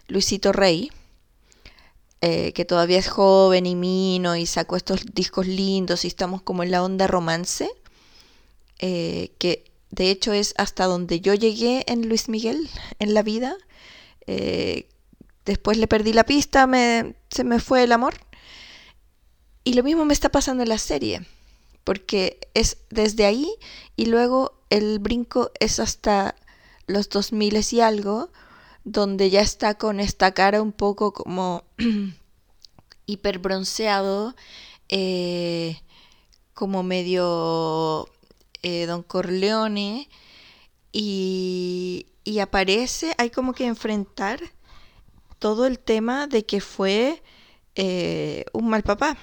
Luisito 0.09 0.53
Rey, 0.53 0.91
eh, 2.27 2.55
que 2.55 2.65
todavía 2.65 2.99
es 2.99 3.09
joven 3.09 3.67
y 3.67 3.75
mino 3.75 4.35
y 4.35 4.47
sacó 4.47 4.77
estos 4.77 5.05
discos 5.13 5.47
lindos 5.47 6.07
y 6.07 6.09
estamos 6.09 6.41
como 6.41 6.63
en 6.63 6.71
la 6.71 6.83
onda 6.83 7.07
romance, 7.07 7.69
eh, 8.79 9.33
que 9.37 9.71
de 9.91 10.11
hecho 10.11 10.33
es 10.33 10.55
hasta 10.57 10.87
donde 10.87 11.21
yo 11.21 11.35
llegué 11.35 11.85
en 11.87 12.09
Luis 12.09 12.31
Miguel 12.31 12.71
en 12.99 13.13
la 13.13 13.23
vida. 13.23 13.59
Eh, 14.27 14.89
después 15.45 15.77
le 15.77 15.87
perdí 15.87 16.15
la 16.15 16.25
pista, 16.25 16.67
me, 16.67 17.15
se 17.29 17.45
me 17.45 17.61
fue 17.61 17.85
el 17.85 17.93
amor. 17.93 18.15
Y 19.63 19.75
lo 19.75 19.83
mismo 19.83 20.07
me 20.07 20.15
está 20.15 20.31
pasando 20.31 20.63
en 20.63 20.71
la 20.71 20.79
serie, 20.79 21.27
porque 21.85 22.39
es 22.55 22.79
desde 22.89 23.27
ahí 23.27 23.53
y 23.97 24.07
luego 24.07 24.63
el 24.71 24.99
brinco 24.99 25.53
es 25.61 25.79
hasta 25.79 26.37
los 26.87 27.11
2000 27.11 27.61
y 27.71 27.81
algo, 27.81 28.31
donde 28.85 29.31
ya 29.31 29.41
está 29.41 29.75
con 29.75 29.99
esta 30.01 30.33
cara 30.33 30.63
un 30.63 30.73
poco 30.73 31.13
como 31.13 31.65
hiper 33.07 33.39
bronceado, 33.39 34.35
eh, 34.89 35.81
como 36.53 36.83
medio 36.83 38.09
eh, 38.63 38.87
Don 38.87 39.03
Corleone 39.03 40.09
y, 40.93 42.07
y 42.25 42.39
aparece, 42.39 43.15
hay 43.19 43.31
como 43.31 43.55
que 43.55 43.67
enfrentar 43.67 44.41
todo 45.39 45.67
el 45.67 45.79
tema 45.79 46.27
de 46.27 46.47
que 46.47 46.61
fue 46.61 47.23
eh, 47.75 48.45
un 48.53 48.69
mal 48.69 48.83
papá, 48.83 49.17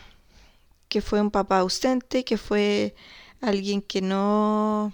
que 0.89 1.01
fue 1.01 1.21
un 1.21 1.31
papá 1.31 1.59
ausente, 1.59 2.25
que 2.25 2.37
fue 2.37 2.95
alguien 3.39 3.81
que 3.81 4.01
no 4.01 4.93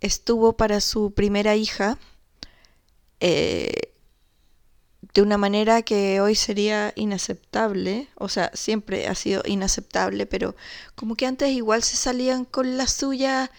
estuvo 0.00 0.56
para 0.56 0.80
su 0.80 1.12
primera 1.12 1.54
hija 1.54 1.98
eh, 3.24 3.94
de 5.14 5.22
una 5.22 5.38
manera 5.38 5.82
que 5.82 6.20
hoy 6.20 6.34
sería 6.34 6.92
inaceptable, 6.96 8.08
o 8.16 8.28
sea, 8.28 8.50
siempre 8.52 9.06
ha 9.06 9.14
sido 9.14 9.42
inaceptable, 9.46 10.26
pero 10.26 10.56
como 10.96 11.14
que 11.14 11.26
antes 11.26 11.50
igual 11.50 11.84
se 11.84 11.96
salían 11.96 12.44
con 12.44 12.76
la 12.76 12.88
suya 12.88 13.52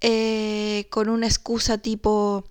eh, 0.00 0.86
con 0.90 1.08
una 1.08 1.26
excusa 1.26 1.78
tipo 1.78 2.44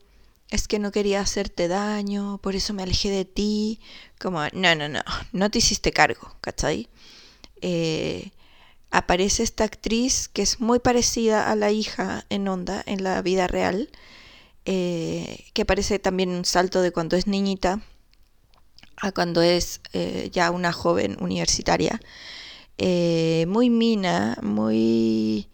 es 0.49 0.69
que 0.69 0.79
no 0.79 0.93
quería 0.93 1.19
hacerte 1.19 1.67
daño, 1.67 2.39
por 2.41 2.55
eso 2.55 2.73
me 2.73 2.83
alejé 2.83 3.09
de 3.09 3.25
ti. 3.25 3.81
Como, 4.17 4.39
no, 4.53 4.75
no, 4.75 4.87
no, 4.87 5.01
no 5.33 5.51
te 5.51 5.57
hiciste 5.59 5.91
cargo, 5.91 6.33
¿cachai? 6.39 6.87
Eh, 7.61 8.31
aparece 8.89 9.43
esta 9.43 9.65
actriz 9.65 10.29
que 10.29 10.43
es 10.43 10.61
muy 10.61 10.79
parecida 10.79 11.51
a 11.51 11.55
la 11.57 11.71
hija 11.71 12.25
en 12.29 12.47
Onda, 12.47 12.83
en 12.85 13.03
la 13.03 13.21
vida 13.21 13.47
real, 13.47 13.89
eh, 14.67 15.45
que 15.53 15.65
parece 15.65 15.97
también 15.97 16.29
un 16.29 16.45
salto 16.45 16.81
de 16.81 16.91
cuando 16.91 17.15
es 17.15 17.25
niñita 17.25 17.81
a 18.97 19.11
cuando 19.11 19.41
es 19.41 19.81
eh, 19.93 20.29
ya 20.31 20.51
una 20.51 20.71
joven 20.73 21.17
universitaria. 21.19 21.99
muy 23.47 23.69
mina, 23.69 24.37
muy 24.43 25.47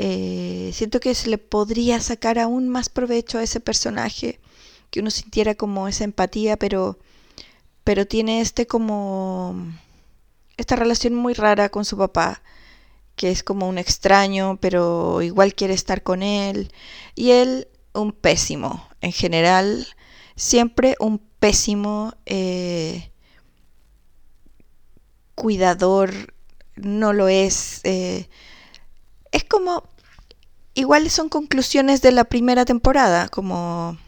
eh, 0.00 0.70
siento 0.74 1.00
que 1.00 1.14
se 1.16 1.28
le 1.28 1.38
podría 1.38 2.00
sacar 2.00 2.38
aún 2.38 2.68
más 2.68 2.88
provecho 2.88 3.38
a 3.38 3.42
ese 3.42 3.58
personaje, 3.58 4.38
que 4.90 5.00
uno 5.00 5.10
sintiera 5.10 5.56
como 5.56 5.88
esa 5.88 6.04
empatía, 6.04 6.56
pero, 6.56 6.98
pero 7.82 8.06
tiene 8.06 8.40
este 8.40 8.66
como 8.68 9.56
esta 10.56 10.76
relación 10.76 11.14
muy 11.14 11.34
rara 11.34 11.68
con 11.70 11.84
su 11.84 11.96
papá, 11.98 12.42
que 13.16 13.30
es 13.32 13.42
como 13.42 13.68
un 13.68 13.78
extraño, 13.78 14.58
pero 14.60 15.20
igual 15.22 15.54
quiere 15.54 15.74
estar 15.74 16.02
con 16.04 16.22
él, 16.22 16.72
y 17.16 17.32
él 17.32 17.68
un 17.94 18.12
pésimo, 18.12 18.86
en 19.00 19.12
general, 19.12 19.86
siempre 20.36 20.96
un 21.00 21.18
pésimo 21.18 22.14
eh, 22.26 23.10
cuidador, 25.34 26.34
no 26.76 27.12
lo 27.12 27.28
es. 27.28 27.80
Eh, 27.84 28.28
es 29.32 29.44
como, 29.44 29.84
igual 30.74 31.10
son 31.10 31.28
conclusiones 31.28 32.02
de 32.02 32.12
la 32.12 32.24
primera 32.24 32.64
temporada, 32.64 33.28
como 33.28 33.98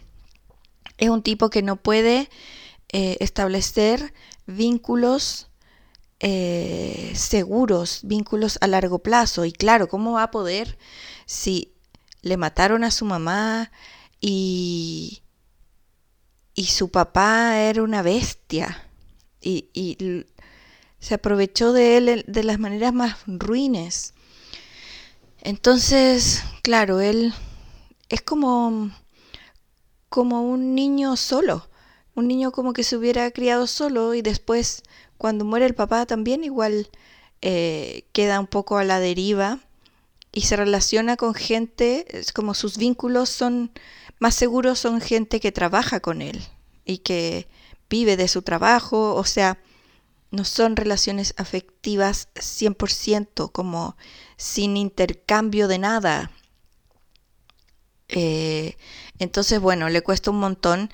es 0.97 1.09
un 1.09 1.21
tipo 1.21 1.49
que 1.49 1.61
no 1.61 1.75
puede 1.75 2.29
eh, 2.89 3.17
establecer 3.19 4.13
vínculos 4.45 5.47
seguros, 7.15 8.01
vínculos 8.03 8.59
a 8.61 8.67
largo 8.67 8.99
plazo. 8.99 9.43
Y 9.43 9.51
claro, 9.51 9.87
¿cómo 9.87 10.11
va 10.13 10.23
a 10.23 10.31
poder 10.31 10.77
si 11.25 11.70
le 12.21 12.37
mataron 12.37 12.83
a 12.83 12.91
su 12.91 13.05
mamá 13.05 13.71
y, 14.19 15.23
y 16.53 16.65
su 16.65 16.89
papá 16.89 17.59
era 17.59 17.83
una 17.83 18.01
bestia? 18.01 18.87
Y, 19.41 19.69
y 19.73 20.25
se 20.99 21.15
aprovechó 21.15 21.73
de 21.73 21.97
él 21.97 22.23
de 22.27 22.43
las 22.43 22.59
maneras 22.59 22.93
más 22.93 23.17
ruines. 23.25 24.13
Entonces, 25.41 26.43
claro, 26.61 27.01
él 27.01 27.33
es 28.09 28.21
como, 28.21 28.91
como 30.09 30.43
un 30.43 30.75
niño 30.75 31.17
solo, 31.17 31.67
un 32.13 32.27
niño 32.27 32.51
como 32.51 32.73
que 32.73 32.83
se 32.83 32.95
hubiera 32.95 33.31
criado 33.31 33.65
solo 33.65 34.13
y 34.13 34.21
después 34.21 34.83
cuando 35.17 35.43
muere 35.45 35.65
el 35.65 35.73
papá 35.73 36.05
también 36.05 36.43
igual 36.43 36.89
eh, 37.41 38.05
queda 38.11 38.39
un 38.39 38.47
poco 38.47 38.77
a 38.77 38.83
la 38.83 38.99
deriva 38.99 39.59
y 40.31 40.41
se 40.41 40.55
relaciona 40.55 41.17
con 41.17 41.33
gente, 41.33 42.05
como 42.33 42.53
sus 42.53 42.77
vínculos 42.77 43.29
son 43.29 43.71
más 44.19 44.35
seguros, 44.35 44.79
son 44.79 45.01
gente 45.01 45.39
que 45.39 45.51
trabaja 45.51 45.99
con 45.99 46.21
él 46.21 46.41
y 46.85 46.99
que 46.99 47.47
vive 47.89 48.15
de 48.17 48.27
su 48.27 48.41
trabajo, 48.41 49.15
o 49.15 49.25
sea, 49.25 49.57
no 50.31 50.45
son 50.45 50.77
relaciones 50.77 51.33
afectivas 51.37 52.29
100% 52.35 53.51
como 53.51 53.97
sin 54.37 54.77
intercambio 54.77 55.67
de 55.67 55.77
nada. 55.77 56.31
Eh, 58.07 58.77
entonces, 59.19 59.59
bueno, 59.59 59.89
le 59.89 60.01
cuesta 60.01 60.31
un 60.31 60.39
montón, 60.39 60.89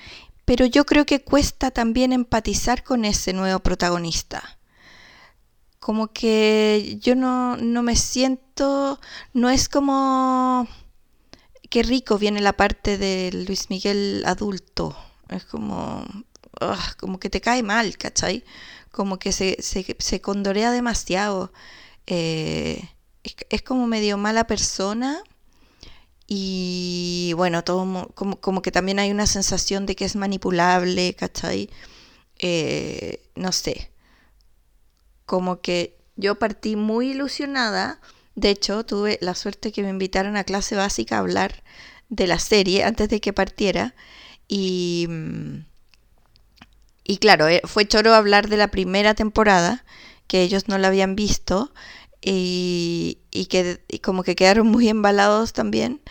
pero 0.46 0.66
yo 0.66 0.86
creo 0.86 1.06
que 1.06 1.22
cuesta 1.24 1.70
también 1.70 2.14
empatizar 2.14 2.84
con 2.84 3.06
ese 3.06 3.34
nuevo 3.34 3.60
protagonista. 3.60 4.57
Como 5.80 6.08
que 6.14 6.98
yo 7.02 7.16
no, 7.16 7.58
no 7.58 7.84
me 7.84 7.96
siento, 7.96 9.00
no 9.34 9.50
es 9.50 9.70
como 9.70 10.68
qué 11.70 11.84
rico 11.84 12.18
viene 12.18 12.42
la 12.42 12.54
parte 12.54 12.98
de 12.98 13.32
Luis 13.48 13.70
Miguel 13.70 14.24
adulto. 14.26 14.96
Es 15.30 15.46
como, 15.46 16.06
como 16.98 17.20
que 17.20 17.30
te 17.30 17.42
cae 17.42 17.64
mal, 17.64 17.98
¿cachai? 17.98 18.44
como 18.98 19.20
que 19.20 19.32
se, 19.32 19.58
se, 19.62 20.22
condorea 20.22 20.72
demasiado. 20.72 21.52
Eh, 22.08 22.90
es, 23.50 23.62
como 23.62 23.86
medio 23.86 24.18
mala 24.18 24.48
persona. 24.48 25.22
Y 26.28 27.32
bueno, 27.36 27.64
todo 27.64 28.10
como, 28.16 28.40
como, 28.42 28.62
que 28.64 28.72
también 28.72 28.98
hay 28.98 29.12
una 29.12 29.28
sensación 29.28 29.86
de 29.86 29.96
que 29.96 30.06
es 30.06 30.16
manipulable, 30.16 31.14
¿cachai? 31.14 31.70
Eh, 32.40 33.22
no 33.36 33.52
sé. 33.52 33.92
Como 35.28 35.62
que 35.62 35.96
yo 36.16 36.40
partí 36.40 36.76
muy 36.76 37.12
ilusionada. 37.12 38.00
De 38.34 38.50
hecho, 38.50 38.84
tuve 38.84 39.20
la 39.22 39.36
suerte 39.36 39.72
que 39.72 39.84
me 39.84 39.90
invitaran 39.90 40.38
a 40.38 40.44
clase 40.44 40.76
básica 40.76 41.18
a 41.18 41.20
hablar 41.20 41.64
de 42.10 42.26
la 42.26 42.40
serie 42.40 42.84
antes 42.84 43.10
de 43.10 43.22
que 43.22 43.34
partiera. 43.34 43.94
Y 44.48 45.06
mm, 45.08 45.58
y 47.08 47.18
claro, 47.18 47.48
eh, 47.48 47.62
fue 47.64 47.88
choro 47.88 48.14
hablar 48.14 48.50
de 48.50 48.58
la 48.58 48.68
primera 48.68 49.16
temporada, 49.16 49.86
que 50.28 50.42
ellos 50.42 50.68
no 50.68 50.78
la 50.78 50.90
habían 50.90 51.16
visto, 51.16 51.72
y, 52.22 53.20
que 53.50 53.80
como 54.02 54.24
que 54.24 54.36
quedaron 54.36 54.68
muy 54.68 54.90
embalados 54.90 55.54
también. 55.54 56.02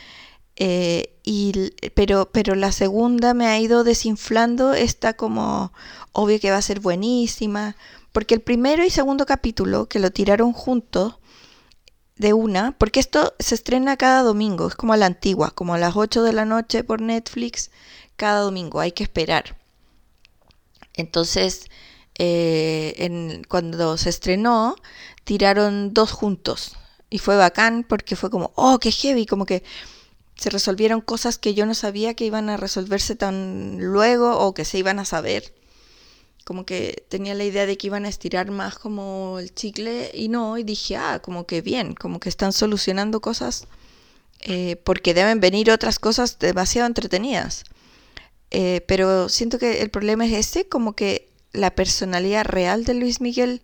Eh, 0.56 1.18
y, 1.22 1.72
pero, 1.94 2.30
pero 2.32 2.54
la 2.54 2.72
segunda 2.72 3.34
me 3.34 3.46
ha 3.46 3.60
ido 3.60 3.84
desinflando, 3.84 4.72
está 4.72 5.14
como 5.14 5.72
obvio 6.12 6.40
que 6.40 6.50
va 6.50 6.56
a 6.56 6.62
ser 6.62 6.80
buenísima, 6.80 7.76
porque 8.16 8.34
el 8.34 8.40
primero 8.40 8.82
y 8.82 8.88
segundo 8.88 9.26
capítulo, 9.26 9.90
que 9.90 9.98
lo 9.98 10.10
tiraron 10.10 10.54
juntos, 10.54 11.18
de 12.16 12.32
una, 12.32 12.72
porque 12.78 12.98
esto 12.98 13.34
se 13.38 13.54
estrena 13.54 13.98
cada 13.98 14.22
domingo, 14.22 14.68
es 14.68 14.74
como 14.74 14.94
a 14.94 14.96
la 14.96 15.04
antigua, 15.04 15.50
como 15.50 15.74
a 15.74 15.78
las 15.78 15.96
8 15.96 16.22
de 16.22 16.32
la 16.32 16.46
noche 16.46 16.82
por 16.82 17.02
Netflix, 17.02 17.70
cada 18.16 18.40
domingo, 18.40 18.80
hay 18.80 18.92
que 18.92 19.02
esperar. 19.02 19.58
Entonces, 20.94 21.66
eh, 22.14 23.42
cuando 23.50 23.98
se 23.98 24.08
estrenó, 24.08 24.76
tiraron 25.24 25.92
dos 25.92 26.10
juntos. 26.12 26.74
Y 27.10 27.18
fue 27.18 27.36
bacán 27.36 27.84
porque 27.86 28.16
fue 28.16 28.30
como, 28.30 28.50
oh, 28.54 28.78
qué 28.78 28.92
heavy, 28.92 29.26
como 29.26 29.44
que 29.44 29.62
se 30.36 30.48
resolvieron 30.48 31.02
cosas 31.02 31.36
que 31.36 31.52
yo 31.52 31.66
no 31.66 31.74
sabía 31.74 32.14
que 32.14 32.24
iban 32.24 32.48
a 32.48 32.56
resolverse 32.56 33.14
tan 33.14 33.76
luego 33.78 34.38
o 34.38 34.54
que 34.54 34.64
se 34.64 34.78
iban 34.78 35.00
a 35.00 35.04
saber. 35.04 35.52
Como 36.46 36.64
que 36.64 37.04
tenía 37.08 37.34
la 37.34 37.44
idea 37.44 37.66
de 37.66 37.76
que 37.76 37.88
iban 37.88 38.06
a 38.06 38.08
estirar 38.08 38.50
más 38.52 38.78
como 38.78 39.40
el 39.40 39.52
chicle 39.52 40.12
y 40.14 40.28
no, 40.28 40.56
y 40.58 40.62
dije, 40.62 40.96
ah, 40.96 41.20
como 41.20 41.44
que 41.44 41.60
bien, 41.60 41.94
como 41.94 42.20
que 42.20 42.28
están 42.28 42.52
solucionando 42.52 43.20
cosas 43.20 43.66
eh, 44.40 44.76
porque 44.84 45.12
deben 45.12 45.40
venir 45.40 45.70
otras 45.72 45.98
cosas 45.98 46.38
demasiado 46.38 46.86
entretenidas. 46.86 47.64
Eh, 48.52 48.82
pero 48.86 49.28
siento 49.28 49.58
que 49.58 49.82
el 49.82 49.90
problema 49.90 50.24
es 50.26 50.32
ese, 50.34 50.68
como 50.68 50.94
que 50.94 51.28
la 51.52 51.74
personalidad 51.74 52.44
real 52.44 52.84
de 52.84 52.94
Luis 52.94 53.20
Miguel 53.20 53.60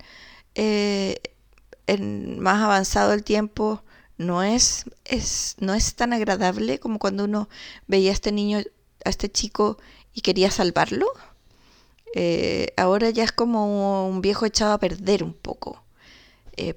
eh, 0.56 1.20
en 1.86 2.40
más 2.40 2.62
avanzado 2.62 3.12
el 3.12 3.22
tiempo 3.22 3.84
no 4.18 4.42
es, 4.42 4.86
es, 5.04 5.56
no 5.60 5.74
es 5.74 5.94
tan 5.94 6.12
agradable 6.12 6.78
como 6.80 6.98
cuando 6.98 7.24
uno 7.24 7.48
veía 7.86 8.10
a 8.10 8.14
este 8.14 8.32
niño, 8.32 8.58
a 9.04 9.10
este 9.10 9.30
chico 9.30 9.78
y 10.12 10.22
quería 10.22 10.50
salvarlo. 10.50 11.06
Eh, 12.14 12.72
ahora 12.76 13.10
ya 13.10 13.24
es 13.24 13.32
como 13.32 14.08
un 14.08 14.20
viejo 14.20 14.46
echado 14.46 14.72
a 14.72 14.78
perder 14.78 15.22
un 15.22 15.34
poco 15.34 15.82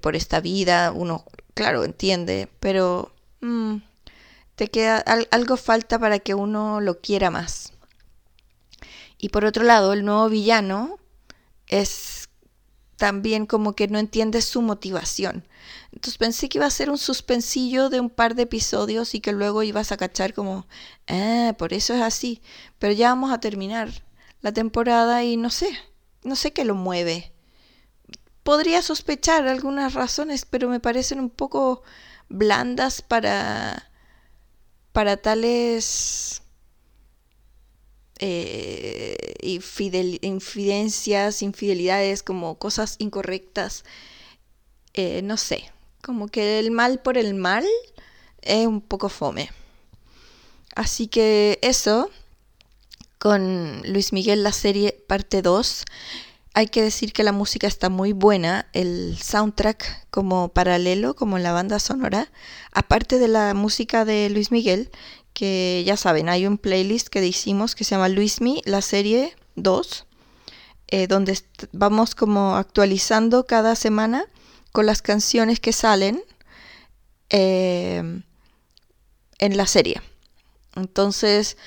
por 0.01 0.15
esta 0.15 0.39
vida. 0.39 0.91
Uno, 0.91 1.25
claro, 1.53 1.83
entiende, 1.83 2.49
pero 2.59 3.13
mm, 3.41 3.77
te 4.55 4.69
queda 4.69 4.97
algo 5.31 5.57
falta 5.57 5.99
para 5.99 6.19
que 6.19 6.33
uno 6.33 6.81
lo 6.81 7.01
quiera 7.01 7.29
más. 7.29 7.73
Y 9.17 9.29
por 9.29 9.45
otro 9.45 9.63
lado, 9.63 9.93
el 9.93 10.05
nuevo 10.05 10.29
villano 10.29 10.97
es 11.67 12.29
también 12.97 13.45
como 13.45 13.75
que 13.75 13.87
no 13.87 13.99
entiendes 13.99 14.45
su 14.45 14.61
motivación. 14.61 15.45
Entonces 15.91 16.17
pensé 16.17 16.49
que 16.49 16.59
iba 16.59 16.65
a 16.65 16.71
ser 16.71 16.89
un 16.89 16.97
suspensillo 16.97 17.89
de 17.89 17.99
un 17.99 18.09
par 18.09 18.35
de 18.35 18.43
episodios 18.43 19.15
y 19.15 19.19
que 19.19 19.31
luego 19.31 19.63
ibas 19.63 19.91
a 19.91 19.97
cachar 19.97 20.33
como, 20.33 20.67
ah, 21.07 21.53
por 21.57 21.73
eso 21.73 21.93
es 21.93 22.01
así. 22.01 22.41
Pero 22.79 22.93
ya 22.93 23.09
vamos 23.09 23.31
a 23.31 23.39
terminar 23.39 23.89
la 24.45 24.53
temporada 24.53 25.23
y 25.23 25.37
no 25.37 25.49
sé, 25.49 25.75
no 26.23 26.35
sé 26.35 26.53
qué 26.53 26.65
lo 26.65 26.75
mueve. 26.75 27.33
Podría 28.43 28.83
sospechar 28.83 29.47
algunas 29.47 29.95
razones, 29.95 30.45
pero 30.45 30.69
me 30.69 30.79
parecen 30.79 31.19
un 31.19 31.31
poco 31.31 31.81
blandas 32.29 33.01
para, 33.01 33.89
para 34.91 35.17
tales 35.17 36.43
eh, 38.19 39.33
infidencias, 39.41 41.41
infidelidades, 41.41 42.21
como 42.21 42.59
cosas 42.59 42.97
incorrectas. 42.99 43.83
Eh, 44.93 45.23
no 45.23 45.37
sé, 45.37 45.71
como 46.03 46.27
que 46.27 46.59
el 46.59 46.69
mal 46.69 47.01
por 47.01 47.17
el 47.17 47.33
mal 47.33 47.65
es 48.43 48.67
un 48.67 48.81
poco 48.81 49.09
fome. 49.09 49.49
Así 50.75 51.07
que 51.07 51.57
eso, 51.63 52.11
con 53.25 53.81
Luis 53.91 54.13
Miguel 54.13 54.43
la 54.43 54.51
serie 54.51 55.03
parte 55.07 55.41
2, 55.41 55.85
hay 56.53 56.67
que 56.67 56.83
decir 56.83 57.11
que 57.11 57.23
la 57.23 57.31
música 57.31 57.65
está 57.65 57.89
muy 57.89 58.13
buena, 58.13 58.67
el 58.71 59.17
soundtrack 59.17 60.09
como 60.11 60.49
paralelo, 60.49 61.15
como 61.15 61.39
la 61.39 61.51
banda 61.51 61.79
sonora, 61.79 62.31
aparte 62.71 63.17
de 63.17 63.27
la 63.27 63.55
música 63.55 64.05
de 64.05 64.29
Luis 64.29 64.51
Miguel, 64.51 64.91
que 65.33 65.81
ya 65.87 65.97
saben, 65.97 66.29
hay 66.29 66.45
un 66.45 66.59
playlist 66.59 67.07
que 67.07 67.25
hicimos 67.25 67.73
que 67.73 67.83
se 67.83 67.95
llama 67.95 68.09
Luismi, 68.09 68.61
la 68.65 68.83
serie 68.83 69.35
2, 69.55 70.05
eh, 70.89 71.07
donde 71.07 71.35
vamos 71.71 72.13
como 72.13 72.57
actualizando 72.57 73.47
cada 73.47 73.75
semana 73.75 74.25
con 74.71 74.85
las 74.85 75.01
canciones 75.01 75.59
que 75.59 75.73
salen 75.73 76.21
eh, 77.31 78.21
en 79.39 79.57
la 79.57 79.65
serie. 79.65 79.99
Entonces, 80.75 81.57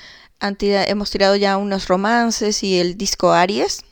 hemos 0.41 1.11
tirado 1.11 1.35
ya 1.35 1.57
unos 1.57 1.87
romances 1.87 2.63
y 2.63 2.79
el 2.79 2.97
disco 2.97 3.31
Aries. 3.31 3.83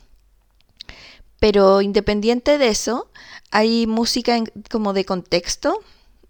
Pero 1.39 1.81
independiente 1.81 2.57
de 2.57 2.69
eso, 2.69 3.11
hay 3.51 3.85
música 3.87 4.41
como 4.71 4.93
de 4.93 5.05
contexto 5.05 5.79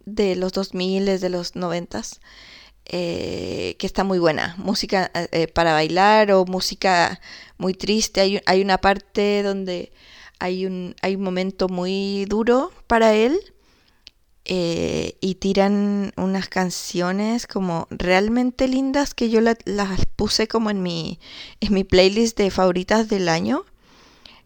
de 0.05 0.36
los 0.36 0.53
2000, 0.53 1.20
de 1.20 1.30
los 1.30 1.55
90 1.55 2.01
eh, 2.86 3.76
que 3.80 3.88
está 3.88 4.03
muy 4.03 4.20
buena. 4.20 4.55
Música 4.57 5.11
eh, 5.13 5.47
para 5.47 5.74
bailar 5.74 6.32
o 6.32 6.45
música 6.45 7.20
muy 7.57 7.74
triste. 7.74 8.22
Hay, 8.22 8.41
hay, 8.45 8.61
una 8.61 8.78
parte 8.80 9.43
donde 9.43 9.91
hay 10.39 10.65
un, 10.65 10.95
hay 11.01 11.15
un 11.15 11.24
momento 11.24 11.68
muy 11.70 12.26
duro 12.26 12.72
para 12.88 13.13
él 13.13 13.39
eh, 14.48 15.18
y 15.22 15.36
tiran 15.36 16.14
unas 16.18 16.50
canciones 16.50 17.48
como 17.48 17.88
realmente 17.91 18.68
lindas 18.68 19.14
que 19.14 19.30
yo 19.30 19.41
las 19.41 20.06
puse 20.16 20.48
como 20.48 20.70
en 20.70 20.82
mi, 20.82 21.20
en 21.60 21.74
mi 21.74 21.84
playlist 21.84 22.38
de 22.38 22.50
favoritas 22.52 23.10
del 23.10 23.30
año. 23.30 23.66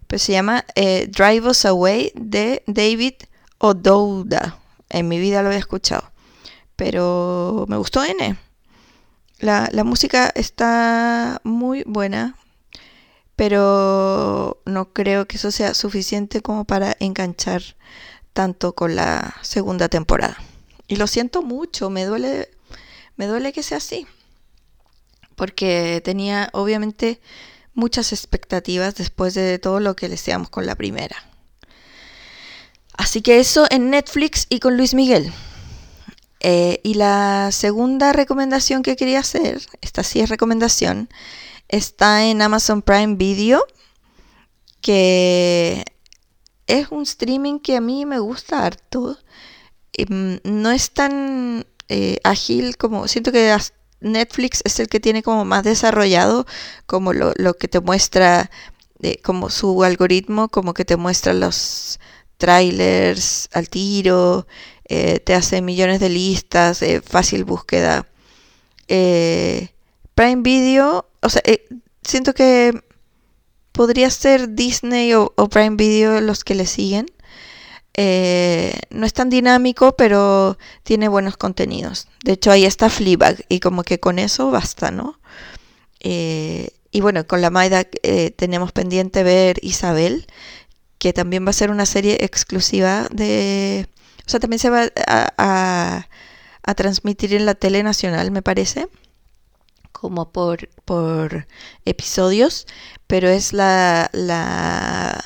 Pues 0.07 0.23
se 0.23 0.33
llama 0.33 0.65
Drive 0.75 1.47
Us 1.47 1.63
Away 1.65 2.11
de 2.15 2.63
David 2.67 3.13
O'Douda. 3.59 4.59
En 4.89 5.07
mi 5.07 5.19
vida 5.19 5.41
lo 5.41 5.47
había 5.47 5.59
escuchado 5.59 6.11
pero 6.81 7.65
me 7.67 7.77
gustó 7.77 8.03
N. 8.03 8.39
La, 9.37 9.69
la 9.71 9.83
música 9.83 10.31
está 10.33 11.39
muy 11.43 11.83
buena, 11.85 12.35
pero 13.35 14.59
no 14.65 14.91
creo 14.91 15.27
que 15.27 15.37
eso 15.37 15.51
sea 15.51 15.75
suficiente 15.75 16.41
como 16.41 16.65
para 16.65 16.97
enganchar 16.99 17.61
tanto 18.33 18.73
con 18.73 18.95
la 18.95 19.35
segunda 19.41 19.89
temporada. 19.89 20.37
Y 20.87 20.95
lo 20.97 21.07
siento 21.07 21.41
mucho, 21.41 21.89
me 21.89 22.05
duele, 22.05 22.49
me 23.15 23.25
duele 23.27 23.53
que 23.53 23.63
sea 23.63 23.77
así. 23.77 24.07
Porque 25.35 26.01
tenía 26.03 26.49
obviamente 26.53 27.21
muchas 27.73 28.11
expectativas 28.11 28.95
después 28.95 29.33
de 29.33 29.59
todo 29.59 29.79
lo 29.79 29.95
que 29.95 30.09
deseamos 30.09 30.49
con 30.49 30.65
la 30.65 30.75
primera. 30.75 31.15
Así 32.93 33.21
que 33.21 33.39
eso 33.39 33.65
en 33.69 33.89
Netflix 33.89 34.45
y 34.49 34.59
con 34.59 34.77
Luis 34.77 34.93
Miguel. 34.93 35.33
Eh, 36.41 36.81
y 36.83 36.95
la 36.95 37.49
segunda 37.51 38.13
recomendación 38.13 38.83
que 38.83 38.95
quería 38.95 39.19
hacer, 39.19 39.61
esta 39.81 40.03
sí 40.03 40.19
es 40.21 40.29
recomendación, 40.29 41.07
está 41.67 42.25
en 42.25 42.41
Amazon 42.41 42.81
Prime 42.81 43.15
Video, 43.15 43.65
que 44.81 45.85
es 46.71 46.89
un 46.89 47.03
streaming 47.03 47.59
que 47.59 47.75
a 47.75 47.81
mí 47.81 48.05
me 48.05 48.19
gusta 48.19 48.65
harto. 48.65 49.17
Mm, 49.97 50.35
no 50.43 50.71
es 50.71 50.91
tan 50.91 51.65
eh, 51.89 52.19
ágil 52.23 52.77
como 52.77 53.07
siento 53.09 53.31
que 53.33 53.55
Netflix 53.99 54.61
es 54.63 54.79
el 54.79 54.87
que 54.87 55.01
tiene 55.01 55.21
como 55.21 55.43
más 55.43 55.63
desarrollado 55.63 56.45
como 56.85 57.11
lo, 57.13 57.53
que 57.55 57.67
te 57.67 57.81
muestra 57.81 58.49
eh, 59.01 59.17
como 59.21 59.49
su 59.49 59.83
algoritmo 59.83 60.47
como 60.47 60.73
que 60.73 60.85
te 60.85 60.95
muestra 60.95 61.33
los 61.33 61.99
trailers 62.37 63.49
al 63.51 63.69
tiro 63.69 64.47
eh, 64.85 65.19
te 65.19 65.35
hace 65.35 65.61
millones 65.61 65.99
de 65.99 66.09
listas, 66.09 66.83
fácil 67.05 67.43
búsqueda. 67.45 68.07
Prime 68.87 70.41
Video, 70.41 71.05
o 71.21 71.29
sea, 71.29 71.41
siento 72.03 72.33
que 72.33 72.81
podría 73.71 74.09
ser 74.09 74.55
Disney 74.55 75.13
o, 75.13 75.31
Prime 75.49 75.75
Video 75.75 76.21
los 76.21 76.43
que 76.43 76.55
le 76.55 76.65
siguen. 76.65 77.07
no 77.97 79.05
es 79.05 79.13
tan 79.13 79.29
dinámico, 79.29 79.95
pero 79.95 80.57
tiene 80.83 81.07
buenos 81.07 81.37
contenidos. 81.37 82.07
De 82.23 82.33
hecho, 82.33 82.51
ahí 82.51 82.65
está 82.65 82.89
Fleabag 82.89 83.45
y 83.49 83.59
como 83.59 83.83
que 83.83 83.99
con 83.99 84.19
eso 84.19 84.51
basta, 84.51 84.91
¿no? 84.91 85.19
y 86.03 86.99
bueno, 86.99 87.27
con 87.27 87.41
la 87.41 87.51
Maida 87.51 87.83
tenemos 88.35 88.71
pendiente 88.71 89.23
ver 89.23 89.59
Isabel, 89.61 90.25
que 90.97 91.13
también 91.13 91.45
va 91.45 91.51
a 91.51 91.53
ser 91.53 91.69
una 91.69 91.85
serie 91.85 92.17
exclusiva 92.21 93.07
de 93.11 93.87
o 94.25 94.29
sea, 94.31 94.39
también 94.39 94.59
se 94.59 94.69
va 94.69 94.89
a, 95.37 96.07
transmitir 96.75 97.33
en 97.33 97.45
la 97.45 97.53
tele 97.53 97.83
nacional, 97.83 98.31
me 98.31 98.41
parece, 98.41 98.87
como 100.01 100.31
por, 100.31 100.67
por 100.83 101.47
episodios, 101.85 102.65
pero 103.05 103.29
es 103.29 103.53
la, 103.53 104.09
la 104.13 105.23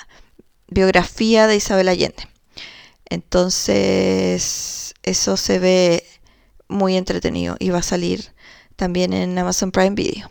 biografía 0.68 1.48
de 1.48 1.56
Isabel 1.56 1.88
Allende. 1.88 2.28
Entonces, 3.10 4.94
eso 5.04 5.38
se 5.38 5.60
ve 5.60 6.04
muy 6.68 6.98
entretenido 6.98 7.56
y 7.58 7.70
va 7.70 7.80
a 7.80 7.84
salir 7.84 8.34
también 8.76 9.14
en 9.14 9.38
Amazon 9.38 9.72
Prime 9.72 9.96
Video. 9.96 10.30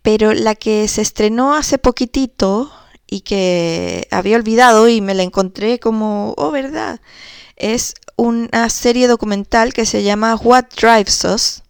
Pero 0.00 0.32
la 0.32 0.54
que 0.54 0.88
se 0.88 1.02
estrenó 1.02 1.54
hace 1.54 1.76
poquitito 1.76 2.72
y 3.06 3.20
que 3.20 4.08
había 4.10 4.36
olvidado 4.36 4.88
y 4.88 5.02
me 5.02 5.14
la 5.14 5.24
encontré 5.24 5.78
como, 5.78 6.32
oh, 6.38 6.50
verdad, 6.52 7.00
es 7.56 7.94
una 8.16 8.70
serie 8.70 9.08
documental 9.08 9.74
que 9.74 9.84
se 9.84 10.02
llama 10.02 10.36
What 10.36 10.66
Drives 10.80 11.24
Us, 11.24 11.62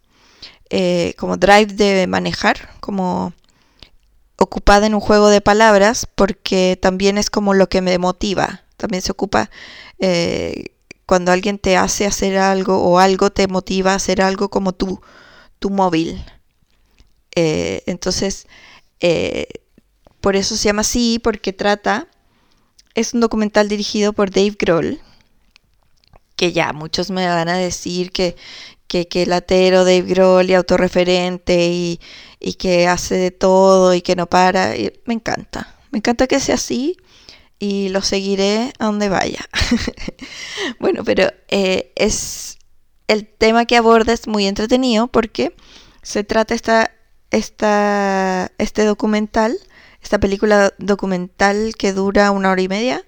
eh, 0.73 1.15
como 1.17 1.35
drive 1.35 1.73
de 1.73 2.07
manejar, 2.07 2.69
como 2.79 3.33
ocupada 4.37 4.87
en 4.87 4.95
un 4.95 5.01
juego 5.01 5.27
de 5.27 5.41
palabras, 5.41 6.07
porque 6.15 6.79
también 6.81 7.17
es 7.17 7.29
como 7.29 7.53
lo 7.53 7.67
que 7.67 7.81
me 7.81 7.97
motiva, 7.97 8.63
también 8.77 9.03
se 9.03 9.11
ocupa 9.11 9.49
eh, 9.99 10.73
cuando 11.05 11.33
alguien 11.33 11.59
te 11.59 11.75
hace 11.75 12.05
hacer 12.05 12.37
algo 12.37 12.81
o 12.81 12.99
algo 12.99 13.31
te 13.31 13.49
motiva 13.49 13.91
a 13.91 13.95
hacer 13.95 14.21
algo 14.21 14.47
como 14.49 14.71
tu, 14.71 15.01
tu 15.59 15.69
móvil. 15.69 16.23
Eh, 17.35 17.83
entonces, 17.85 18.47
por 20.21 20.37
eso 20.37 20.55
se 20.55 20.69
llama 20.69 20.81
así, 20.81 21.19
porque 21.19 21.51
trata, 21.51 22.07
es 22.95 23.13
un 23.13 23.19
documental 23.19 23.67
dirigido 23.67 24.13
por 24.13 24.31
Dave 24.31 24.55
Grohl, 24.57 25.01
que 26.37 26.53
ya 26.53 26.71
muchos 26.71 27.11
me 27.11 27.27
van 27.27 27.49
a 27.49 27.57
decir 27.57 28.13
que, 28.13 28.37
que, 28.91 29.07
que 29.07 29.25
latero 29.25 29.85
Dave 29.85 30.01
Grohl 30.01 30.49
y 30.49 30.53
autorreferente 30.53 31.67
y, 31.67 32.01
y, 32.41 32.55
que 32.55 32.89
hace 32.89 33.15
de 33.15 33.31
todo 33.31 33.93
y 33.93 34.01
que 34.01 34.17
no 34.17 34.27
para. 34.27 34.73
Me 35.05 35.13
encanta, 35.13 35.79
me 35.91 35.99
encanta 35.99 36.27
que 36.27 36.41
sea 36.41 36.55
así 36.55 36.97
y 37.57 37.87
lo 37.87 38.01
seguiré 38.01 38.73
a 38.79 38.87
donde 38.87 39.07
vaya. 39.07 39.39
bueno, 40.81 41.05
pero 41.05 41.31
eh, 41.47 41.93
es 41.95 42.57
el 43.07 43.27
tema 43.27 43.63
que 43.63 43.77
aborda 43.77 44.11
es 44.11 44.27
muy 44.27 44.45
entretenido 44.45 45.07
porque 45.07 45.55
se 46.01 46.25
trata 46.25 46.53
esta, 46.53 46.91
esta, 47.29 48.51
este 48.57 48.83
documental 48.83 49.57
esta 50.03 50.19
película 50.19 50.73
documental 50.79 51.75
que 51.77 51.93
dura 51.93 52.31
una 52.31 52.49
hora 52.49 52.61
y 52.61 52.67
media 52.67 53.05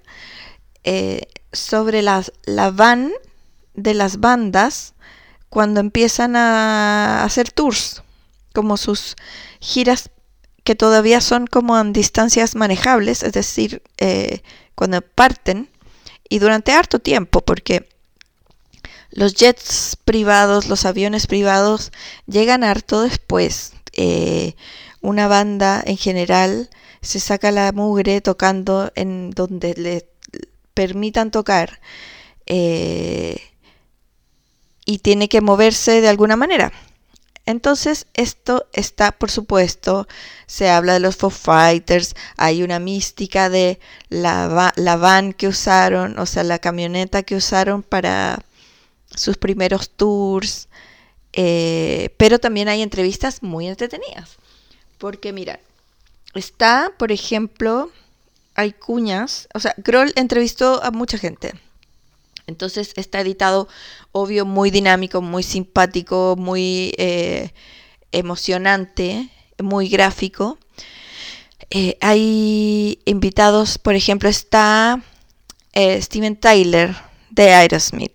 eh, 0.86 1.23
sobre 1.51 2.03
las, 2.03 2.31
la 2.45 2.71
van 2.71 3.11
de 3.73 3.95
las 3.95 4.19
bandas 4.19 4.93
cuando 5.54 5.82
empiezan 5.82 6.36
a 6.36 7.24
hacer 7.24 7.51
tours, 7.51 8.01
como 8.54 8.76
sus 8.76 9.16
giras 9.60 10.10
que 10.64 10.74
todavía 10.74 11.22
son 11.22 11.45
como 11.45 11.80
en 11.80 11.93
distancias 11.93 12.56
manejables, 12.56 13.22
es 13.22 13.34
decir, 13.34 13.84
eh, 13.99 14.41
cuando 14.74 14.99
parten 15.04 15.70
y 16.28 16.39
durante 16.39 16.72
harto 16.72 16.97
tiempo, 16.97 17.41
porque 17.41 17.88
los 19.12 19.36
jets 19.36 19.95
privados, 20.04 20.70
los 20.70 20.86
aviones 20.86 21.28
privados 21.28 21.91
llegan 22.26 22.64
harto 22.64 23.04
después. 23.04 23.74
Eh, 23.91 24.56
una 25.01 25.28
banda 25.28 25.84
en 25.86 25.97
general 25.97 26.72
se 27.01 27.20
saca 27.20 27.51
la 27.51 27.72
mugre 27.74 28.22
tocando 28.22 28.91
en 28.95 29.30
donde 29.30 29.76
le 29.76 30.10
permitan 30.74 31.30
tocar 31.30 31.80
eh, 32.47 33.53
y 34.86 34.99
tiene 34.99 35.29
que 35.29 35.41
moverse 35.41 36.01
de 36.01 36.09
alguna 36.09 36.36
manera. 36.36 36.71
Entonces, 37.45 38.07
esto 38.13 38.67
está, 38.71 39.11
por 39.11 39.29
supuesto, 39.29 40.07
se 40.45 40.69
habla 40.69 40.93
de 40.93 41.01
los 41.01 41.17
Foo 41.17 41.29
Fighters, 41.29 42.15
hay 42.38 42.63
una 42.63 42.79
mística 42.79 43.49
de 43.49 43.79
la, 44.09 44.71
la 44.77 44.95
van 44.95 45.34
que 45.34 45.49
usaron, 45.49 46.17
o 46.19 46.25
sea, 46.25 46.43
la 46.43 46.59
camioneta 46.59 47.23
que 47.23 47.36
usaron 47.36 47.84
para 47.84 48.39
sus 49.13 49.38
primeros 49.38 49.89
tours, 49.89 50.69
eh, 51.34 52.13
pero 52.17 52.39
también 52.39 52.69
hay 52.69 52.81
entrevistas 52.81 53.43
muy 53.43 53.67
entretenidas. 53.67 54.38
Porque 54.97 55.34
mira, 55.34 55.59
está, 56.34 56.93
por 56.97 57.11
ejemplo, 57.11 57.91
hay 58.55 58.71
cuñas, 58.71 59.49
o 59.53 59.59
sea, 59.59 59.73
Groll 59.77 60.13
entrevistó 60.15 60.81
a 60.81 60.91
mucha 60.91 61.17
gente. 61.17 61.53
Entonces 62.48 62.94
está 62.96 63.22
editado, 63.22 63.68
obvio, 64.12 64.46
muy 64.46 64.70
dinámico, 64.70 65.22
muy 65.22 65.44
simpático, 65.44 66.36
muy 66.38 66.94
eh, 66.98 67.52
emocionante, 68.12 69.30
muy 69.62 69.88
gráfico. 69.88 70.58
Eh, 71.70 71.98
hay 72.02 73.00
invitados, 73.06 73.78
por 73.78 73.96
ejemplo, 73.96 74.30
está 74.30 75.02
eh, 75.72 76.02
Steven 76.02 76.36
Tyler 76.36 76.96
de 77.30 77.54
Aerosmith. 77.54 78.14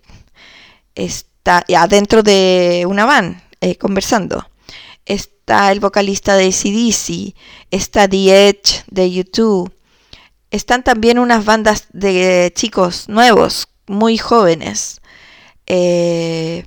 Está 0.95 1.65
adentro 1.75 2.23
de 2.23 2.85
una 2.87 3.05
van 3.05 3.41
conversando. 3.79 4.49
Está 5.05 5.71
el 5.71 5.79
vocalista 5.79 6.35
de 6.35 6.47
ACDC. 6.47 7.35
Está 7.71 8.07
The 8.07 8.49
Edge 8.49 8.83
de 8.87 9.11
YouTube. 9.11 9.73
Están 10.51 10.83
también 10.83 11.19
unas 11.19 11.45
bandas 11.45 11.87
de 11.91 12.51
chicos 12.55 13.07
nuevos 13.09 13.67
muy 13.89 14.17
jóvenes. 14.17 15.01
Eh, 15.65 16.65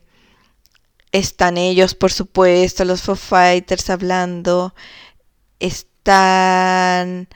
están 1.13 1.57
ellos, 1.57 1.95
por 1.95 2.13
supuesto, 2.13 2.85
los 2.85 3.03
Foo 3.03 3.17
Fighters 3.17 3.89
hablando. 3.91 4.75
Están 5.61 7.29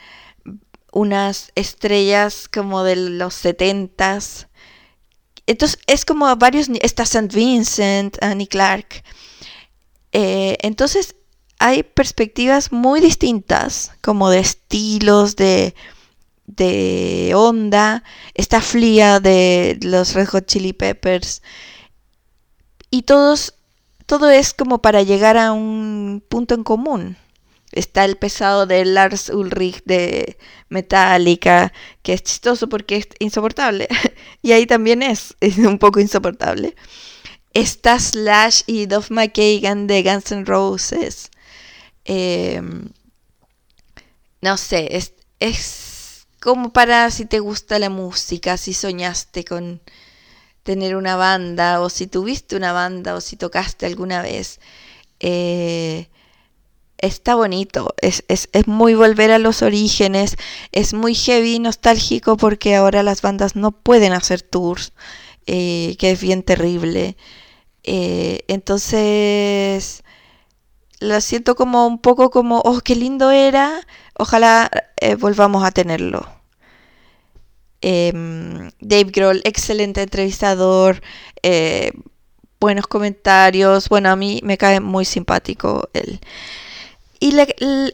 unas 0.93 1.53
estrellas 1.55 2.49
como 2.53 2.83
de 2.83 2.97
los 2.97 3.35
setentas. 3.35 4.49
Entonces 5.47 5.79
es 5.87 6.05
como 6.05 6.35
varios... 6.37 6.69
Está 6.83 7.05
St. 7.05 7.29
Vincent, 7.35 8.17
Annie 8.23 8.49
Clark. 8.49 9.05
Eh, 10.13 10.57
entonces 10.63 11.15
hay 11.59 11.83
perspectivas 11.85 12.73
muy 12.73 13.01
distintas, 13.01 13.93
como 14.01 14.31
de 14.31 14.41
estilos, 14.41 15.37
de 15.37 15.75
de 16.47 17.33
onda, 17.35 18.05
está 18.35 18.61
Flia 18.61 19.21
de 19.21 19.79
los 19.83 20.15
Red 20.15 20.29
Hot 20.29 20.47
Chili 20.47 20.73
Peppers. 20.73 21.43
Y 22.91 23.03
todos, 23.03 23.55
todo 24.07 24.31
es 24.31 24.55
como 24.55 24.81
para 24.81 25.03
llegar 25.03 25.37
a 25.37 25.53
un 25.53 26.25
punto 26.29 26.55
en 26.55 26.65
común. 26.65 27.17
Está 27.73 28.05
el 28.05 28.17
pesado 28.17 28.65
de 28.67 28.85
Lars 28.85 29.29
Ulrich 29.29 29.83
de 29.85 30.39
Metallica, 30.69 31.73
que 32.03 32.15
es 32.15 32.23
chistoso 32.23 32.69
porque 32.69 32.97
es 32.97 33.09
insoportable. 33.19 33.89
y 34.43 34.53
ahí 34.53 34.67
también 34.67 35.03
es, 35.03 35.37
es 35.41 35.59
un 35.59 35.79
poco 35.79 36.01
insoportable. 36.01 36.77
Está 37.53 37.99
Slash 37.99 38.63
y 38.67 38.87
Duff 38.87 39.11
McKagan 39.11 39.87
de 39.87 40.03
Guns 40.03 40.31
N' 40.33 40.45
Roses. 40.45 41.31
Em, 42.05 42.91
no 44.41 44.57
sé, 44.57 44.97
es, 44.97 45.15
es 45.41 45.86
como 46.47 46.73
para 46.73 47.11
si 47.11 47.25
te 47.27 47.41
gusta 47.41 47.81
la 47.81 47.91
música, 47.91 48.57
si 48.57 48.73
soñaste 48.73 49.45
con 49.45 49.81
tener 50.63 50.95
una 50.95 51.17
banda 51.17 51.81
o 51.81 51.91
si 51.91 52.07
tuviste 52.07 52.55
una 52.55 52.73
banda 52.73 53.17
o 53.17 53.21
si 53.21 53.37
tocaste 53.37 53.85
alguna 53.85 54.23
vez. 54.23 54.61
Eh, 55.19 56.09
está 56.99 57.35
bonito, 57.35 57.97
es, 58.01 58.25
es, 58.29 58.49
es, 58.53 58.69
muy 58.69 58.95
volver 58.95 59.33
a 59.33 59.41
los 59.41 59.61
orígenes, 59.63 60.37
es 60.71 60.95
muy 60.95 61.17
heavy, 61.17 61.59
nostálgico 61.59 62.37
porque 62.37 62.77
ahora 62.77 63.03
las 63.03 63.23
bandas 63.23 63.57
no 63.57 63.73
pueden 63.73 64.13
hacer 64.13 64.41
tours, 64.43 64.93
eh, 65.47 65.97
que 65.99 66.13
es 66.13 66.21
bien 66.21 66.45
terrible. 66.45 67.17
Eh, 67.83 68.45
entonces, 68.47 70.05
lo 71.01 71.21
siento 71.21 71.57
como 71.57 71.89
un 71.89 71.99
poco 71.99 72.31
como, 72.31 72.61
oh, 72.61 72.81
qué 72.83 72.95
lindo 72.95 73.33
era, 73.33 73.81
ojalá 74.17 74.71
volvamos 75.19 75.65
a 75.65 75.73
tenerlo. 75.73 76.36
Em, 77.81 78.71
Dave 78.81 79.11
Grohl, 79.13 79.41
excelente 79.45 80.03
entrevistador, 80.03 81.03
eh, 81.43 81.93
buenos 82.61 82.87
comentarios. 82.87 83.89
Bueno, 83.89 84.11
a 84.11 84.17
mí 84.17 84.41
me 84.43 84.59
cae 84.59 84.81
muy 84.81 85.05
simpático 85.05 85.89
él. 85.93 86.21
Y 87.19 87.35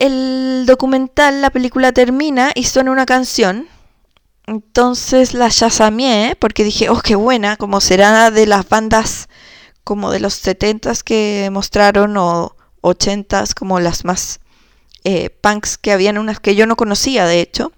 el, 0.01 0.65
documental, 0.67 1.43
la 1.43 1.51
película 1.51 1.93
termina 1.93 2.53
y 2.55 2.65
suena 2.65 2.91
una 2.91 3.07
canción. 3.07 3.69
Entonces 4.47 5.35
la 5.35 5.51
chasameé 5.51 6.37
porque 6.37 6.65
dije, 6.65 6.89
oh, 6.91 7.01
qué 7.01 7.15
buena, 7.15 7.57
como 7.57 7.81
será 7.81 8.31
de 8.31 8.47
las 8.47 8.69
bandas 8.69 9.29
como 9.85 10.11
de 10.11 10.21
los 10.21 10.45
70s 10.45 11.03
que 11.03 11.49
mostraron 11.53 12.17
o 12.17 12.57
80s, 12.83 13.55
como 13.55 13.81
las 13.81 14.05
más 14.05 14.41
eh, 15.05 15.31
punks 15.31 15.79
que 15.79 15.93
habían, 15.93 16.19
unas 16.19 16.41
que 16.41 16.55
yo 16.55 16.67
no 16.67 16.77
conocía 16.77 17.27
de 17.27 17.41
hecho. 17.41 17.73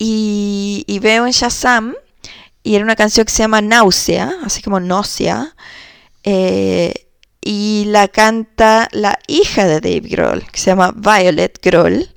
Y, 0.00 0.98
veo 1.02 1.26
en 1.26 1.32
Shazam, 1.32 1.94
y 2.62 2.76
era 2.76 2.84
una 2.84 2.96
canción 2.96 3.26
que 3.26 3.32
se 3.32 3.42
llama 3.42 3.60
Náusea, 3.60 4.32
así 4.44 4.62
como 4.62 4.78
Náusea, 4.78 5.54
eh, 6.22 7.08
y 7.40 7.84
la 7.86 8.08
canta 8.08 8.88
la 8.92 9.18
hija 9.26 9.66
de 9.66 9.80
Dave 9.80 10.08
Grohl, 10.08 10.44
que 10.50 10.60
se 10.60 10.66
llama 10.66 10.92
Violet 10.94 11.58
Grohl. 11.60 12.08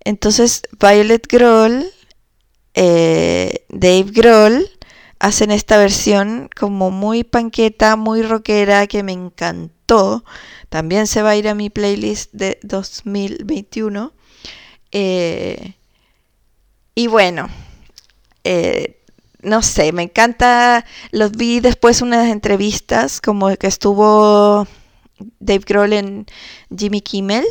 Entonces, 0.00 0.62
Violet 0.80 1.26
Grohl, 1.28 1.86
eh, 2.74 3.64
Dave 3.68 4.10
Grohl, 4.10 4.68
hacen 5.20 5.50
esta 5.50 5.78
versión 5.78 6.50
como 6.54 6.90
muy 6.90 7.24
panqueta, 7.24 7.96
muy 7.96 8.22
rockera, 8.22 8.86
que 8.86 9.02
me 9.02 9.12
encantó. 9.12 10.24
También 10.68 11.06
se 11.06 11.22
va 11.22 11.30
a 11.30 11.36
ir 11.36 11.48
a 11.48 11.54
mi 11.54 11.70
playlist 11.70 12.32
de 12.32 12.58
2021. 12.62 14.12
Eh, 14.92 15.74
y 16.94 17.06
bueno, 17.06 17.48
eh, 18.44 19.00
no 19.42 19.62
sé, 19.62 19.92
me 19.92 20.02
encanta, 20.02 20.84
los 21.10 21.32
vi 21.32 21.60
después 21.60 22.02
unas 22.02 22.28
entrevistas, 22.30 23.20
como 23.20 23.54
que 23.56 23.66
estuvo 23.66 24.66
Dave 25.38 25.64
Grohl 25.66 25.92
en 25.92 26.26
Jimmy 26.76 27.00
Kimmel 27.00 27.44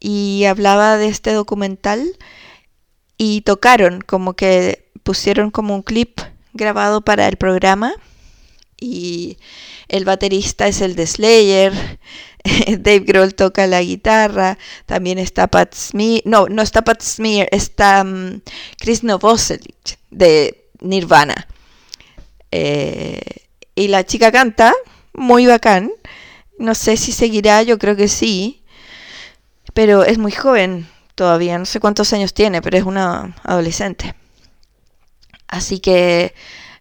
y 0.00 0.44
hablaba 0.44 0.96
de 0.96 1.08
este 1.08 1.32
documental 1.32 2.16
y 3.16 3.40
tocaron, 3.42 4.00
como 4.00 4.34
que 4.34 4.90
pusieron 5.02 5.50
como 5.50 5.74
un 5.74 5.82
clip 5.82 6.20
grabado 6.52 7.00
para 7.00 7.26
el 7.28 7.36
programa 7.36 7.94
y 8.80 9.38
el 9.88 10.04
baterista 10.04 10.68
es 10.68 10.80
el 10.80 10.94
de 10.94 11.06
Slayer, 11.06 11.98
Dave 12.78 13.00
Grohl 13.00 13.34
toca 13.34 13.66
la 13.66 13.82
guitarra, 13.82 14.58
también 14.86 15.18
está 15.18 15.46
Pat 15.46 15.74
Smear, 15.74 16.22
no, 16.24 16.46
no 16.46 16.62
está 16.62 16.82
Pat 16.82 17.02
Smear, 17.02 17.48
está 17.52 18.04
mm, 18.04 18.42
Chris 18.78 19.04
Novoselic 19.04 19.98
de 20.10 20.68
Nirvana. 20.80 21.46
Eh, 22.50 23.20
y 23.74 23.88
la 23.88 24.04
chica 24.04 24.32
canta, 24.32 24.72
muy 25.12 25.46
bacán. 25.46 25.90
No 26.58 26.74
sé 26.74 26.96
si 26.96 27.12
seguirá, 27.12 27.62
yo 27.62 27.78
creo 27.78 27.96
que 27.96 28.08
sí. 28.08 28.62
Pero 29.74 30.02
es 30.04 30.18
muy 30.18 30.32
joven 30.32 30.88
todavía, 31.14 31.58
no 31.58 31.66
sé 31.66 31.78
cuántos 31.78 32.12
años 32.12 32.34
tiene, 32.34 32.62
pero 32.62 32.78
es 32.78 32.84
una 32.84 33.36
adolescente. 33.44 34.14
Así 35.46 35.78
que 35.80 36.34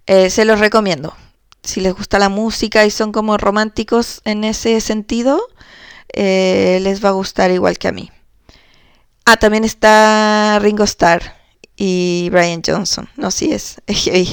eh, 0.07 0.29
se 0.29 0.45
los 0.45 0.59
recomiendo 0.59 1.15
si 1.67 1.81
les 1.81 1.93
gusta 1.93 2.19
la 2.19 2.29
música 2.29 2.85
y 2.85 2.91
son 2.91 3.11
como 3.11 3.37
románticos 3.37 4.21
en 4.23 4.43
ese 4.43 4.79
sentido, 4.81 5.41
eh, 6.13 6.79
les 6.81 7.03
va 7.03 7.09
a 7.09 7.13
gustar 7.13 7.51
igual 7.51 7.77
que 7.77 7.89
a 7.89 7.91
mí. 7.91 8.11
Ah, 9.25 9.37
también 9.37 9.65
está 9.65 10.57
Ringo 10.61 10.85
Starr 10.85 11.21
y 11.75 12.29
Brian 12.31 12.61
Johnson. 12.65 13.09
No, 13.17 13.31
sí 13.31 13.51
es, 13.51 13.81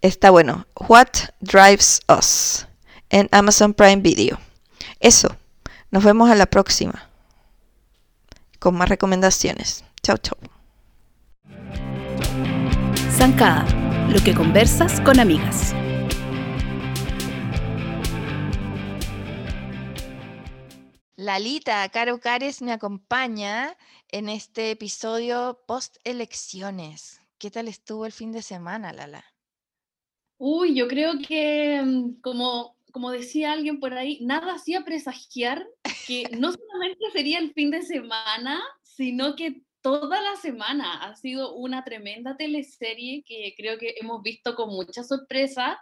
está 0.00 0.30
bueno. 0.30 0.66
What 0.88 1.08
Drives 1.40 2.00
Us 2.08 2.66
en 3.10 3.28
Amazon 3.32 3.74
Prime 3.74 4.02
Video. 4.02 4.38
Eso. 5.00 5.36
Nos 5.90 6.04
vemos 6.04 6.30
a 6.30 6.34
la 6.34 6.46
próxima 6.46 7.10
con 8.58 8.76
más 8.76 8.88
recomendaciones. 8.88 9.84
Chau, 10.02 10.16
chau. 10.18 10.38
Zancada, 13.10 13.66
lo 14.12 14.22
que 14.22 14.34
conversas 14.34 15.00
con 15.00 15.18
amigas. 15.18 15.74
Lalita 21.16 21.88
Caro 21.88 22.20
Cares 22.20 22.60
me 22.60 22.72
acompaña 22.72 23.74
en 24.08 24.28
este 24.28 24.72
episodio 24.72 25.62
post 25.66 25.96
elecciones. 26.04 27.22
¿Qué 27.38 27.50
tal 27.50 27.68
estuvo 27.68 28.04
el 28.04 28.12
fin 28.12 28.32
de 28.32 28.42
semana, 28.42 28.92
Lala? 28.92 29.24
Uy, 30.36 30.74
yo 30.74 30.88
creo 30.88 31.14
que, 31.26 31.80
mm, 31.82 32.20
como, 32.20 32.76
como 32.92 33.12
decía 33.12 33.52
alguien 33.52 33.80
por 33.80 33.94
ahí, 33.94 34.18
nada 34.20 34.54
hacía 34.54 34.84
presagiar 34.84 35.66
que 36.06 36.24
no 36.38 36.52
solamente 36.52 37.04
sería 37.14 37.38
el 37.38 37.54
fin 37.54 37.70
de 37.70 37.80
semana, 37.80 38.62
sino 38.82 39.36
que 39.36 39.62
toda 39.82 40.22
la 40.22 40.36
semana 40.36 41.02
ha 41.02 41.14
sido 41.16 41.54
una 41.54 41.84
tremenda 41.84 42.36
teleserie 42.36 43.22
que 43.24 43.54
creo 43.56 43.78
que 43.78 43.94
hemos 44.00 44.22
visto 44.22 44.54
con 44.54 44.70
mucha 44.70 45.02
sorpresa, 45.02 45.78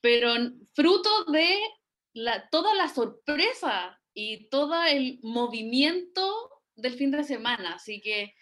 pero 0.00 0.34
fruto 0.74 1.24
de 1.26 1.58
la, 2.14 2.48
toda 2.48 2.74
la 2.74 2.88
sorpresa 2.88 4.00
y 4.14 4.48
todo 4.48 4.82
el 4.84 5.20
movimiento 5.22 6.50
del 6.74 6.94
fin 6.94 7.10
de 7.10 7.24
semana. 7.24 7.74
Así 7.74 8.00
que 8.00 8.34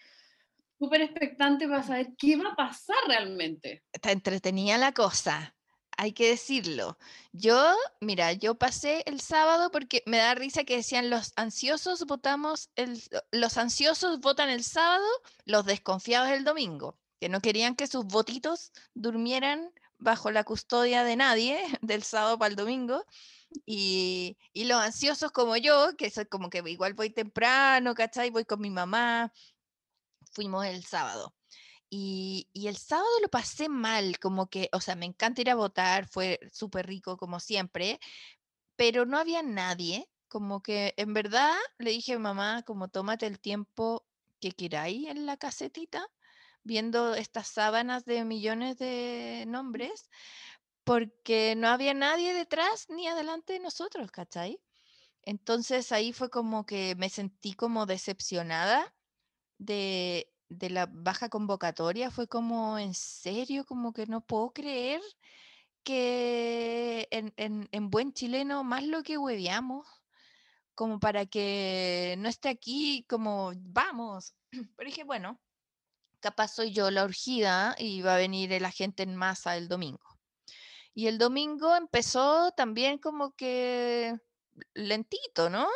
súper 0.79 1.01
expectante 1.01 1.67
para 1.67 1.83
saber 1.83 2.09
qué 2.17 2.35
va 2.37 2.51
a 2.51 2.55
pasar 2.55 2.97
realmente. 3.07 3.83
Está 3.91 4.11
entretenida 4.11 4.77
la 4.77 4.93
cosa, 4.93 5.55
hay 5.97 6.13
que 6.13 6.29
decirlo. 6.29 6.97
Yo, 7.31 7.75
mira, 8.01 8.33
yo 8.33 8.55
pasé 8.55 9.03
el 9.05 9.21
sábado 9.21 9.71
porque 9.71 10.03
me 10.05 10.17
da 10.17 10.35
risa 10.35 10.63
que 10.63 10.77
decían 10.77 11.09
los 11.09 11.33
ansiosos 11.35 12.05
votamos 12.05 12.69
el, 12.75 13.01
los 13.31 13.57
ansiosos 13.57 14.19
votan 14.19 14.49
el 14.49 14.63
sábado, 14.63 15.05
los 15.45 15.65
desconfiados 15.65 16.29
el 16.29 16.43
domingo, 16.43 16.97
que 17.19 17.29
no 17.29 17.41
querían 17.41 17.75
que 17.75 17.87
sus 17.87 18.05
votitos 18.05 18.71
durmieran 18.93 19.71
bajo 19.97 20.31
la 20.31 20.43
custodia 20.43 21.03
de 21.03 21.15
nadie 21.15 21.59
del 21.81 22.03
sábado 22.03 22.37
para 22.37 22.49
el 22.49 22.55
domingo. 22.55 23.05
Y, 23.65 24.37
y 24.51 24.65
los 24.65 24.79
ansiosos 24.81 25.31
como 25.31 25.55
yo, 25.57 25.95
que 25.97 26.09
soy 26.09 26.25
como 26.25 26.49
que 26.49 26.63
igual 26.65 26.95
voy 26.95 27.11
temprano, 27.11 27.93
¿cachai? 27.93 28.31
Voy 28.31 28.45
con 28.45 28.59
mi 28.61 28.71
mamá, 28.71 29.31
fuimos 30.31 30.65
el 30.65 30.83
sábado. 30.83 31.33
Y, 31.95 32.49
el 32.55 32.75
sábado 32.77 33.07
lo 33.21 33.29
pasé 33.29 33.69
mal, 33.69 34.17
como 34.17 34.49
que, 34.49 34.67
o 34.73 34.81
sea, 34.81 34.95
me 34.95 35.05
encanta 35.05 35.41
ir 35.41 35.51
a 35.51 35.55
votar, 35.55 36.07
fue 36.07 36.39
súper 36.51 36.87
rico 36.87 37.17
como 37.17 37.39
siempre, 37.39 37.99
pero 38.75 39.05
no 39.05 39.19
había 39.19 39.43
nadie, 39.43 40.09
como 40.27 40.63
que 40.63 40.95
en 40.97 41.13
verdad 41.13 41.55
le 41.77 41.91
dije 41.91 42.13
a 42.13 42.19
mamá, 42.19 42.63
como 42.63 42.87
tómate 42.87 43.27
el 43.27 43.39
tiempo 43.39 44.07
que 44.39 44.53
queráis 44.53 45.07
en 45.07 45.27
la 45.27 45.37
casetita, 45.37 46.07
viendo 46.63 47.13
estas 47.13 47.47
sábanas 47.49 48.05
de 48.05 48.25
millones 48.25 48.79
de 48.79 49.45
nombres, 49.47 50.09
porque 50.83 51.55
no 51.55 51.67
había 51.67 51.93
nadie 51.93 52.33
detrás 52.33 52.87
ni 52.89 53.07
adelante 53.07 53.53
de 53.53 53.59
nosotros, 53.59 54.11
¿cachai? 54.11 54.59
Entonces 55.21 55.91
ahí 55.91 56.11
fue 56.11 56.31
como 56.31 56.65
que 56.65 56.95
me 56.95 57.09
sentí 57.09 57.53
como 57.53 57.85
decepcionada 57.85 58.95
de, 59.59 60.32
la 60.69 60.87
baja 60.91 61.29
convocatoria 61.29 62.11
fue 62.11 62.27
como, 62.27 62.77
en 62.77 62.93
serio, 62.93 63.65
como 63.65 63.93
que 63.93 64.05
no 64.07 64.21
puedo 64.21 64.51
creer 64.51 65.01
que 65.83 67.07
en, 67.11 67.89
buen 67.89 68.13
chileno, 68.13 68.63
más 68.63 68.83
lo 68.83 69.03
que 69.03 69.17
hueveamos, 69.17 69.87
como 70.75 70.99
para 70.99 71.25
que 71.25 72.15
no 72.19 72.29
esté 72.29 72.49
aquí, 72.49 73.05
como 73.09 73.51
vamos. 73.55 74.33
Pero 74.77 74.89
dije, 74.89 75.03
bueno, 75.03 75.39
capaz 76.19 76.49
soy 76.49 76.71
yo 76.71 76.89
la 76.89 77.03
urgida 77.03 77.75
y 77.77 78.01
va 78.01 78.15
a 78.15 78.17
venir 78.17 78.49
la 78.61 78.71
gente 78.71 79.03
en 79.03 79.15
masa 79.15 79.57
el 79.57 79.67
domingo. 79.67 80.17
Y 80.93 81.07
el 81.07 81.17
domingo 81.17 81.75
empezó 81.75 82.51
también 82.51 82.97
como 82.97 83.31
que 83.35 84.15
lentito, 84.73 85.49
¿no? 85.49 85.67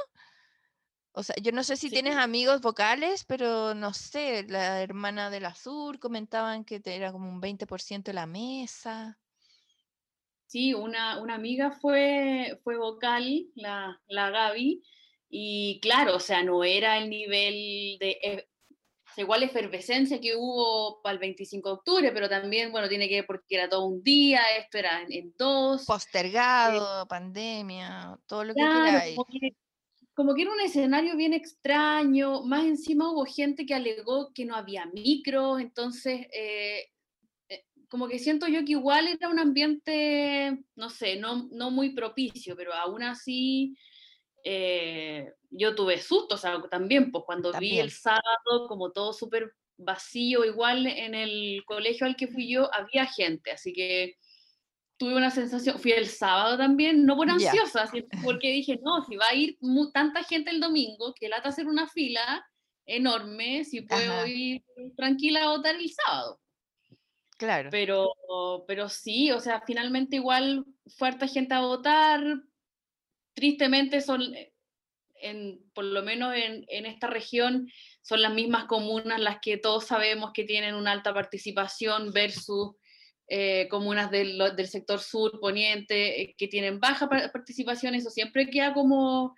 O 1.18 1.24
sea, 1.24 1.36
yo 1.42 1.52
no 1.52 1.64
sé 1.64 1.78
si 1.78 1.90
tienes 1.90 2.16
amigos 2.16 2.62
vocales, 2.62 3.24
pero 3.24 3.74
no 3.74 3.92
sé, 3.92 4.46
la 4.48 4.84
hermana 4.84 5.32
del 5.32 5.46
Azul 5.46 6.00
comentaban 6.00 6.64
que 6.64 6.80
era 6.86 7.12
como 7.12 7.28
un 7.28 7.42
20% 7.42 8.04
de 8.04 8.14
la 8.14 8.28
mesa. 8.28 9.18
Sí, 10.46 10.76
una, 10.76 11.20
una 11.20 11.34
amiga 11.34 11.72
fue, 11.72 12.60
fue 12.64 12.78
vocal, 12.78 13.48
la, 13.56 14.00
la 14.06 14.30
Gaby, 14.30 14.84
y 15.28 15.80
claro, 15.82 16.18
o 16.18 16.20
sea, 16.20 16.44
no 16.44 16.64
era 16.64 17.00
el 17.00 17.10
nivel 17.10 17.98
de 18.00 18.20
e, 18.22 18.48
igual 19.18 19.42
efervescencia 19.42 20.22
que 20.22 20.36
hubo 20.36 21.02
para 21.02 21.14
el 21.14 21.20
25 21.20 21.68
de 21.68 21.74
octubre, 21.74 22.12
pero 22.12 22.30
también, 22.30 22.72
bueno, 22.72 22.88
tiene 22.88 23.10
que 23.10 23.16
ver 23.16 23.26
porque 23.26 23.56
era 23.56 23.68
todo 23.68 23.88
un 23.88 24.04
día, 24.04 24.42
esto 24.60 24.78
era 24.78 25.02
en, 25.10 25.34
dos. 25.36 25.84
Postergado, 25.84 27.02
eh, 27.02 27.06
pandemia, 27.08 28.20
todo 28.28 28.44
lo 28.44 28.54
que 28.54 28.62
quiera 28.62 29.04
como 30.18 30.34
que 30.34 30.42
era 30.42 30.52
un 30.52 30.60
escenario 30.62 31.16
bien 31.16 31.34
extraño, 31.34 32.42
más 32.42 32.66
encima 32.66 33.12
hubo 33.12 33.24
gente 33.24 33.68
que 33.68 33.76
alegó 33.76 34.34
que 34.34 34.46
no 34.46 34.56
había 34.56 34.88
micro, 34.88 35.60
entonces 35.60 36.26
eh, 36.34 36.88
eh, 37.50 37.66
como 37.88 38.08
que 38.08 38.18
siento 38.18 38.48
yo 38.48 38.66
que 38.66 38.72
igual 38.72 39.08
era 39.08 39.30
un 39.30 39.38
ambiente, 39.38 40.58
no 40.76 40.90
sé, 40.90 41.18
no, 41.18 41.48
no 41.52 41.70
muy 41.70 41.94
propicio, 41.94 42.56
pero 42.56 42.74
aún 42.74 43.04
así 43.04 43.78
eh, 44.44 45.34
yo 45.52 45.76
tuve 45.76 46.00
susto, 46.00 46.34
o 46.34 46.38
sea, 46.40 46.60
también, 46.68 47.12
pues 47.12 47.24
cuando 47.24 47.52
vi 47.60 47.78
el 47.78 47.92
sábado 47.92 48.68
como 48.68 48.92
todo 48.92 49.14
súper 49.14 49.54
vacío, 49.78 50.44
igual 50.46 50.88
en 50.88 51.14
el 51.14 51.64
colegio 51.68 52.08
al 52.08 52.16
que 52.16 52.28
fui 52.28 52.52
yo 52.52 52.74
había 52.74 53.06
gente, 53.06 53.52
así 53.52 53.72
que 53.72 54.16
tuve 54.98 55.16
una 55.16 55.30
sensación, 55.30 55.80
fui 55.80 55.92
el 55.92 56.08
sábado 56.08 56.58
también, 56.58 57.06
no 57.06 57.16
por 57.16 57.30
ansiosa, 57.30 57.90
porque 58.24 58.52
dije, 58.52 58.80
no, 58.84 59.04
si 59.06 59.16
va 59.16 59.28
a 59.30 59.36
ir 59.36 59.58
tanta 59.94 60.24
gente 60.24 60.52
el 60.52 60.60
domingo, 60.60 61.14
que 61.14 61.30
lata 61.30 61.50
hacer 61.50 61.68
una 61.68 61.88
fila 61.88 62.46
enorme, 62.86 63.64
si 63.64 63.82
puedo 63.82 64.26
ir 64.26 64.64
tranquila 64.96 65.44
a 65.44 65.50
votar 65.50 65.76
el 65.76 65.92
sábado. 65.92 66.40
Claro. 67.38 67.70
Pero, 67.72 68.10
pero 68.68 68.90
sí, 68.90 69.32
o 69.32 69.40
sea, 69.40 69.62
finalmente 69.62 70.16
igual 70.16 70.66
fue 70.88 71.10
harta 71.10 71.28
gente 71.28 71.54
a 71.54 71.60
votar, 71.60 72.22
tristemente 73.34 74.02
son, 74.02 74.34
en, 75.22 75.62
por 75.74 75.86
lo 75.86 76.02
menos 76.02 76.34
en, 76.34 76.66
en 76.70 76.88
esta 76.88 77.06
región, 77.06 77.70
son 78.02 78.24
las 78.24 78.34
mismas 78.34 78.66
comunas 78.66 79.20
las 79.20 79.38
que 79.42 79.58
todos 79.58 79.86
sabemos 79.86 80.32
que 80.34 80.46
tienen 80.46 80.74
una 80.74 80.92
alta 80.92 81.14
participación 81.14 82.12
versus 82.12 82.72
eh, 83.30 83.68
comunas 83.70 84.10
del, 84.10 84.40
sector 84.68 85.02
sur, 85.02 85.38
poniente, 85.42 86.22
eh, 86.22 86.36
que 86.38 86.48
tienen 86.48 86.80
baja 86.80 87.10
participación, 87.10 87.94
eso 87.94 88.10
siempre 88.10 88.50
queda 88.50 88.74
como, 88.74 89.36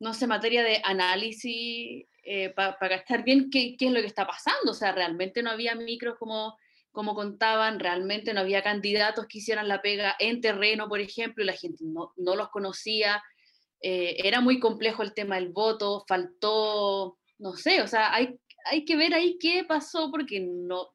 no 0.00 0.14
sé, 0.14 0.26
materia 0.26 0.64
de 0.64 0.80
análisis 0.84 2.06
eh, 2.24 2.50
para 2.50 2.96
estar 2.96 3.22
bien 3.22 3.48
qué, 3.48 3.76
qué, 3.78 3.86
es 3.86 3.92
lo 3.92 4.00
que 4.00 4.06
está 4.06 4.26
pasando. 4.26 4.72
O 4.72 4.74
sea, 4.74 4.90
realmente 4.90 5.44
no 5.44 5.50
había 5.50 5.76
micros 5.76 6.18
como, 6.18 6.58
como 6.90 7.14
contaban, 7.14 7.78
realmente 7.78 8.34
no 8.34 8.40
había 8.40 8.64
candidatos 8.64 9.26
que 9.28 9.38
hicieran 9.38 9.68
la 9.68 9.80
pega 9.80 10.16
en 10.18 10.40
terreno, 10.40 10.88
por 10.88 10.98
ejemplo, 10.98 11.44
y 11.44 11.46
la 11.46 11.56
gente 11.56 11.84
no, 11.84 12.12
no 12.16 12.34
los 12.34 12.48
conocía. 12.48 13.22
era 13.80 14.40
muy 14.40 14.58
complejo 14.58 15.02
el 15.02 15.14
tema 15.14 15.36
del 15.36 15.50
voto, 15.50 16.04
faltó, 16.08 17.18
no 17.38 17.54
sé, 17.54 17.80
o 17.80 17.86
sea, 17.86 18.12
hay, 18.12 18.38
hay 18.66 18.84
que 18.84 18.96
ver 18.96 19.14
ahí 19.14 19.38
qué 19.38 19.64
pasó 19.64 20.10
porque 20.10 20.40
no, 20.40 20.90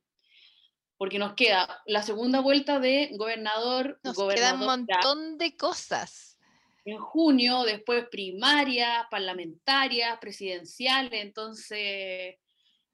porque 0.98 1.20
nos 1.20 1.34
queda 1.34 1.82
la 1.86 2.04
segunda 2.04 2.40
vuelta 2.40 2.80
de 2.80 3.12
gobernador. 3.18 4.00
Nos 4.04 4.18
queda 4.18 4.54
un 4.54 4.62
montón 4.62 5.38
de 5.38 5.56
cosas. 5.58 6.38
En 6.86 7.00
junio, 7.00 7.64
después 7.64 8.06
primarias, 8.10 9.06
parlamentarias, 9.10 10.18
presidenciales, 10.20 11.24
entonces 11.24 12.36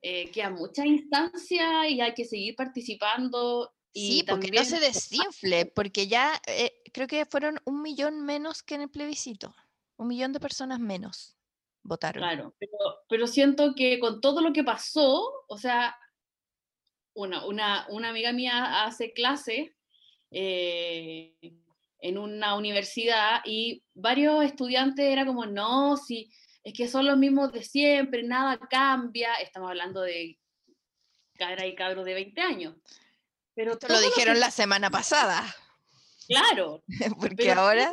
eh, 0.02 0.32
queda 0.34 0.50
mucha 0.50 0.86
instancia 0.86 1.88
y 1.90 2.00
hay 2.00 2.14
que 2.14 2.26
seguir 2.26 2.56
participando. 2.56 3.72
Y 3.94 4.20
sí, 4.20 4.24
porque 4.24 4.50
no 4.52 4.64
se 4.64 4.80
desinfle, 4.80 5.66
porque 5.66 6.08
ya 6.08 6.42
eh, 6.48 6.72
creo 6.94 7.08
que 7.08 7.26
fueron 7.26 7.60
un 7.66 7.82
millón 7.82 8.22
menos 8.22 8.64
que 8.64 8.76
en 8.76 8.82
el 8.82 8.90
plebiscito, 8.90 9.54
un 9.98 10.08
millón 10.08 10.32
de 10.32 10.40
personas 10.40 10.80
menos 10.80 11.36
votaron. 11.84 12.22
Claro, 12.22 12.56
pero, 12.58 12.78
pero 13.10 13.28
siento 13.28 13.74
que 13.76 14.00
con 14.00 14.22
todo 14.22 14.42
lo 14.42 14.54
que 14.54 14.64
pasó, 14.64 15.44
o 15.48 15.58
sea, 15.58 15.96
una, 17.14 17.46
una, 17.46 17.86
una 17.90 18.10
amiga 18.10 18.32
mía 18.32 18.84
hace 18.84 19.14
clase 19.14 19.76
eh, 20.32 21.36
en 22.00 22.18
una 22.18 22.56
universidad 22.56 23.42
y 23.46 23.84
varios 23.94 24.44
estudiantes 24.44 25.06
era 25.06 25.26
como, 25.26 25.46
no, 25.46 25.98
si 25.98 26.32
es 26.64 26.74
que 26.74 26.88
son 26.88 27.06
los 27.06 27.18
mismos 27.18 27.52
de 27.52 27.64
siempre, 27.64 28.24
nada 28.24 28.58
cambia, 28.58 29.34
estamos 29.36 29.70
hablando 29.70 30.02
de 30.02 30.40
cara 31.38 31.66
y 31.66 31.76
cabros 31.76 32.06
de 32.06 32.14
20 32.14 32.42
años. 32.42 32.76
Pero 33.56 33.74
Esto 33.74 33.88
lo 33.88 34.00
dijeron 34.00 34.40
la 34.40 34.52
semana 34.52 34.90
pasada. 34.90 35.44
Claro. 36.28 36.82
Porque 37.20 37.52
ahora... 37.52 37.92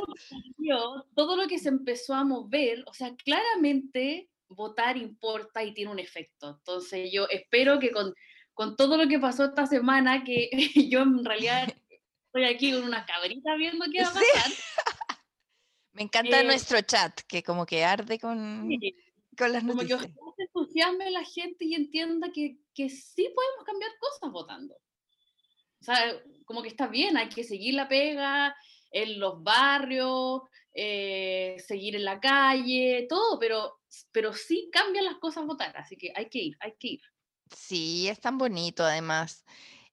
todo 1.17 1.35
lo 1.35 1.49
que 1.49 1.59
se 1.59 1.71
empezó 1.71 2.15
a 2.15 2.23
mover, 2.23 2.85
o 2.87 2.95
sea, 2.95 3.13
claramente 3.17 4.29
votar 4.49 4.97
importa 4.97 5.65
y 5.65 5.75
tiene 5.75 5.91
un 5.91 5.99
efecto. 5.99 6.51
Entonces 6.59 7.11
yo 7.11 7.27
espero 7.31 7.81
que 7.81 7.91
con 7.91 8.15
con 8.59 8.75
todo 8.75 8.97
lo 8.97 9.07
que 9.07 9.21
pasó 9.21 9.45
esta 9.45 9.67
semana, 9.69 10.25
que 10.25 10.51
yo 10.91 11.03
en 11.03 11.25
realidad 11.25 11.73
estoy 12.27 12.45
aquí 12.45 12.73
con 12.73 12.83
una 12.83 13.07
cabrita 13.07 13.55
viendo 13.55 13.85
qué 13.93 14.03
va 14.03 14.09
a 14.09 14.13
pasar. 14.13 14.53
Me 15.93 16.03
encanta 16.03 16.41
Eh, 16.41 16.45
nuestro 16.45 16.81
chat, 16.81 17.21
que 17.29 17.45
como 17.45 17.65
que 17.65 17.85
arde 17.85 18.19
con, 18.19 18.67
Sí, 18.69 18.97
con 19.39 19.53
las 19.53 19.63
como 19.63 19.75
que 19.83 19.95
noticias. 19.95 20.11
ojalá 20.17 20.35
se 20.37 20.43
entusiasme 20.43 21.11
la 21.13 21.25
gente 21.25 21.65
y 21.67 21.75
entienda 21.75 22.33
que, 22.35 22.59
que 22.75 22.91
sí 22.91 23.33
podemos 23.33 23.65
cambiar 23.65 23.93
cosas 24.01 24.33
votando. 24.33 24.75
O 24.75 25.85
sea, 25.85 26.21
como 26.45 26.61
que 26.61 26.69
está 26.69 26.89
bien, 26.89 27.17
hay 27.17 27.29
que 27.29 27.45
seguir 27.45 27.75
la 27.75 27.87
pega 27.87 28.57
en 28.91 29.21
los 29.21 29.41
barrios, 29.45 30.43
eh, 30.75 31.55
seguir 31.65 31.95
en 31.95 32.05
la 32.05 32.19
calle, 32.19 33.07
todo, 33.09 33.39
pero, 33.39 33.79
pero 34.11 34.33
sí 34.33 34.69
cambian 34.73 35.05
las 35.05 35.19
cosas 35.19 35.47
votar, 35.47 35.77
así 35.77 35.97
que 35.97 36.13
hay 36.17 36.29
que 36.29 36.39
ir, 36.41 36.57
hay 36.59 36.73
que 36.77 36.89
ir. 36.89 37.01
Sí, 37.57 38.09
es 38.09 38.21
tan 38.21 38.39
bonito 38.39 38.85
además. 38.85 39.45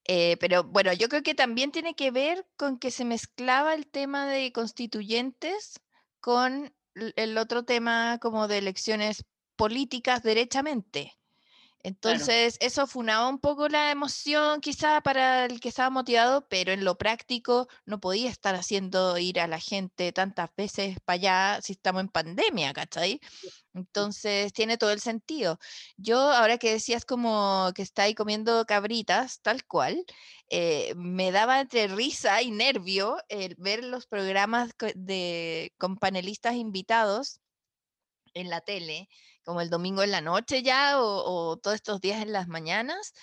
Eh, 0.06 0.38
pero 0.40 0.64
bueno, 0.64 0.94
yo 0.94 1.10
creo 1.10 1.24
que 1.24 1.36
también 1.36 1.72
tiene 1.72 1.96
que 1.96 2.12
ver 2.12 2.48
con 2.58 2.80
que 2.80 2.92
se 2.92 3.06
mezclaba 3.06 3.74
el 3.74 3.88
tema 3.88 4.28
de 4.28 4.52
constituyentes 4.54 5.82
con 6.22 6.76
el 6.96 7.38
otro 7.38 7.66
tema 7.66 8.20
como 8.22 8.48
de 8.48 8.60
elecciones 8.60 9.26
políticas 9.58 10.24
derechamente. 10.24 11.14
Entonces, 11.86 12.58
eso 12.62 12.88
funaba 12.88 13.30
un 13.30 13.38
poco 13.38 13.68
la 13.68 13.92
emoción 13.92 14.60
quizá 14.60 15.02
para 15.02 15.46
el 15.46 15.60
que 15.60 15.70
estaba 15.70 15.92
motivado, 15.92 16.48
pero 16.48 16.72
en 16.72 16.84
lo 16.84 16.98
práctico 16.98 17.68
no 17.86 18.00
podía 18.00 18.32
estar 18.32 18.56
haciendo 18.56 19.20
ir 19.20 19.40
a 19.40 19.46
la 19.46 19.60
gente 19.60 20.12
tantas 20.12 20.50
veces 20.58 20.98
para 21.06 21.16
allá 21.16 21.62
si 21.62 21.74
estamos 21.74 22.02
en 22.02 22.10
pandemia, 22.10 22.74
¿cachai? 22.74 23.22
Entonces, 23.76 24.52
tiene 24.52 24.80
todo 24.80 24.90
el 24.90 25.00
sentido. 25.00 25.60
Yo, 25.96 26.18
ahora 26.18 26.58
que 26.58 26.72
decías 26.72 27.06
como 27.06 27.72
que 27.76 27.84
está 27.84 28.04
ahí 28.04 28.16
comiendo 28.16 28.66
cabritas, 28.66 29.42
tal 29.42 29.64
cual, 29.64 30.06
eh, 30.50 30.92
me 30.96 31.32
daba 31.32 31.62
entre 31.62 31.88
risa 31.88 32.42
y 32.42 32.50
nervio 32.50 33.18
el 33.30 33.54
ver 33.60 33.84
los 33.84 34.08
programas 34.08 34.72
de, 34.96 35.72
con 35.78 35.98
panelistas 35.98 36.56
invitados 36.56 37.42
en 38.34 38.50
la 38.50 38.62
tele, 38.62 39.08
como 39.46 39.62
el 39.62 39.70
domingo 39.70 40.04
en 40.04 40.12
la 40.12 40.22
noche 40.22 40.64
ya, 40.64 41.00
o, 41.02 41.58
todos 41.58 41.76
estos 41.76 42.02
días 42.02 42.22
en 42.22 42.34
las 42.34 42.48
mañanas, 42.48 43.14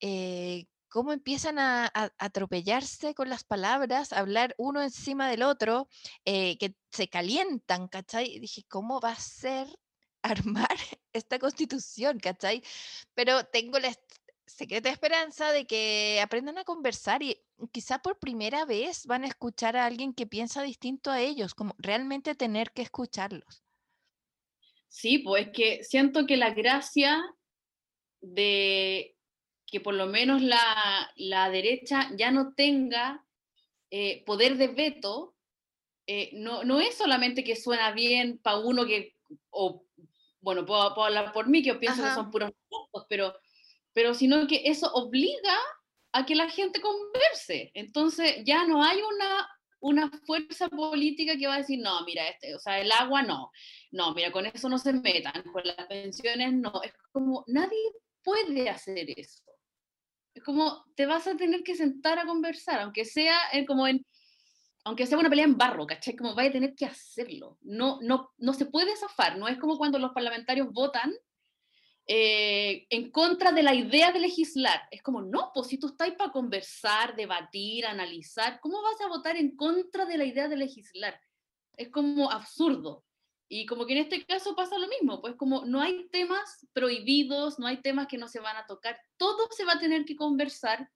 eh, 0.00 0.66
cómo 0.88 1.12
empiezan 1.12 1.58
a, 1.58 1.92
atropellarse 2.18 3.14
con 3.14 3.28
las 3.28 3.44
palabras, 3.44 4.12
a 4.12 4.20
hablar 4.20 4.54
uno 4.58 4.82
encima 4.82 5.28
del 5.30 5.42
otro, 5.42 5.88
eh, 6.24 6.58
que 6.58 6.74
se 6.90 7.08
calientan, 7.08 7.88
¿cachai? 7.88 8.38
Dije, 8.40 8.64
¿cómo 8.68 9.00
va 9.00 9.10
a 9.12 9.20
ser 9.20 9.68
armar 10.22 10.76
esta 11.12 11.38
constitución, 11.38 12.18
¿cachai? 12.18 12.62
Pero 13.14 13.44
tengo 13.44 13.78
la 13.78 13.92
secreta 14.46 14.88
esperanza 14.90 15.52
de 15.52 15.66
que 15.66 16.20
aprendan 16.22 16.58
a 16.58 16.64
conversar 16.64 17.22
y 17.22 17.42
quizá 17.72 17.98
por 17.98 18.18
primera 18.18 18.64
vez 18.64 19.06
van 19.06 19.24
a 19.24 19.28
escuchar 19.28 19.76
a 19.76 19.84
alguien 19.86 20.14
que 20.14 20.26
piensa 20.26 20.62
distinto 20.62 21.10
a 21.10 21.20
ellos, 21.20 21.54
como 21.54 21.74
realmente 21.78 22.34
tener 22.34 22.72
que 22.72 22.82
escucharlos. 22.82 23.65
Sí, 24.88 25.18
pues 25.18 25.46
es 25.46 25.52
que 25.52 25.84
siento 25.84 26.26
que 26.26 26.36
la 26.36 26.50
gracia 26.50 27.22
de 28.20 29.16
que 29.66 29.80
por 29.80 29.94
lo 29.94 30.06
menos 30.06 30.42
la, 30.42 31.12
la 31.16 31.50
derecha 31.50 32.08
ya 32.16 32.30
no 32.30 32.54
tenga 32.54 33.24
eh, 33.90 34.24
poder 34.24 34.56
de 34.56 34.68
veto, 34.68 35.34
eh, 36.06 36.30
no, 36.34 36.64
no 36.64 36.80
es 36.80 36.96
solamente 36.96 37.42
que 37.42 37.56
suena 37.56 37.90
bien 37.92 38.38
para 38.38 38.58
uno 38.58 38.86
que, 38.86 39.16
o 39.50 39.84
bueno, 40.40 40.64
puedo, 40.64 40.94
puedo 40.94 41.06
hablar 41.06 41.32
por 41.32 41.48
mí, 41.48 41.62
que 41.62 41.74
pienso 41.74 42.02
Ajá. 42.02 42.10
que 42.10 42.14
son 42.14 42.30
puros 42.30 42.52
pero, 43.08 43.34
pero 43.92 44.14
sino 44.14 44.46
que 44.46 44.62
eso 44.64 44.92
obliga 44.92 45.58
a 46.12 46.24
que 46.24 46.34
la 46.34 46.48
gente 46.48 46.80
converse. 46.80 47.72
Entonces 47.74 48.42
ya 48.44 48.66
no 48.66 48.82
hay 48.82 49.00
una, 49.02 49.48
una 49.80 50.10
fuerza 50.26 50.68
política 50.68 51.36
que 51.36 51.46
va 51.46 51.54
a 51.56 51.58
decir, 51.58 51.80
no, 51.80 52.04
mira, 52.04 52.28
este, 52.28 52.54
o 52.54 52.58
sea, 52.58 52.80
el 52.80 52.90
agua 52.92 53.22
no, 53.22 53.50
no, 53.92 54.14
mira, 54.14 54.32
con 54.32 54.46
eso 54.46 54.68
no 54.68 54.78
se 54.78 54.92
metan, 54.92 55.42
con 55.52 55.62
las 55.64 55.86
pensiones 55.86 56.52
no. 56.52 56.82
Es 56.82 56.92
como, 57.12 57.44
nadie 57.46 57.78
puede 58.22 58.68
hacer 58.68 59.06
eso. 59.16 59.42
Es 60.34 60.42
como, 60.42 60.84
te 60.94 61.06
vas 61.06 61.26
a 61.26 61.36
tener 61.36 61.62
que 61.62 61.74
sentar 61.74 62.18
a 62.18 62.26
conversar, 62.26 62.80
aunque 62.80 63.04
sea 63.04 63.36
en- 63.52 63.66
como 63.66 63.86
en, 63.86 64.04
aunque 64.84 65.06
sea 65.06 65.18
una 65.18 65.30
pelea 65.30 65.44
en 65.46 65.56
barro, 65.56 65.86
¿cachai? 65.86 66.14
Como 66.16 66.34
vaya 66.34 66.50
a 66.50 66.52
tener 66.52 66.74
que 66.74 66.86
hacerlo. 66.86 67.58
No, 67.62 67.98
no, 68.02 68.30
no 68.38 68.52
se 68.54 68.66
puede 68.66 68.96
zafar, 68.96 69.38
no 69.38 69.48
es 69.48 69.58
como 69.58 69.78
cuando 69.78 69.98
los 69.98 70.12
parlamentarios 70.12 70.68
votan 70.72 71.12
eh, 72.08 72.86
en 72.90 73.10
contra 73.10 73.50
de 73.50 73.62
la 73.62 73.74
idea 73.74 74.12
de 74.12 74.20
legislar. 74.20 74.82
Es 74.90 75.02
como, 75.02 75.22
no, 75.22 75.50
pues 75.52 75.66
si 75.66 75.78
tú 75.78 75.88
estás 75.88 76.12
para 76.12 76.30
conversar, 76.30 77.16
debatir, 77.16 77.86
analizar, 77.86 78.60
¿cómo 78.60 78.80
vas 78.82 79.00
a 79.00 79.08
votar 79.08 79.36
en 79.36 79.56
contra 79.56 80.06
de 80.06 80.18
la 80.18 80.24
idea 80.24 80.48
de 80.48 80.56
legislar? 80.56 81.20
Es 81.76 81.90
como 81.90 82.30
absurdo. 82.30 83.04
Y 83.48 83.66
como 83.66 83.86
que 83.86 83.92
en 83.92 84.04
este 84.04 84.24
caso 84.24 84.56
pasa 84.56 84.78
lo 84.78 84.88
mismo, 84.88 85.20
pues 85.20 85.36
como 85.36 85.64
no 85.64 85.80
hay 85.80 86.08
temas 86.08 86.66
prohibidos, 86.72 87.58
no 87.60 87.66
hay 87.68 87.80
temas 87.80 88.08
que 88.08 88.18
no 88.18 88.26
se 88.26 88.40
van 88.40 88.56
a 88.56 88.66
tocar, 88.66 88.98
todo 89.16 89.48
se 89.50 89.64
va 89.64 89.74
a 89.74 89.78
tener 89.78 90.04
que 90.04 90.16
conversar. 90.16 90.90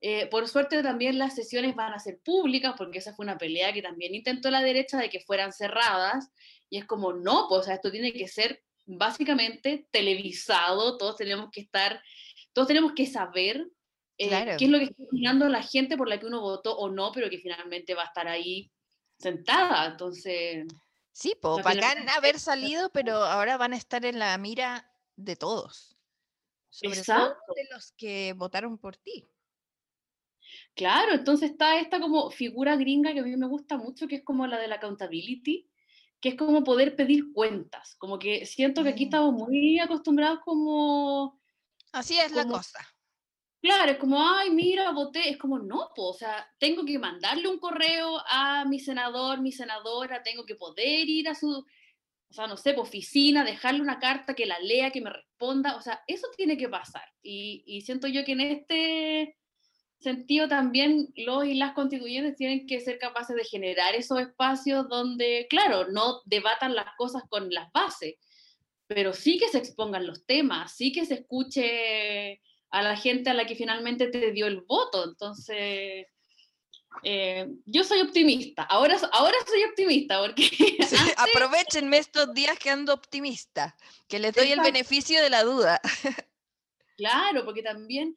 Eh, 0.00 0.26
por 0.26 0.46
suerte 0.46 0.82
también 0.82 1.18
las 1.18 1.34
sesiones 1.34 1.74
van 1.74 1.94
a 1.94 1.98
ser 1.98 2.20
públicas, 2.22 2.74
porque 2.76 2.98
esa 2.98 3.14
fue 3.14 3.24
una 3.24 3.38
pelea 3.38 3.72
que 3.72 3.80
también 3.80 4.14
intentó 4.14 4.50
la 4.50 4.60
derecha 4.60 4.98
de 4.98 5.08
que 5.08 5.20
fueran 5.20 5.52
cerradas, 5.52 6.30
y 6.68 6.76
es 6.76 6.84
como, 6.84 7.14
no, 7.14 7.46
pues 7.48 7.68
esto 7.68 7.90
tiene 7.90 8.12
que 8.12 8.28
ser 8.28 8.62
básicamente 8.86 9.88
televisado, 9.90 10.98
todos 10.98 11.16
tenemos 11.16 11.50
que 11.50 11.60
estar, 11.60 12.02
todos 12.52 12.68
tenemos 12.68 12.92
que 12.92 13.06
saber 13.06 13.66
eh, 14.18 14.28
Claro. 14.28 14.56
qué 14.58 14.64
es 14.66 14.70
lo 14.70 14.78
que 14.78 14.84
está 14.84 15.02
opinando 15.02 15.48
la 15.48 15.62
gente 15.62 15.96
por 15.96 16.08
la 16.08 16.20
que 16.20 16.26
uno 16.26 16.40
votó 16.40 16.76
o 16.76 16.90
no, 16.90 17.10
pero 17.12 17.28
que 17.30 17.38
finalmente 17.38 17.94
va 17.94 18.02
a 18.02 18.06
estar 18.06 18.28
ahí 18.28 18.70
sentada, 19.18 19.86
entonces... 19.86 20.66
Sí, 21.12 21.36
pues 21.40 21.58
finalmente 21.58 22.04
bacán 22.04 22.08
haber 22.16 22.38
salido, 22.38 22.90
pero 22.90 23.16
ahora 23.16 23.56
van 23.56 23.72
a 23.72 23.76
estar 23.76 24.04
en 24.04 24.18
la 24.18 24.36
mira 24.38 24.92
de 25.16 25.36
todos. 25.36 25.96
Sobre 26.70 27.02
todo 27.02 27.28
Exacto. 27.28 27.54
de 27.54 27.68
los 27.72 27.92
que 27.92 28.32
votaron 28.36 28.78
por 28.78 28.96
ti. 28.96 29.24
Claro, 30.74 31.14
entonces 31.14 31.52
está 31.52 31.78
esta 31.78 32.00
como 32.00 32.30
figura 32.30 32.76
gringa 32.76 33.12
que 33.12 33.20
a 33.20 33.22
mí 33.22 33.36
me 33.36 33.46
gusta 33.46 33.76
mucho, 33.76 34.08
que 34.08 34.16
es 34.16 34.24
como 34.24 34.46
la 34.46 34.58
de 34.58 34.66
la 34.66 34.76
accountability, 34.76 35.70
que 36.20 36.30
es 36.30 36.34
como 36.36 36.64
poder 36.64 36.96
pedir 36.96 37.32
cuentas, 37.32 37.96
como 37.98 38.18
que 38.18 38.46
siento 38.46 38.82
que 38.82 38.90
aquí 38.90 39.04
Mm. 39.04 39.08
estamos 39.08 39.34
muy 39.34 39.78
acostumbrados 39.78 40.40
como, 40.44 41.40
Así 41.92 42.18
es 42.18 42.32
la 42.32 42.46
cosa. 42.46 42.78
claro, 43.62 43.92
es 43.92 43.98
como, 43.98 44.18
ay, 44.20 44.50
mira, 44.50 44.90
voté, 44.92 45.30
es 45.30 45.38
como, 45.38 45.58
no, 45.58 45.90
po, 45.94 46.10
o 46.10 46.14
sea, 46.14 46.46
tengo 46.58 46.84
que 46.84 46.98
mandarle 46.98 47.48
un 47.48 47.58
correo 47.58 48.20
a 48.28 48.64
mi 48.66 48.78
senador, 48.80 49.40
mi 49.40 49.52
senadora, 49.52 50.22
tengo 50.22 50.44
que 50.44 50.54
poder 50.56 51.08
ir 51.08 51.28
a 51.28 51.34
su, 51.34 51.48
o 52.30 52.32
sea, 52.34 52.46
no 52.46 52.56
sé, 52.56 52.74
oficina, 52.76 53.44
dejarle 53.44 53.80
una 53.80 53.98
carta 53.98 54.34
que 54.34 54.46
la 54.46 54.58
lea, 54.58 54.90
que 54.90 55.00
me 55.00 55.10
responda, 55.10 55.76
o 55.76 55.80
sea, 55.80 56.02
eso 56.06 56.26
tiene 56.36 56.56
que 56.56 56.68
pasar. 56.68 57.04
Y, 57.22 57.62
y 57.66 57.82
siento 57.82 58.08
yo 58.08 58.24
que 58.24 58.32
en 58.32 58.40
este 58.40 59.38
sentido 60.04 60.48
también 60.48 61.12
los 61.16 61.44
y 61.44 61.54
las 61.54 61.72
constituyentes 61.72 62.36
tienen 62.36 62.66
que 62.66 62.80
ser 62.80 62.98
capaces 62.98 63.34
de 63.34 63.44
generar 63.44 63.94
esos 63.96 64.20
espacios 64.20 64.88
donde, 64.88 65.46
claro, 65.50 65.88
no 65.88 66.22
debatan 66.24 66.74
las 66.74 66.86
cosas 66.96 67.24
con 67.28 67.50
las 67.52 67.72
bases, 67.72 68.14
pero 68.86 69.12
sí 69.12 69.38
que 69.38 69.48
se 69.48 69.58
expongan 69.58 70.06
los 70.06 70.24
temas, 70.24 70.76
sí 70.76 70.92
que 70.92 71.04
se 71.04 71.14
escuche 71.14 72.40
a 72.70 72.82
la 72.82 72.96
gente 72.96 73.30
a 73.30 73.34
la 73.34 73.46
que 73.46 73.56
finalmente 73.56 74.06
te 74.06 74.30
dio 74.30 74.46
el 74.46 74.60
voto. 74.60 75.04
Entonces, 75.04 76.06
eh, 77.02 77.48
yo 77.66 77.84
soy 77.84 78.00
optimista, 78.00 78.62
ahora, 78.62 78.96
ahora 79.12 79.36
soy 79.46 79.64
optimista, 79.64 80.20
porque 80.20 80.42
Sí, 80.44 80.76
aprovechenme 81.16 81.98
estos 81.98 82.32
días 82.34 82.58
que 82.58 82.70
ando 82.70 82.94
optimista, 82.94 83.76
que 84.08 84.18
les 84.18 84.34
doy 84.34 84.52
el 84.52 84.60
beneficio 84.60 85.22
de 85.22 85.30
la 85.30 85.42
duda. 85.42 85.80
Claro, 86.96 87.44
porque 87.44 87.60
también 87.60 88.14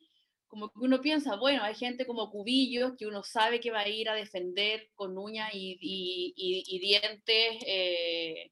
como 0.47 0.69
que 0.69 0.79
uno 0.79 1.01
piensa, 1.01 1.35
bueno, 1.37 1.63
hay 1.63 1.75
gente 1.75 2.05
como 2.05 2.29
Cubillos 2.31 2.93
que 2.97 3.05
uno 3.07 3.23
sabe 3.23 3.59
que 3.59 3.71
va 3.71 3.81
a 3.81 3.87
ir 3.89 4.09
a 4.09 4.15
defender 4.15 4.89
con 4.95 5.17
uñas 5.17 5.49
y, 5.53 5.77
y- 5.81 6.33
y- 6.35 6.63
y 6.75 6.79
dientes 6.79 7.63
eh, 7.67 8.51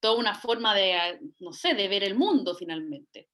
toda 0.00 0.16
una 0.18 0.34
forma 0.34 0.74
de, 0.74 0.94
ah, 0.94 1.18
no 1.40 1.52
sé, 1.52 1.74
de 1.74 1.88
ver 1.88 2.04
el 2.04 2.14
mundo 2.16 2.54
finalmente. 2.54 3.28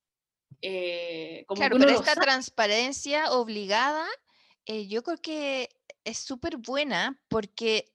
Eh, 0.63 1.45
como 1.47 1.61
Claro, 1.61 1.77
pero 1.79 1.93
esta 1.93 2.15
sabe. 2.15 2.27
transparencia 2.27 3.31
obligada, 3.33 4.07
eh, 4.67 4.89
yo 4.89 5.03
creo 5.03 5.19
que 5.19 5.69
es 6.05 6.19
súper 6.19 6.57
buena 6.59 7.21
porque 7.29 7.93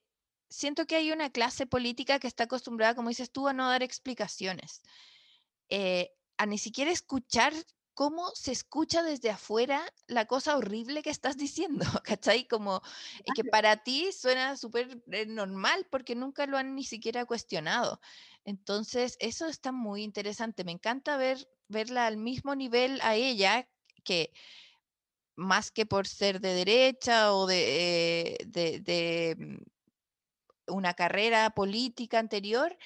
siento 0.48 0.86
que 0.86 0.96
hay 0.96 1.12
una 1.12 1.30
clase 1.30 1.66
política 1.66 2.18
que 2.18 2.28
está 2.28 2.44
acostumbrada, 2.44 2.94
como 2.94 3.08
dices 3.08 3.30
tú, 3.32 3.48
a 3.48 3.52
no 3.52 3.68
dar 3.68 3.82
explicaciones, 3.82 4.82
eh, 5.70 6.12
a 6.38 6.46
ni 6.46 6.58
siquiera 6.58 6.90
escuchar 6.90 7.52
cómo 7.94 8.30
se 8.34 8.52
escucha 8.52 9.02
desde 9.02 9.30
afuera 9.30 9.82
la 10.06 10.26
cosa 10.26 10.56
horrible 10.56 11.02
que 11.02 11.10
estás 11.10 11.36
diciendo, 11.36 11.84
¿cachai? 12.04 12.46
Como 12.46 12.82
eh, 13.20 13.24
que 13.34 13.44
para 13.44 13.82
ti 13.82 14.12
suena 14.12 14.56
súper 14.56 15.02
eh, 15.10 15.26
normal 15.26 15.86
porque 15.90 16.14
nunca 16.14 16.46
lo 16.46 16.56
han 16.56 16.74
ni 16.74 16.84
siquiera 16.84 17.24
cuestionado. 17.24 18.00
Entonces, 18.44 19.16
eso 19.20 19.46
está 19.46 19.72
muy 19.72 20.02
interesante. 20.02 20.64
Me 20.64 20.72
encanta 20.72 21.16
ver, 21.16 21.48
verla 21.68 22.06
al 22.06 22.16
mismo 22.16 22.54
nivel 22.54 23.00
a 23.02 23.14
ella 23.14 23.68
que 24.04 24.32
más 25.36 25.70
que 25.70 25.86
por 25.86 26.06
ser 26.06 26.40
de 26.40 26.54
derecha 26.54 27.34
o 27.34 27.46
de, 27.46 28.36
de, 28.46 29.36
mm, 29.38 30.74
una 30.74 30.94
carrera 30.94 31.50
política 31.50 32.18
anterior, 32.18 32.76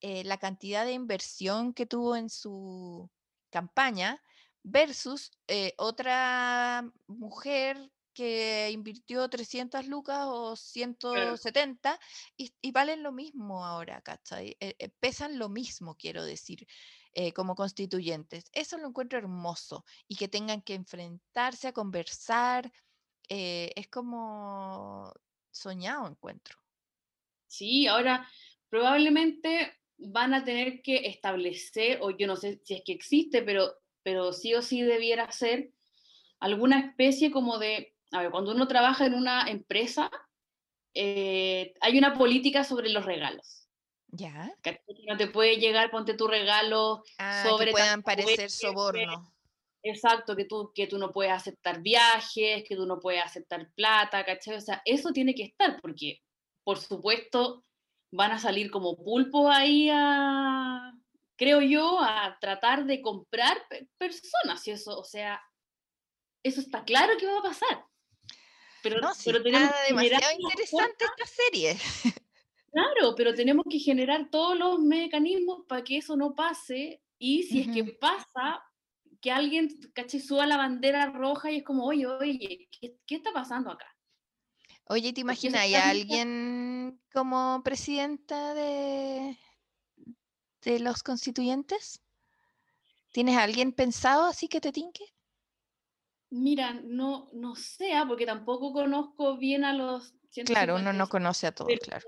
eh, 0.00 0.24
la 0.24 0.38
cantidad 0.38 0.84
de 0.84 0.92
inversión 0.92 1.74
que 1.74 1.86
tuvo 1.86 2.16
en 2.16 2.28
su 2.30 3.10
campaña 3.50 4.22
versus 4.64 5.30
eh, 5.46 5.74
otra 5.76 6.90
mujer 7.06 7.92
que 8.14 8.70
invirtió 8.72 9.28
300 9.28 9.86
lucas 9.86 10.20
o 10.22 10.56
170 10.56 11.98
y, 12.36 12.52
valen 12.72 13.02
lo 13.02 13.12
mismo 13.12 13.64
ahora, 13.64 14.00
¿cachai? 14.00 14.56
Eh, 14.60 14.74
eh, 14.78 14.88
pesan 15.00 15.38
lo 15.38 15.48
mismo, 15.48 15.96
quiero 15.96 16.24
decir, 16.24 16.66
como 17.36 17.54
constituyentes. 17.54 18.46
Eso 18.52 18.76
lo 18.76 18.88
encuentro 18.88 19.20
hermoso 19.20 19.84
y 20.08 20.16
que 20.16 20.26
tengan 20.26 20.62
que 20.62 20.74
enfrentarse 20.74 21.68
a 21.68 21.72
conversar, 21.72 22.72
es 23.28 23.86
como 23.86 25.12
soñado 25.52 26.08
encuentro. 26.08 26.58
Sí, 27.46 27.86
ahora 27.86 28.28
probablemente 28.68 29.78
van 29.96 30.34
a 30.34 30.44
tener 30.44 30.82
que 30.82 31.06
establecer, 31.06 32.00
o 32.02 32.10
yo 32.10 32.26
no 32.26 32.34
sé 32.34 32.60
si 32.64 32.74
es 32.74 32.82
que 32.84 32.92
existe, 32.92 33.42
pero 33.42 33.83
pero 34.04 34.32
sí 34.32 34.54
o 34.54 34.62
sí 34.62 34.82
debiera 34.82 35.32
ser 35.32 35.70
alguna 36.38 36.78
especie 36.78 37.32
como 37.32 37.58
de, 37.58 37.94
a 38.12 38.22
ver, 38.22 38.30
cuando 38.30 38.52
uno 38.52 38.68
trabaja 38.68 39.06
en 39.06 39.14
una 39.14 39.50
empresa, 39.50 40.10
eh, 40.94 41.74
hay 41.80 41.98
una 41.98 42.14
política 42.14 42.62
sobre 42.62 42.90
los 42.90 43.04
regalos. 43.04 43.62
Ya. 44.08 44.54
no 45.08 45.16
te 45.16 45.26
puede 45.26 45.56
llegar, 45.56 45.90
ponte 45.90 46.14
tu 46.14 46.28
regalo 46.28 47.02
ah, 47.18 47.42
sobre... 47.44 47.66
Que 47.66 47.72
puedan 47.72 48.02
parecer 48.02 48.48
soborno. 48.48 49.34
Exacto, 49.82 50.36
que 50.36 50.44
tú, 50.44 50.70
que 50.74 50.86
tú 50.86 50.98
no 50.98 51.12
puedes 51.12 51.32
aceptar 51.32 51.82
viajes, 51.82 52.64
que 52.66 52.76
tú 52.76 52.86
no 52.86 53.00
puedes 53.00 53.22
aceptar 53.22 53.70
plata, 53.74 54.24
¿cachai? 54.24 54.56
O 54.56 54.60
sea, 54.60 54.80
eso 54.84 55.10
tiene 55.10 55.34
que 55.34 55.42
estar, 55.42 55.80
porque, 55.80 56.22
por 56.62 56.78
supuesto, 56.78 57.64
van 58.10 58.32
a 58.32 58.38
salir 58.38 58.70
como 58.70 58.96
pulpos 58.96 59.50
ahí 59.50 59.90
a, 59.92 60.92
creo 61.36 61.60
yo, 61.60 62.00
a 62.00 62.38
tratar 62.40 62.84
de 62.84 63.00
comprar 63.00 63.56
personas. 63.98 64.66
Y 64.66 64.72
eso, 64.72 64.98
o 64.98 65.04
sea, 65.04 65.40
eso 66.42 66.60
está 66.60 66.84
claro 66.84 67.16
que 67.18 67.26
va 67.26 67.38
a 67.38 67.42
pasar. 67.42 67.84
Pero, 68.82 69.00
no, 69.00 69.10
pero 69.24 69.42
tenemos 69.42 69.70
demasiado 69.88 70.32
interesante 70.38 71.04
esta 71.04 71.26
serie. 71.26 71.76
Claro, 72.74 73.14
pero 73.14 73.32
tenemos 73.32 73.64
que 73.70 73.78
generar 73.78 74.30
todos 74.30 74.58
los 74.58 74.80
mecanismos 74.80 75.64
para 75.68 75.84
que 75.84 75.98
eso 75.98 76.16
no 76.16 76.34
pase. 76.34 77.00
Y 77.20 77.44
si 77.44 77.60
es 77.60 77.68
que 77.68 77.84
pasa, 77.84 78.64
que 79.20 79.30
alguien 79.30 79.68
caché 79.94 80.18
suba 80.18 80.44
la 80.44 80.56
bandera 80.56 81.06
roja 81.12 81.52
y 81.52 81.58
es 81.58 81.62
como, 81.62 81.86
oye, 81.86 82.04
oye, 82.08 82.68
¿qué, 82.72 82.96
qué 83.06 83.14
está 83.14 83.32
pasando 83.32 83.70
acá? 83.70 83.86
Oye, 84.86 85.12
¿te 85.12 85.20
imaginas? 85.20 85.60
¿Hay 85.60 85.76
alguien 85.76 87.00
como 87.12 87.62
presidenta 87.64 88.54
de, 88.54 89.38
de 90.64 90.80
los 90.80 91.02
constituyentes? 91.02 92.02
¿Tienes 93.12 93.36
alguien 93.36 93.72
pensado 93.72 94.24
así 94.24 94.48
que 94.48 94.60
te 94.60 94.72
tinque? 94.72 95.04
Mira, 96.30 96.80
no, 96.82 97.28
no 97.32 97.54
sé, 97.54 97.92
ah, 97.92 98.06
porque 98.08 98.26
tampoco 98.26 98.72
conozco 98.72 99.36
bien 99.36 99.64
a 99.64 99.72
los... 99.72 100.14
Claro, 100.46 100.76
uno 100.76 100.92
no 100.92 101.08
conoce 101.08 101.46
a 101.46 101.52
todos, 101.52 101.72
claro. 101.80 102.04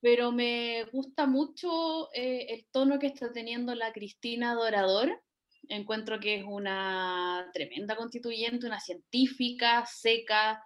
Pero 0.00 0.32
me 0.32 0.84
gusta 0.92 1.26
mucho 1.26 2.10
eh, 2.14 2.46
el 2.48 2.66
tono 2.70 2.98
que 2.98 3.08
está 3.08 3.32
teniendo 3.32 3.74
la 3.74 3.92
Cristina 3.92 4.54
Dorador. 4.54 5.22
Encuentro 5.68 6.20
que 6.20 6.36
es 6.36 6.44
una 6.46 7.50
tremenda 7.52 7.96
constituyente, 7.96 8.66
una 8.66 8.80
científica, 8.80 9.84
seca. 9.86 10.62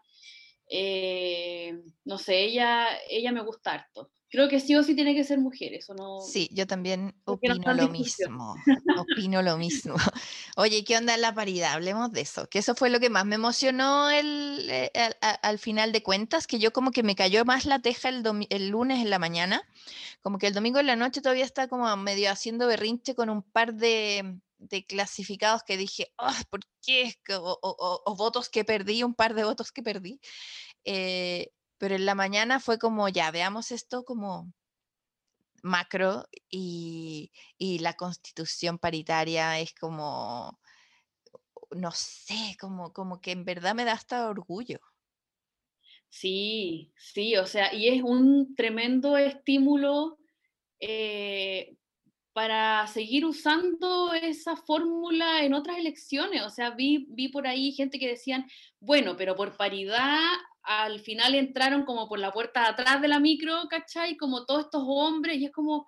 Eh, 0.70 1.80
no 2.04 2.18
sé, 2.18 2.44
ella, 2.44 2.88
ella 3.08 3.32
me 3.32 3.42
gusta 3.42 3.72
harto. 3.72 4.12
Creo 4.30 4.48
que 4.48 4.60
sí 4.60 4.76
o 4.76 4.82
sí 4.82 4.94
tiene 4.94 5.14
que 5.14 5.24
ser 5.24 5.38
mujer, 5.38 5.72
eso 5.72 5.94
no. 5.94 6.20
Sí, 6.20 6.50
yo 6.52 6.66
también 6.66 7.14
opino 7.24 7.72
lo 7.72 7.88
mismo. 7.88 8.56
opino 8.98 9.40
lo 9.40 9.56
mismo. 9.56 9.94
Oye, 10.56 10.84
¿qué 10.84 10.98
onda 10.98 11.16
la 11.16 11.32
paridad? 11.32 11.72
Hablemos 11.72 12.12
de 12.12 12.20
eso. 12.20 12.46
Que 12.46 12.58
eso 12.58 12.74
fue 12.74 12.90
lo 12.90 13.00
que 13.00 13.08
más 13.08 13.24
me 13.24 13.36
emocionó 13.36 14.10
el, 14.10 14.68
eh, 14.70 14.90
al, 15.20 15.58
final 15.58 15.92
de 15.92 16.02
cuentas, 16.02 16.46
que 16.46 16.58
yo 16.58 16.74
como 16.74 16.90
que 16.90 17.02
me 17.02 17.16
cayó 17.16 17.46
más 17.46 17.64
la 17.64 17.78
teja 17.78 18.10
el, 18.10 18.22
el, 18.50 18.68
lunes 18.68 19.00
en 19.00 19.08
la 19.08 19.18
mañana, 19.18 19.62
como 20.20 20.38
que 20.38 20.48
el 20.48 20.52
domingo 20.52 20.78
en 20.78 20.88
la 20.88 20.96
noche 20.96 21.22
todavía 21.22 21.46
está 21.46 21.66
como 21.68 21.96
medio 21.96 22.30
haciendo 22.30 22.66
berrinche 22.66 23.14
con 23.14 23.30
un 23.30 23.42
par 23.42 23.72
de, 23.72 24.40
de 24.58 24.84
clasificados 24.84 25.62
que 25.62 25.78
dije, 25.78 26.12
¿por 26.50 26.60
qué? 26.84 27.14
O, 27.38 27.58
o, 27.62 28.02
o, 28.04 28.14
votos 28.14 28.50
que 28.50 28.64
perdí, 28.64 29.02
un 29.02 29.14
par 29.14 29.32
de 29.34 29.44
votos 29.44 29.72
que 29.72 29.82
perdí. 29.82 30.20
Eh, 30.84 31.50
pero 31.78 31.94
en 31.94 32.04
la 32.06 32.14
mañana 32.14 32.60
fue 32.60 32.78
como, 32.78 33.08
ya, 33.08 33.30
veamos 33.30 33.70
esto 33.70 34.04
como 34.04 34.52
macro 35.62 36.26
y, 36.50 37.30
la 37.58 37.94
constitución 37.94 38.78
paritaria 38.78 39.58
es 39.60 39.74
como, 39.74 40.58
no 41.70 41.90
sé, 41.92 42.56
como, 42.60 42.92
como 42.92 43.20
que 43.20 43.32
en 43.32 43.44
verdad 43.44 43.74
me 43.74 43.84
da 43.84 43.92
hasta 43.92 44.28
orgullo. 44.28 44.80
Sí, 46.10 46.92
sí, 46.96 47.36
o 47.36 47.46
sea, 47.46 47.74
y 47.74 47.88
es 47.88 48.02
un 48.02 48.54
tremendo 48.54 49.16
estímulo 49.16 50.18
eh, 50.80 51.76
para 52.32 52.86
seguir 52.86 53.26
usando 53.26 54.14
esa 54.14 54.56
fórmula 54.56 55.44
en 55.44 55.54
otras 55.54 55.78
elecciones. 55.78 56.42
O 56.42 56.50
sea, 56.50 56.70
vi, 56.70 57.06
vi 57.10 57.28
por 57.28 57.46
ahí 57.46 57.72
gente 57.72 57.98
que 57.98 58.08
decían, 58.08 58.46
bueno, 58.80 59.16
pero 59.16 59.36
por 59.36 59.56
paridad 59.56 60.20
al 60.62 61.00
final 61.00 61.34
entraron 61.34 61.84
como 61.84 62.08
por 62.08 62.18
la 62.18 62.32
puerta 62.32 62.62
de 62.62 62.66
atrás 62.68 63.00
de 63.00 63.08
la 63.08 63.20
micro, 63.20 63.68
¿cachai? 63.68 64.16
Como 64.16 64.44
todos 64.44 64.66
estos 64.66 64.82
hombres, 64.86 65.38
y 65.38 65.46
es 65.46 65.52
como, 65.52 65.86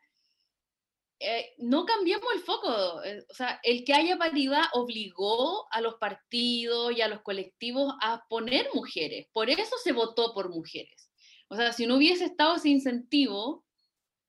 eh, 1.19 1.53
no 1.59 1.85
cambiamos 1.85 2.33
el 2.35 2.41
foco. 2.41 3.03
Eh, 3.05 3.25
o 3.29 3.35
sea, 3.35 3.61
el 3.63 3.85
que 3.85 3.93
haya 3.93 4.17
paridad 4.17 4.63
obligó 4.73 5.67
a 5.71 5.81
los 5.81 5.97
partidos 5.97 6.97
y 6.97 7.03
a 7.03 7.09
los 7.09 7.21
colectivos 7.21 7.95
a 8.01 8.25
poner 8.29 8.69
mujeres. 8.75 9.27
Por 9.33 9.51
eso 9.51 9.77
se 9.83 9.93
votó 9.93 10.33
por 10.33 10.49
mujeres. 10.49 11.11
O 11.49 11.57
sea, 11.57 11.73
si 11.73 11.87
no 11.87 11.97
hubiese 11.97 12.25
estado 12.25 12.57
ese 12.57 12.71
incentivo, 12.71 13.65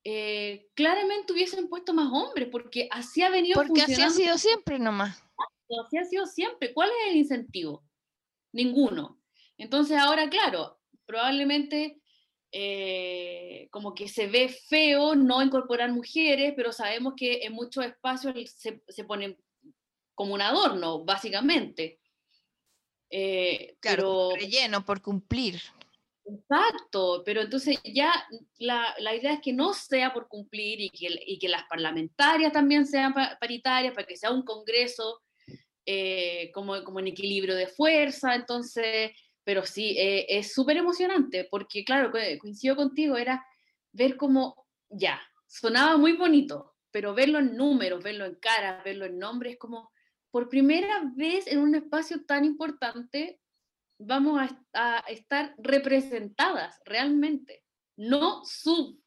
eh, 0.03 0.67
claramente 0.73 1.31
hubiesen 1.31 1.69
puesto 1.69 1.93
más 1.93 2.11
hombres, 2.11 2.49
porque 2.51 2.89
así 2.91 3.21
ha 3.21 3.29
venido 3.29 3.55
porque 3.55 3.83
así 3.83 4.01
ha 4.01 4.09
sido 4.09 4.37
siempre 4.37 4.79
nomás. 4.79 5.23
Así 5.85 5.97
ha 5.97 6.03
sido 6.03 6.25
siempre. 6.25 6.73
¿Cuál 6.73 6.89
es 6.89 7.11
el 7.11 7.17
incentivo? 7.17 7.85
Ninguno. 8.51 9.20
Entonces 9.61 9.95
ahora, 9.95 10.27
claro, 10.27 10.79
probablemente 11.05 12.01
eh, 12.51 13.67
como 13.69 13.93
que 13.93 14.07
se 14.07 14.25
ve 14.25 14.49
feo 14.49 15.13
no 15.13 15.43
incorporar 15.43 15.91
mujeres, 15.91 16.53
pero 16.55 16.73
sabemos 16.73 17.13
que 17.15 17.41
en 17.43 17.53
muchos 17.53 17.85
espacios 17.85 18.33
se, 18.55 18.81
se 18.87 19.03
ponen 19.03 19.37
como 20.15 20.33
un 20.33 20.41
adorno, 20.41 21.05
básicamente. 21.05 21.99
Eh, 23.11 23.75
claro, 23.79 24.29
pero, 24.31 24.45
relleno 24.45 24.83
por 24.83 24.99
cumplir. 24.99 25.61
Exacto, 26.25 27.21
pero 27.23 27.41
entonces 27.41 27.79
ya 27.83 28.11
la, 28.57 28.95
la, 28.97 29.15
idea 29.15 29.33
es 29.33 29.41
que 29.41 29.53
no 29.53 29.75
sea 29.75 30.11
por 30.11 30.27
cumplir 30.27 30.81
y 30.81 30.89
que, 30.89 31.07
y 31.27 31.37
que 31.37 31.49
las 31.49 31.65
parlamentarias 31.67 32.51
también 32.51 32.87
sean 32.87 33.13
paritarias, 33.13 33.93
para 33.93 34.07
que 34.07 34.17
sea 34.17 34.31
un 34.31 34.43
congreso 34.43 35.21
eh, 35.85 36.49
como, 36.51 36.83
como 36.83 36.99
en 36.99 37.09
equilibrio 37.09 37.53
de 37.53 37.67
fuerza, 37.67 38.33
entonces 38.33 39.11
pero 39.43 39.65
sí, 39.65 39.95
eh, 39.97 40.25
es 40.29 40.53
súper 40.53 40.77
emocionante, 40.77 41.47
porque 41.49 41.83
claro, 41.83 42.11
coincido 42.39 42.75
contigo, 42.75 43.17
era 43.17 43.45
ver 43.91 44.17
cómo, 44.17 44.67
ya, 44.89 45.21
sonaba 45.47 45.97
muy 45.97 46.13
bonito, 46.13 46.75
pero 46.91 47.13
verlo 47.13 47.39
en 47.39 47.55
números, 47.55 48.03
verlo 48.03 48.25
en 48.25 48.35
caras, 48.35 48.83
verlo 48.83 49.05
en 49.05 49.17
nombres, 49.17 49.57
como 49.57 49.91
por 50.29 50.47
primera 50.47 51.01
vez 51.15 51.47
en 51.47 51.59
un 51.59 51.75
espacio 51.75 52.23
tan 52.25 52.45
importante 52.45 53.41
vamos 54.03 54.41
a, 54.73 55.03
estar 55.09 55.53
representadas 55.57 56.79
realmente, 56.85 57.63
no 57.97 58.43
sub 58.45 58.99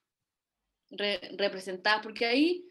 representadas, 0.90 2.02
porque 2.02 2.26
ahí 2.26 2.64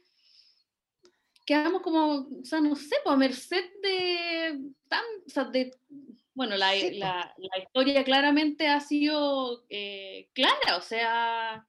quedamos 1.45 1.82
como, 1.82 2.30
o 2.41 2.45
sea, 2.45 2.61
no 2.61 2.76
sé, 2.76 2.95
pues, 3.03 3.14
a 3.14 3.18
merced 3.18 3.66
de, 3.82 4.72
de 5.51 5.72
bueno, 6.34 6.57
la, 6.57 6.75
historia 6.75 8.03
claramente 8.03 8.67
ha 8.67 8.79
sido 8.79 9.65
eh, 9.69 10.29
clara, 10.34 10.77
o 10.77 10.81
sea, 10.81 11.67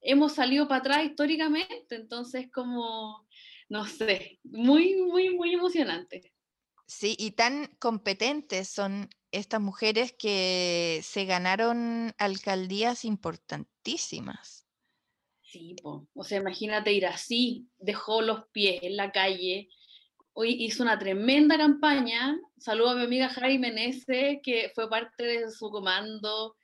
hemos 0.00 0.34
salido 0.34 0.68
para 0.68 0.80
atrás 0.80 1.04
históricamente, 1.04 1.96
entonces 1.96 2.50
como, 2.52 3.26
no 3.68 3.86
sé, 3.86 4.38
muy, 4.44 4.96
muy, 4.96 5.34
muy 5.34 5.54
emocionante. 5.54 6.32
Sí, 6.86 7.16
y 7.18 7.32
tan 7.32 7.66
competentes 7.78 8.68
son 8.68 9.08
estas 9.32 9.60
mujeres 9.60 10.12
que 10.12 11.00
se 11.02 11.24
ganaron 11.24 12.14
alcaldías 12.18 13.04
importantísimas. 13.04 14.66
Sí, 15.40 15.76
o 15.82 16.24
sea, 16.24 16.40
imagínate 16.40 16.92
ir 16.92 17.06
así, 17.06 17.68
dejó 17.78 18.22
los 18.22 18.46
pies 18.48 18.82
en 18.82 18.96
la 18.96 19.12
calle, 19.12 19.68
hoy 20.34 20.64
hizo 20.64 20.82
una 20.82 20.98
tremenda 20.98 21.56
campaña. 21.56 22.38
Saludo 22.58 22.90
a 22.90 22.94
mi 22.94 23.04
amiga 23.04 23.28
Jaime 23.30 23.70
Menezes, 23.70 24.38
que 24.42 24.70
fue 24.74 24.90
parte 24.90 25.24
de 25.24 25.50
su 25.50 25.70
comando. 25.70 26.56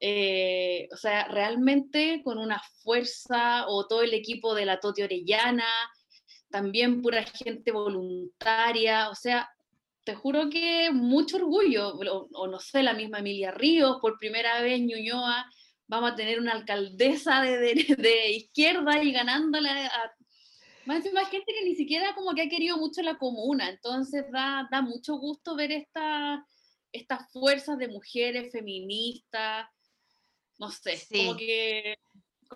Eh, 0.00 0.88
o 0.92 0.96
sea, 0.96 1.28
realmente 1.28 2.22
con 2.24 2.38
una 2.38 2.60
fuerza, 2.82 3.66
o 3.68 3.86
todo 3.86 4.02
el 4.02 4.14
equipo 4.14 4.54
de 4.54 4.64
la 4.64 4.80
Toti 4.80 5.02
Orellana, 5.02 5.66
también 6.50 7.02
pura 7.02 7.24
gente 7.24 7.72
voluntaria, 7.72 9.10
o 9.10 9.14
sea, 9.14 9.48
te 10.04 10.14
juro 10.14 10.48
que 10.48 10.90
mucho 10.92 11.36
orgullo, 11.36 11.94
o, 12.32 12.46
no 12.46 12.58
sé, 12.60 12.82
la 12.82 12.94
misma 12.94 13.18
Emilia 13.18 13.50
Ríos, 13.50 13.98
por 14.00 14.18
primera 14.18 14.62
vez 14.62 14.80
Ñuñoa, 14.80 15.44
vamos 15.86 16.12
a 16.12 16.14
tener 16.14 16.40
una 16.40 16.52
alcaldesa 16.52 17.42
de, 17.42 17.58
de, 17.98 18.30
izquierda 18.30 19.02
y 19.02 19.12
ganándole 19.12 19.68
a... 19.68 20.12
Más, 20.88 21.04
más 21.12 21.28
gente 21.28 21.52
que 21.52 21.66
ni 21.66 21.74
siquiera 21.74 22.14
como 22.14 22.34
que 22.34 22.40
ha 22.40 22.48
querido 22.48 22.78
mucho 22.78 23.02
la 23.02 23.18
comuna, 23.18 23.68
entonces 23.68 24.24
da, 24.32 24.66
da 24.70 24.80
mucho 24.80 25.18
gusto 25.18 25.54
ver 25.54 25.70
esta, 25.70 26.42
estas 26.92 27.30
fuerzas 27.30 27.76
de 27.76 27.88
mujeres 27.88 28.50
feministas, 28.50 29.68
no 30.56 30.70
sé, 30.70 30.98
como, 31.12 31.36
que, 31.36 31.98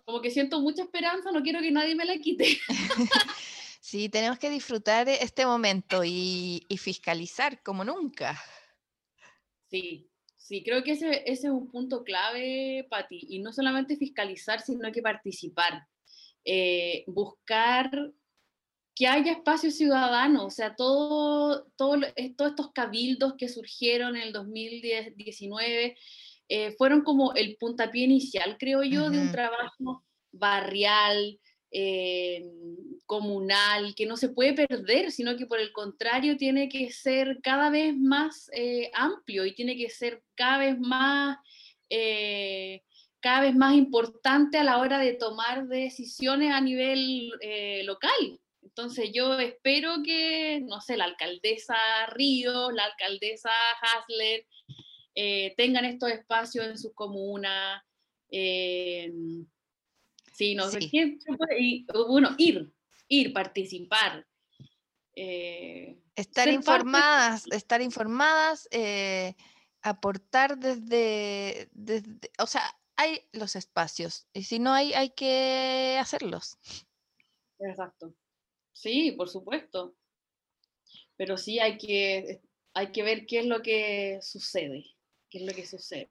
como 0.06 0.22
que 0.22 0.30
siento 0.30 0.62
mucha 0.62 0.84
esperanza, 0.84 1.30
no 1.30 1.42
quiero 1.42 1.60
que 1.60 1.72
nadie 1.72 1.94
me 1.94 2.06
la 2.06 2.16
quite. 2.16 2.58
Sí, 3.82 4.08
tenemos 4.08 4.38
que 4.38 4.48
disfrutar 4.48 5.06
este 5.08 5.44
momento 5.44 6.02
y, 6.02 6.64
fiscalizar 6.78 7.62
como 7.62 7.84
nunca. 7.84 8.40
Sí, 9.68 10.08
sí, 10.38 10.62
creo 10.64 10.82
que 10.82 10.92
ese, 10.92 11.24
es 11.26 11.44
un 11.44 11.70
punto 11.70 12.02
clave, 12.02 12.86
Patti, 12.88 13.26
y 13.28 13.40
no 13.40 13.52
solamente 13.52 13.96
fiscalizar, 13.96 14.62
sino 14.62 14.90
que 14.90 15.02
participar, 15.02 15.86
eh, 16.44 17.04
buscar 17.08 17.90
que 18.94 19.06
haya 19.06 19.32
espacio 19.32 19.70
ciudadano, 19.70 20.46
o 20.46 20.50
sea, 20.50 20.74
todo, 20.74 21.66
todo, 21.76 22.00
todos 22.36 22.50
estos 22.50 22.72
cabildos 22.72 23.34
que 23.38 23.48
surgieron 23.48 24.16
en 24.16 24.22
el 24.22 24.32
2019 24.32 25.96
eh, 26.48 26.72
fueron 26.72 27.02
como 27.02 27.32
el 27.34 27.56
puntapié 27.58 28.04
inicial, 28.04 28.56
creo 28.58 28.82
yo, 28.82 29.10
de 29.10 29.18
un 29.18 29.32
trabajo 29.32 30.04
barrial, 30.32 31.38
eh, 31.74 32.44
comunal, 33.06 33.94
que 33.94 34.04
no 34.04 34.18
se 34.18 34.28
puede 34.28 34.52
perder, 34.52 35.10
sino 35.10 35.38
que 35.38 35.46
por 35.46 35.58
el 35.58 35.72
contrario 35.72 36.36
tiene 36.36 36.68
que 36.68 36.92
ser 36.92 37.40
cada 37.42 37.70
vez 37.70 37.96
más 37.96 38.50
eh, 38.54 38.90
amplio 38.92 39.46
y 39.46 39.54
tiene 39.54 39.74
que 39.76 39.88
ser 39.88 40.22
cada 40.34 40.58
vez 40.58 40.78
más, 40.78 41.38
eh, 41.88 42.82
cada 43.20 43.40
vez 43.40 43.54
más 43.54 43.74
importante 43.74 44.58
a 44.58 44.64
la 44.64 44.78
hora 44.78 44.98
de 44.98 45.14
tomar 45.14 45.66
decisiones 45.66 46.52
a 46.52 46.60
nivel 46.60 47.30
local. 47.84 48.38
Entonces 48.74 49.10
yo 49.12 49.38
espero 49.38 50.02
que, 50.02 50.60
no 50.64 50.80
sé, 50.80 50.96
la 50.96 51.04
alcaldesa 51.04 51.76
Ríos, 52.08 52.72
la 52.72 52.84
alcaldesa 52.84 53.50
Hasler, 53.80 54.46
tengan 55.56 55.84
estos 55.84 56.10
espacios 56.10 56.66
en 56.66 56.78
sus 56.78 56.94
comunas. 56.94 57.82
Sí, 60.32 60.54
no 60.54 60.68
sé 60.68 60.78
y, 61.58 61.86
bueno, 62.08 62.34
ir, 62.38 62.72
ir, 63.08 63.32
participar. 63.32 64.26
Eh, 65.14 65.98
estar 66.16 66.48
informadas, 66.48 67.46
estar 67.52 67.82
informadas, 67.82 68.66
eh, 68.70 69.34
aportar 69.82 70.58
desde, 70.58 71.68
desde, 71.72 72.30
o 72.38 72.46
sea, 72.46 72.62
hay 72.96 73.20
los 73.32 73.56
espacios 73.56 74.26
y 74.32 74.44
si 74.44 74.58
no 74.58 74.72
hay, 74.72 74.94
hay 74.94 75.10
que 75.10 75.98
hacerlos. 76.00 76.58
Exacto. 77.58 78.14
Sí, 78.72 79.12
por 79.12 79.28
supuesto. 79.28 79.94
Pero 81.16 81.36
sí 81.36 81.58
hay 81.58 81.78
que, 81.78 82.42
hay 82.74 82.92
que 82.92 83.02
ver 83.02 83.26
qué 83.26 83.40
es 83.40 83.46
lo 83.46 83.62
que 83.62 84.18
sucede, 84.22 84.84
qué 85.28 85.38
es 85.38 85.44
lo 85.44 85.54
que 85.54 85.66
sucede. 85.66 86.10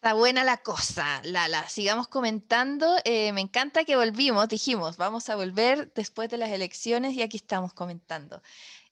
Está 0.00 0.14
buena 0.14 0.44
la 0.44 0.58
cosa, 0.58 1.20
Lala. 1.24 1.68
Sigamos 1.68 2.06
comentando. 2.06 2.94
Eh, 3.04 3.32
me 3.32 3.40
encanta 3.40 3.84
que 3.84 3.96
volvimos, 3.96 4.48
dijimos, 4.48 4.96
vamos 4.96 5.28
a 5.28 5.34
volver 5.34 5.92
después 5.92 6.30
de 6.30 6.38
las 6.38 6.50
elecciones 6.50 7.14
y 7.14 7.22
aquí 7.22 7.36
estamos 7.36 7.74
comentando. 7.74 8.40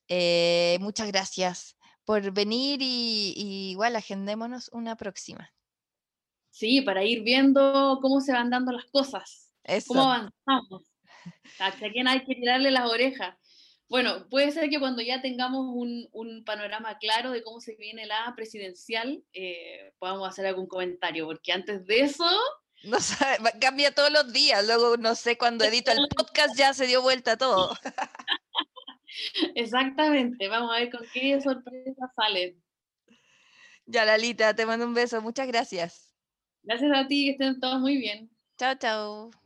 Eh, 0.09 0.79
muchas 0.81 1.07
gracias 1.07 1.77
por 2.05 2.33
venir 2.33 2.81
y, 2.83 3.71
igual 3.71 3.95
agendémonos 3.95 4.69
una 4.73 4.97
próxima. 4.97 5.53
Sí, 6.51 6.81
para 6.81 7.05
ir 7.05 7.23
viendo 7.23 7.99
cómo 8.03 8.21
se 8.21 8.33
van 8.33 8.51
dando 8.51 8.73
las 8.73 8.87
cosas, 8.87 9.53
cómo 9.87 10.03
avanzamos. 10.03 10.96
A 11.59 11.73
quién 11.73 12.09
hay 12.09 12.25
que 12.25 12.35
tirarle 12.35 12.71
las 12.71 12.91
orejas. 12.91 13.37
Bueno, 13.89 14.29
puede 14.29 14.51
ser 14.51 14.69
que 14.69 14.81
cuando 14.81 15.01
ya 15.01 15.23
tengamos 15.23 15.65
un, 15.69 16.43
panorama 16.45 16.99
claro 16.99 17.31
de 17.31 17.43
cómo 17.43 17.61
se 17.61 17.77
viene 17.77 18.07
la 18.07 18.33
presidencial, 18.35 19.23
eh, 19.33 19.93
podamos 19.99 20.29
hacer 20.29 20.47
algún 20.47 20.67
comentario, 20.67 21.27
porque 21.27 21.53
antes 21.53 21.87
de 21.87 22.01
eso... 22.01 22.29
No 22.83 23.01
sabe, 23.01 23.39
cambia 23.61 23.93
todos 23.93 24.11
los 24.11 24.33
días, 24.33 24.67
luego 24.67 24.97
no 24.97 25.15
sé, 25.15 25.39
cuando 25.39 25.65
edito 25.65 25.91
el 25.93 26.09
podcast 26.09 26.57
ya 26.57 26.75
se 26.75 26.87
dio 26.87 27.01
vuelta 27.01 27.37
todo. 27.37 27.77
Exactamente, 29.55 30.49
vamos 30.49 30.75
a 30.75 30.81
ver 30.81 30.91
con 30.91 31.01
qué 31.13 31.41
sorpresa 31.41 32.13
salen. 32.15 32.63
Ya, 33.87 34.05
Lalita, 34.05 34.55
te 34.55 34.67
mando 34.67 34.85
un 34.85 34.95
beso, 34.95 35.23
muchas 35.23 35.47
gracias. 35.47 36.13
Gracias 36.63 36.91
a 36.93 37.07
ti, 37.07 37.27
que 37.27 37.31
estén 37.33 37.61
todos 37.61 37.81
muy 37.81 37.97
bien. 37.97 38.29
Chao, 38.59 38.75
chao. 38.75 39.46